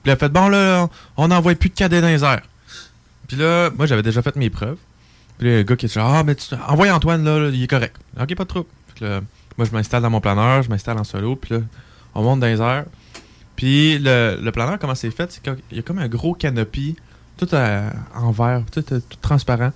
[0.02, 2.42] Puis a fait bon là, on n'envoie plus de cadets dans les airs.
[3.26, 4.78] Puis là, moi j'avais déjà fait mes preuves.
[5.38, 7.62] Puis là, le gars qui est genre ah mais tu envoie Antoine là, là, il
[7.62, 7.96] est correct.
[8.20, 8.66] Ok pas de trouble.
[9.00, 9.20] Là,
[9.56, 11.60] moi je m'installe dans mon planeur, je m'installe en solo, puis là
[12.14, 12.84] on monte dans les airs.
[13.56, 16.96] Puis le, le planeur comment c'est fait, c'est qu'il y a comme un gros canopy
[17.36, 19.72] tout euh, en verre, tout, euh, tout transparent.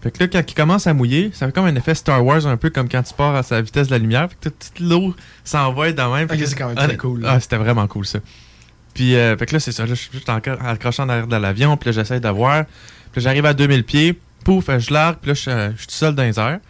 [0.00, 2.46] Fait que là, quand il commence à mouiller, ça fait comme un effet Star Wars,
[2.46, 4.28] un peu comme quand tu pars à sa vitesse de la lumière.
[4.28, 5.14] Fait que toute, toute l'eau
[5.44, 6.24] s'envoie dans même.
[6.26, 7.32] Ok, Fait que- c'est quand même Ah, très cool, là.
[7.32, 8.20] Ah, c'était vraiment cool, ça.
[8.94, 9.82] Puis, euh, fait que là, c'est ça.
[9.84, 11.76] Là, je suis juste encore accroché en arrière de l'avion.
[11.76, 12.64] Puis là, j'essaie d'avoir.
[13.12, 14.20] Puis là, j'arrive à 2000 pieds.
[14.48, 15.18] Pouf, je largue.
[15.18, 16.60] Puis là, je, suis- je suis tout seul dans les airs.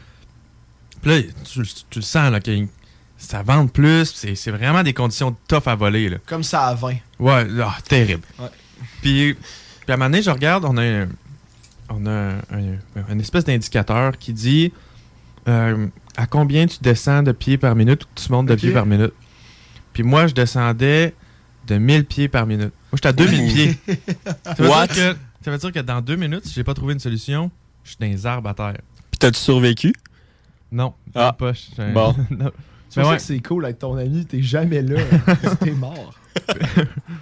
[1.01, 2.51] Puis là, tu, tu le sens, là, que
[3.17, 4.05] ça vente plus.
[4.35, 6.17] C'est vraiment des conditions tough à voler, là.
[6.27, 6.95] Comme ça à 20.
[7.21, 8.23] Ouais, ah, terrible.
[8.39, 8.49] Ouais.
[9.01, 11.09] Puis, puis à un moment donné, je regarde, on a un,
[11.89, 12.33] on a un,
[12.97, 14.73] un- une espèce d'indicateur qui dit
[15.47, 15.87] euh,
[16.17, 19.13] à combien tu descends de pieds par minute ou tu montes de pieds par minute?
[19.93, 21.15] Puis moi, je descendais
[21.69, 22.73] de 1000 pieds par minute.
[22.91, 23.79] Moi, j'étais à 2000 pieds.
[24.45, 24.89] Ça veut, What?
[24.89, 27.51] dire que, ça veut dire que dans deux minutes, si j'ai pas trouvé une solution,
[27.89, 28.79] je suis dans les arbres à terre.
[29.11, 29.93] Puis t'as-tu survécu?
[30.71, 31.33] Non, Ah.
[31.33, 31.53] pas.
[31.53, 32.15] je suis un- Bon.
[32.31, 32.51] Non.
[32.91, 33.17] C'est ouais.
[33.17, 35.01] que c'est cool avec ton ami, t'es jamais là.
[35.61, 36.15] t'es mort.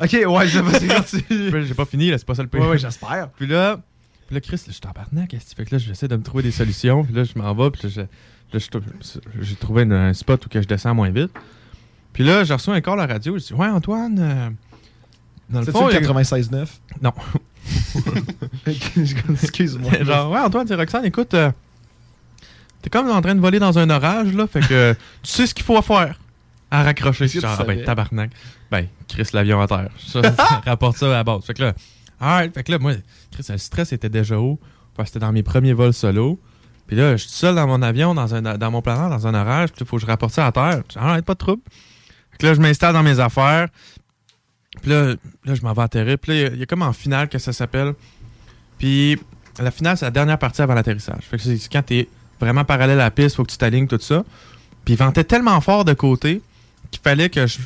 [0.01, 1.65] ok, ouais, je vais continuer.
[1.67, 2.61] J'ai pas fini, là, c'est pas ça le pire.
[2.61, 3.31] Ouais, ouais, j'espère.
[3.31, 3.81] Puis là,
[4.27, 6.07] puis là, Chris, là, je suis en partenaire, qu'est-ce que tu fais que là, j'essaie
[6.09, 7.03] de me trouver des solutions.
[7.05, 8.09] Puis là, je m'en vais, puis là, je- là,
[9.03, 11.33] je- j'ai trouvé une- un spot où que je descends moins vite.
[12.13, 13.37] Puis là, je reçois encore la radio.
[13.39, 14.51] Je dis, ouais, Antoine, euh,
[15.51, 15.87] dans le C'est-tu fond.
[15.87, 16.81] le il y a- 96.9?
[17.03, 17.13] Non.
[18.67, 19.93] Excuse-moi.
[20.05, 21.51] Genre, ouais, Antoine, c'est Roxane, écoute, euh,
[22.83, 25.55] t'es comme en train de voler dans un orage, là, fait que tu sais ce
[25.55, 26.19] qu'il faut faire
[26.71, 27.29] à raccrocher.
[27.29, 28.31] Que Genre, ah, ben, tabarnak.
[28.71, 29.91] Ben, Chris l'avion à terre.
[30.07, 31.45] Ça, ça rapporte ça à la base.
[31.45, 31.75] Fait que là,
[32.21, 32.93] alright, fait que là, moi,
[33.31, 34.59] Chris, le stress était déjà haut,
[34.95, 36.41] parce que c'était dans mes premiers vols solo.
[36.87, 39.35] Puis là, je suis seul dans mon avion, dans, un, dans mon planeur, dans un
[39.35, 40.83] orage, puis il faut que je rapporte ça à terre.
[40.95, 41.63] Alright, pas de trouble.
[42.31, 43.69] Fait que là, je m'installe dans mes affaires.
[44.82, 46.19] Puis là, là je m'en vais atterrir.
[46.19, 47.94] Puis là, il y a- il y, a comme en finale que ça s'appelle
[48.78, 49.19] Puis
[49.59, 51.23] la finale, c'est la dernière partie avant l'atterrissage.
[51.31, 52.09] Fait que c'est quand t'es
[52.40, 54.24] vraiment parallèle à la piste, faut que tu t'alignes, tout ça.
[54.85, 56.43] Puis il ventait tellement fort de côté
[56.90, 57.59] qu'il fallait que je.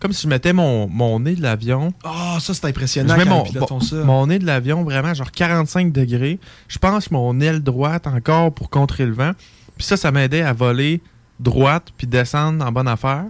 [0.00, 1.94] Comme si je mettais mon, mon nez de l'avion.
[2.04, 3.44] Ah, ça, c'est impressionnant Je mets mon,
[3.80, 4.26] ça.
[4.26, 6.38] nez de l'avion vraiment genre 45 degrés.
[6.68, 9.32] Je pense mon aile droite encore pour contrer le vent.
[9.78, 11.00] Puis ça, ça m'aidait à voler
[11.40, 13.24] droite puis descendre en bonne affaire.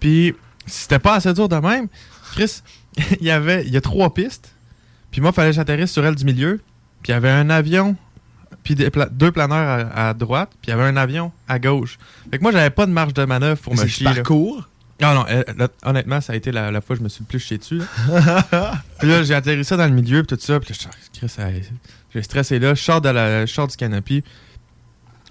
[0.00, 0.34] Puis
[0.66, 1.86] si c'était pas assez dur de même,
[2.32, 2.62] Chris,
[3.20, 4.52] il y avait il y a trois pistes.
[5.10, 6.60] Puis moi, il fallait que j'atterrisse sur elle du milieu.
[7.02, 7.96] Puis il y avait un avion
[8.64, 11.98] puis pla- deux planeurs à, à droite, puis il y avait un avion à gauche.
[12.30, 14.04] Fait que moi, j'avais pas de marge de manœuvre pour me chier.
[14.06, 14.14] là.
[14.16, 14.68] parcours?
[15.00, 17.22] Non, non, euh, là, honnêtement, ça a été la, la fois que je me suis
[17.22, 17.78] le plus chié dessus.
[18.08, 18.72] là.
[18.98, 20.58] puis là, j'ai atterri ça dans le milieu, puis tout ça.
[20.58, 21.50] Puis là,
[22.12, 22.74] j'ai stressé là.
[22.74, 24.24] Je sors, de la, je sors du canopy.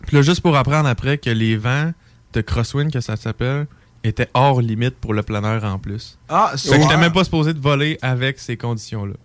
[0.05, 1.91] Puis là, juste pour apprendre après que les vents
[2.33, 3.67] de crosswind, que ça s'appelle,
[4.03, 6.17] étaient hors limite pour le planeur en plus.
[6.29, 9.15] Ah, Fait que j'étais même pas supposé de voler avec ces conditions-là.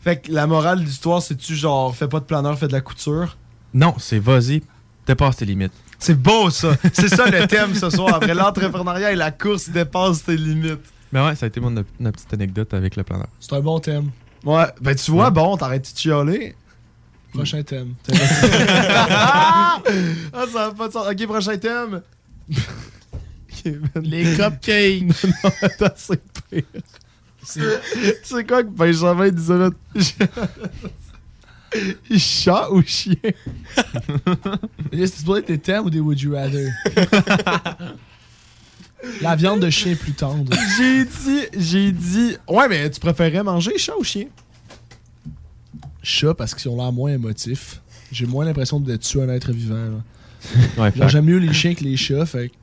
[0.00, 2.80] Fait que la morale de l'histoire, c'est-tu genre, fais pas de planeur, fais de la
[2.80, 3.36] couture?
[3.72, 4.62] Non, c'est vas-y,
[5.06, 5.72] dépasse tes limites.
[5.98, 6.76] C'est beau, ça.
[6.92, 8.14] C'est ça le thème ce soir.
[8.16, 10.92] Après l'entrepreneuriat et la course, dépasse tes limites.
[11.12, 13.28] Mais ouais, ça a été mon, ma petite anecdote avec le planeur.
[13.38, 14.10] C'est un bon thème.
[14.44, 16.56] Ouais, ben tu vois, bon, t'arrêtes de chialer.
[17.32, 17.94] Prochain thème.
[19.08, 19.80] ah,
[20.32, 21.06] ça va pas de sens.
[21.08, 22.02] Ok, prochain thème.
[24.02, 25.02] Les cupcakes.
[25.44, 26.20] non, attends, c'est
[26.50, 26.62] pire.
[27.44, 29.70] C'est quoi que Benjamin disait là?
[32.18, 33.14] Chat ou chien?
[34.92, 36.68] Est-ce que être des thèmes ou des would you rather?
[39.20, 40.52] La viande de chien est plus tendre.
[40.78, 42.36] J'ai dit, j'ai dit.
[42.48, 44.26] Ouais, mais tu préférais manger chat ou chien?
[46.02, 47.80] Chat parce qu'ils ont l'air moins émotifs.
[48.12, 49.74] J'ai moins l'impression de tuer un être vivant.
[49.74, 49.90] là.
[50.76, 52.54] Ouais, Genre, fait- J'aime mieux les chiens que les chats, fait que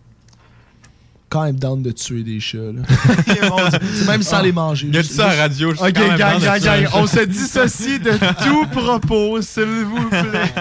[1.30, 2.57] quand même down de tuer des chats.
[2.57, 2.81] là.
[3.93, 4.41] C'est même sans Ah.
[4.43, 4.88] les manger.
[4.89, 7.07] Il a dit Juste- ça à radio, je suis Ok, gang, gang, gang, un on
[7.07, 8.11] se dissocie de
[8.43, 10.51] tout propos, s'il vous plaît.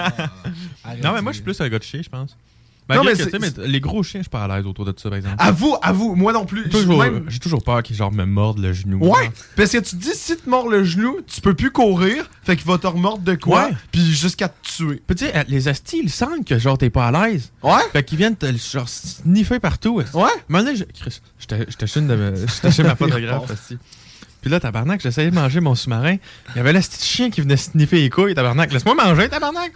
[1.03, 2.35] Non, mais moi, je suis plus un gars de chien, je pense.
[2.97, 5.09] Non, mais mais, mais les gros chiens, je suis pas à l'aise autour de ça,
[5.09, 5.35] par exemple.
[5.37, 6.63] Avoue, avoue, moi non plus.
[6.65, 8.97] J'ai toujours, Même- j'ai toujours peur qu'ils genre me mordent le genou.
[9.05, 11.71] Ouais, parce que tu te dis, si tu te mords le genou, tu peux plus
[11.71, 13.71] courir, fait qu'il va te remordre de quoi, Ouais.
[13.91, 15.01] puis jusqu'à te tuer.
[15.05, 17.51] Puis tu sais, les astis, ils sentent que genre t'es pas à l'aise.
[17.63, 17.73] Ouais.
[17.93, 19.97] Fait qu'ils viennent te genre sniffer partout.
[19.97, 20.05] Ouais.
[20.23, 23.77] À un moment donné, je- Chris, j'étais chez ma photographe, asti.
[24.41, 26.15] Puis là, tabarnak, j'essayais de manger mon sous-marin.
[26.55, 28.71] Il y avait l'asti de chien qui venait sniffer les couilles, tabarnak.
[28.71, 29.73] Laisse-moi manger, tabarnak.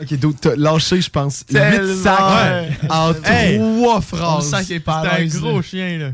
[0.00, 2.02] Ok, donc t'as lâché, je pense, 8 Tellement.
[2.02, 2.70] sacs Ouais.
[2.88, 4.50] en Hey, trois phrases.
[4.50, 5.32] sent qu'il est pas à l'aise.
[5.32, 6.10] C'était un gros chien, là.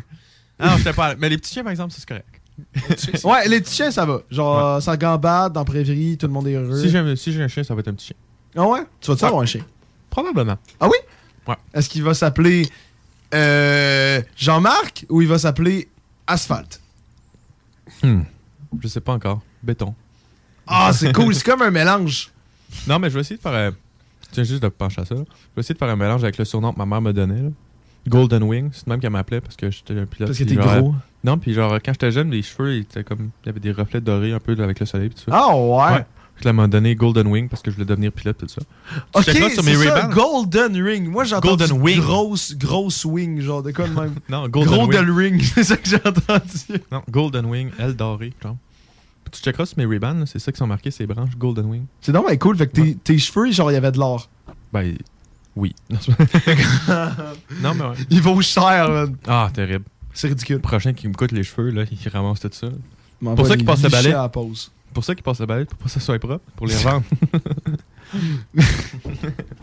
[0.58, 1.18] Ah pas à l'aise.
[1.20, 3.24] Mais les petits chiens, par exemple, ça, c'est correct.
[3.24, 4.20] Ouais, les petits chiens, ça va.
[4.30, 6.80] Genre, ça gambade, dans la prairie, tout le monde est heureux.
[6.80, 8.16] Si j'ai si j'ai un chien, ça va être un petit chien.
[8.56, 8.80] Ah ouais?
[9.00, 9.28] Tu vas-tu Ouais.
[9.28, 9.64] avoir un chien?
[10.08, 10.56] Probablement.
[10.80, 10.96] Ah oui?
[11.48, 11.56] Ouais.
[11.74, 12.68] Est-ce qu'il va s'appeler
[13.34, 15.88] euh, Jean-Marc ou il va s'appeler
[16.26, 16.80] Asphalt?
[18.02, 18.22] Hmm.
[18.80, 19.42] Je sais pas encore.
[19.62, 19.94] Béton.
[20.66, 22.30] Ah, c'est cool, c'est comme un mélange.
[22.88, 23.52] Non, mais je vais essayer de faire.
[23.52, 23.70] euh,
[24.32, 25.14] tiens juste de pencher à ça.
[25.14, 25.22] là.
[25.26, 27.42] Je vais essayer de faire un mélange avec le surnom que ma mère me donnait.
[27.42, 27.48] là.
[28.06, 30.28] Golden Wing, c'est même qu'elle m'appelait parce que j'étais un pilote.
[30.28, 30.88] Parce que t'es genre, gros.
[30.90, 30.92] euh,
[31.24, 33.30] Non, puis genre, quand j'étais jeune, les cheveux, ils étaient comme.
[33.42, 35.08] Il y avait des reflets dorés un peu avec le soleil.
[35.08, 35.38] Puis tout ça.
[35.48, 36.04] Ah ouais?
[36.42, 38.60] Je m'a donné Golden Wing parce que je voulais devenir pilote, tout ça.
[39.14, 40.08] Ok, c'est ça.
[40.12, 41.08] Golden Ring.
[41.08, 42.00] Moi, j'ai entendu Golden Wing.
[42.00, 44.14] grosse, grosse wing, genre de quoi de même.
[44.28, 45.32] Non, Golden Golden Wing.
[45.34, 46.82] Ring, c'est ça que j'ai entendu.
[46.90, 48.56] Non, Golden Wing, aile dorée, genre.
[49.34, 51.86] Tu checkeras sur mes Ray-Ban, c'est ça qui sont marqués, ces branches Golden Wing.
[52.00, 54.30] C'est donc cool, fait que tes, tes cheveux, genre, il y avait de l'or.
[54.72, 54.96] Ben,
[55.56, 55.74] oui.
[57.60, 57.96] Non, mais ouais.
[58.10, 59.16] Il vaut cher, man.
[59.26, 59.84] Ah, terrible.
[60.12, 60.56] C'est ridicule.
[60.56, 62.68] Le prochain qui me coûte les cheveux, là, il ramasse tout ça.
[63.20, 64.10] Pour ça qu'il passe balai.
[64.10, 64.70] la pause.
[64.92, 67.02] Pour ça qu'il passe le balai, pour pas que ça soit propre, pour les revendre.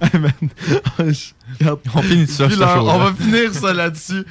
[0.02, 0.32] Hey, man.
[1.60, 1.80] Regarde.
[1.96, 2.48] On finit ça.
[2.48, 4.26] On va finir ça là-dessus.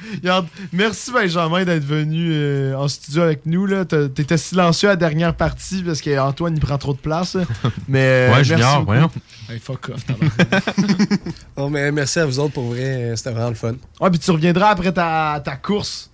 [0.71, 3.67] Merci Benjamin d'être venu euh, en studio avec nous.
[3.85, 7.37] T'étais silencieux à la dernière partie parce qu'Antoine il prend trop de place.
[7.87, 9.11] Mais euh, Ouais, merci Junior, voyons.
[9.49, 10.05] Hey, fuck off,
[11.57, 13.73] Oh, mais merci à vous autres pour vrai, c'était vraiment le fun.
[13.99, 16.10] Ouais, puis tu reviendras après ta, ta course.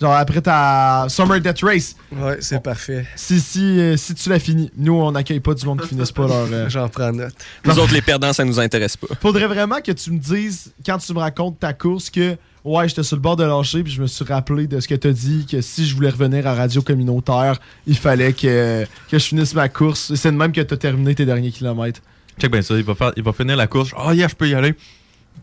[0.00, 1.94] Genre après ta Summer Death Race.
[2.10, 3.06] Ouais, c'est parfait.
[3.16, 4.70] Si, si, euh, si tu l'as fini.
[4.76, 6.48] Nous, on n'accueille pas du monde qui finisse pas leur.
[6.50, 7.34] euh, J'en prends note.
[7.66, 9.08] Nous autres, les perdants, ça nous intéresse pas.
[9.20, 13.02] Faudrait vraiment que tu me dises, quand tu me racontes ta course, que ouais, j'étais
[13.02, 15.44] sur le bord de lâcher, puis je me suis rappelé de ce que t'as dit,
[15.50, 19.68] que si je voulais revenir à Radio Communautaire, il fallait que, que je finisse ma
[19.68, 20.10] course.
[20.12, 22.00] Et C'est de même que t'as terminé tes derniers kilomètres.
[22.40, 23.90] Check bien ça, il va, faire, il va finir la course.
[24.02, 24.74] Oh yeah, je peux y aller.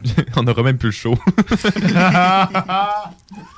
[0.35, 1.13] On aura même plus le show.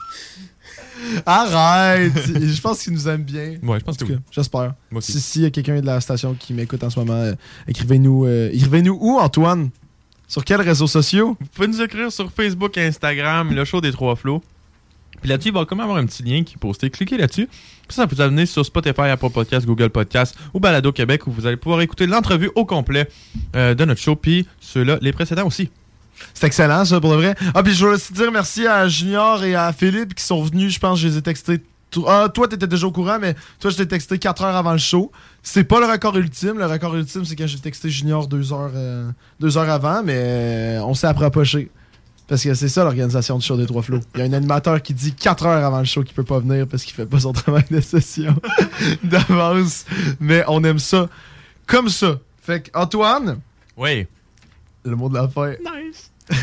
[1.26, 2.14] Arrête!
[2.26, 3.56] je pense qu'il nous aime bien.
[3.64, 4.16] Ouais, je pense que oui.
[4.16, 4.74] cas, J'espère.
[4.92, 5.14] Moi aussi.
[5.14, 7.34] Si s'il y a quelqu'un de la station qui m'écoute en ce moment, euh,
[7.68, 8.26] écrivez-nous.
[8.26, 9.70] euh, écrivez-nous où, Antoine?
[10.28, 11.36] Sur quels réseaux sociaux?
[11.40, 14.44] Vous pouvez nous écrire sur Facebook et Instagram, le show des trois flots.
[15.22, 16.90] Puis là-dessus, il va quand même avoir un petit lien qui est posté.
[16.90, 17.48] Cliquez là-dessus.
[17.48, 21.32] Puis ça va vous amener sur Spotify, Apple Podcast, Google Podcast ou Balado Québec où
[21.32, 23.10] vous allez pouvoir écouter l'entrevue au complet
[23.56, 24.16] euh, de notre show.
[24.16, 25.72] Puis ceux-là, les précédents aussi.
[26.34, 27.36] C'est excellent, ça, pour le vrai.
[27.54, 30.74] Ah, puis je veux aussi dire merci à Junior et à Philippe qui sont venus.
[30.74, 31.62] Je pense que je les ai textés.
[32.08, 34.78] Ah, toi, t'étais déjà au courant, mais toi, je t'ai texté 4 heures avant le
[34.78, 35.12] show.
[35.42, 36.58] C'est pas le record ultime.
[36.60, 39.10] Le record ultime, c'est quand j'ai texté Junior 2 heures, euh,
[39.40, 41.72] deux heures avant, mais euh, on s'est approché.
[42.30, 44.02] Parce que c'est ça l'organisation du show des Trois Flots.
[44.14, 46.40] Il y a un animateur qui dit 4 heures avant le show qu'il peut pas
[46.40, 48.36] venir parce qu'il fait pas son travail de session
[49.04, 49.86] d'avance.
[50.20, 51.10] Mais on aime ça
[51.66, 52.20] comme ça.
[52.44, 53.40] Fait que, Antoine?
[53.76, 54.06] Oui.
[54.84, 55.52] Le mot de la fin.
[55.52, 56.12] Nice.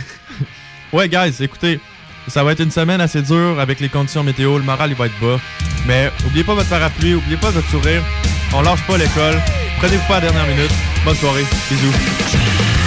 [0.93, 1.81] ouais, guys, écoutez,
[2.29, 4.59] ça va être une semaine assez dure avec les conditions météo.
[4.59, 5.39] Le moral, il va être bas.
[5.87, 8.03] Mais oubliez pas votre parapluie, oubliez pas votre sourire.
[8.55, 9.41] On lâche pas l'école.
[9.79, 10.73] Prenez-vous pas à la dernière minute.
[11.05, 11.45] Bonne soirée.
[11.71, 12.86] Bisous.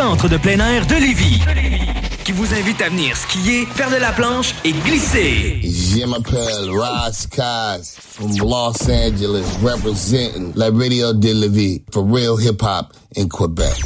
[0.00, 1.42] Centre de plein air de Lévis.
[2.24, 5.60] Qui vous invite à venir skier, faire de la planche et glisser.
[5.62, 12.38] Jim Appel, Ross Kaz from Los Angeles, representing La Radio de la Vie for real
[12.40, 13.76] hip hop in Quebec.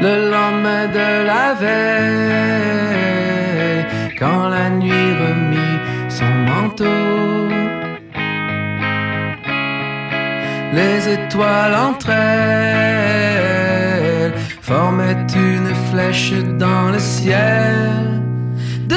[0.00, 2.26] Le lendemain de la veille,
[4.18, 5.78] quand la nuit remit
[6.08, 7.61] son manteau,
[10.72, 13.42] les étoiles entre elles
[14.60, 18.22] formaient une flèche dans le ciel
[18.86, 18.96] de.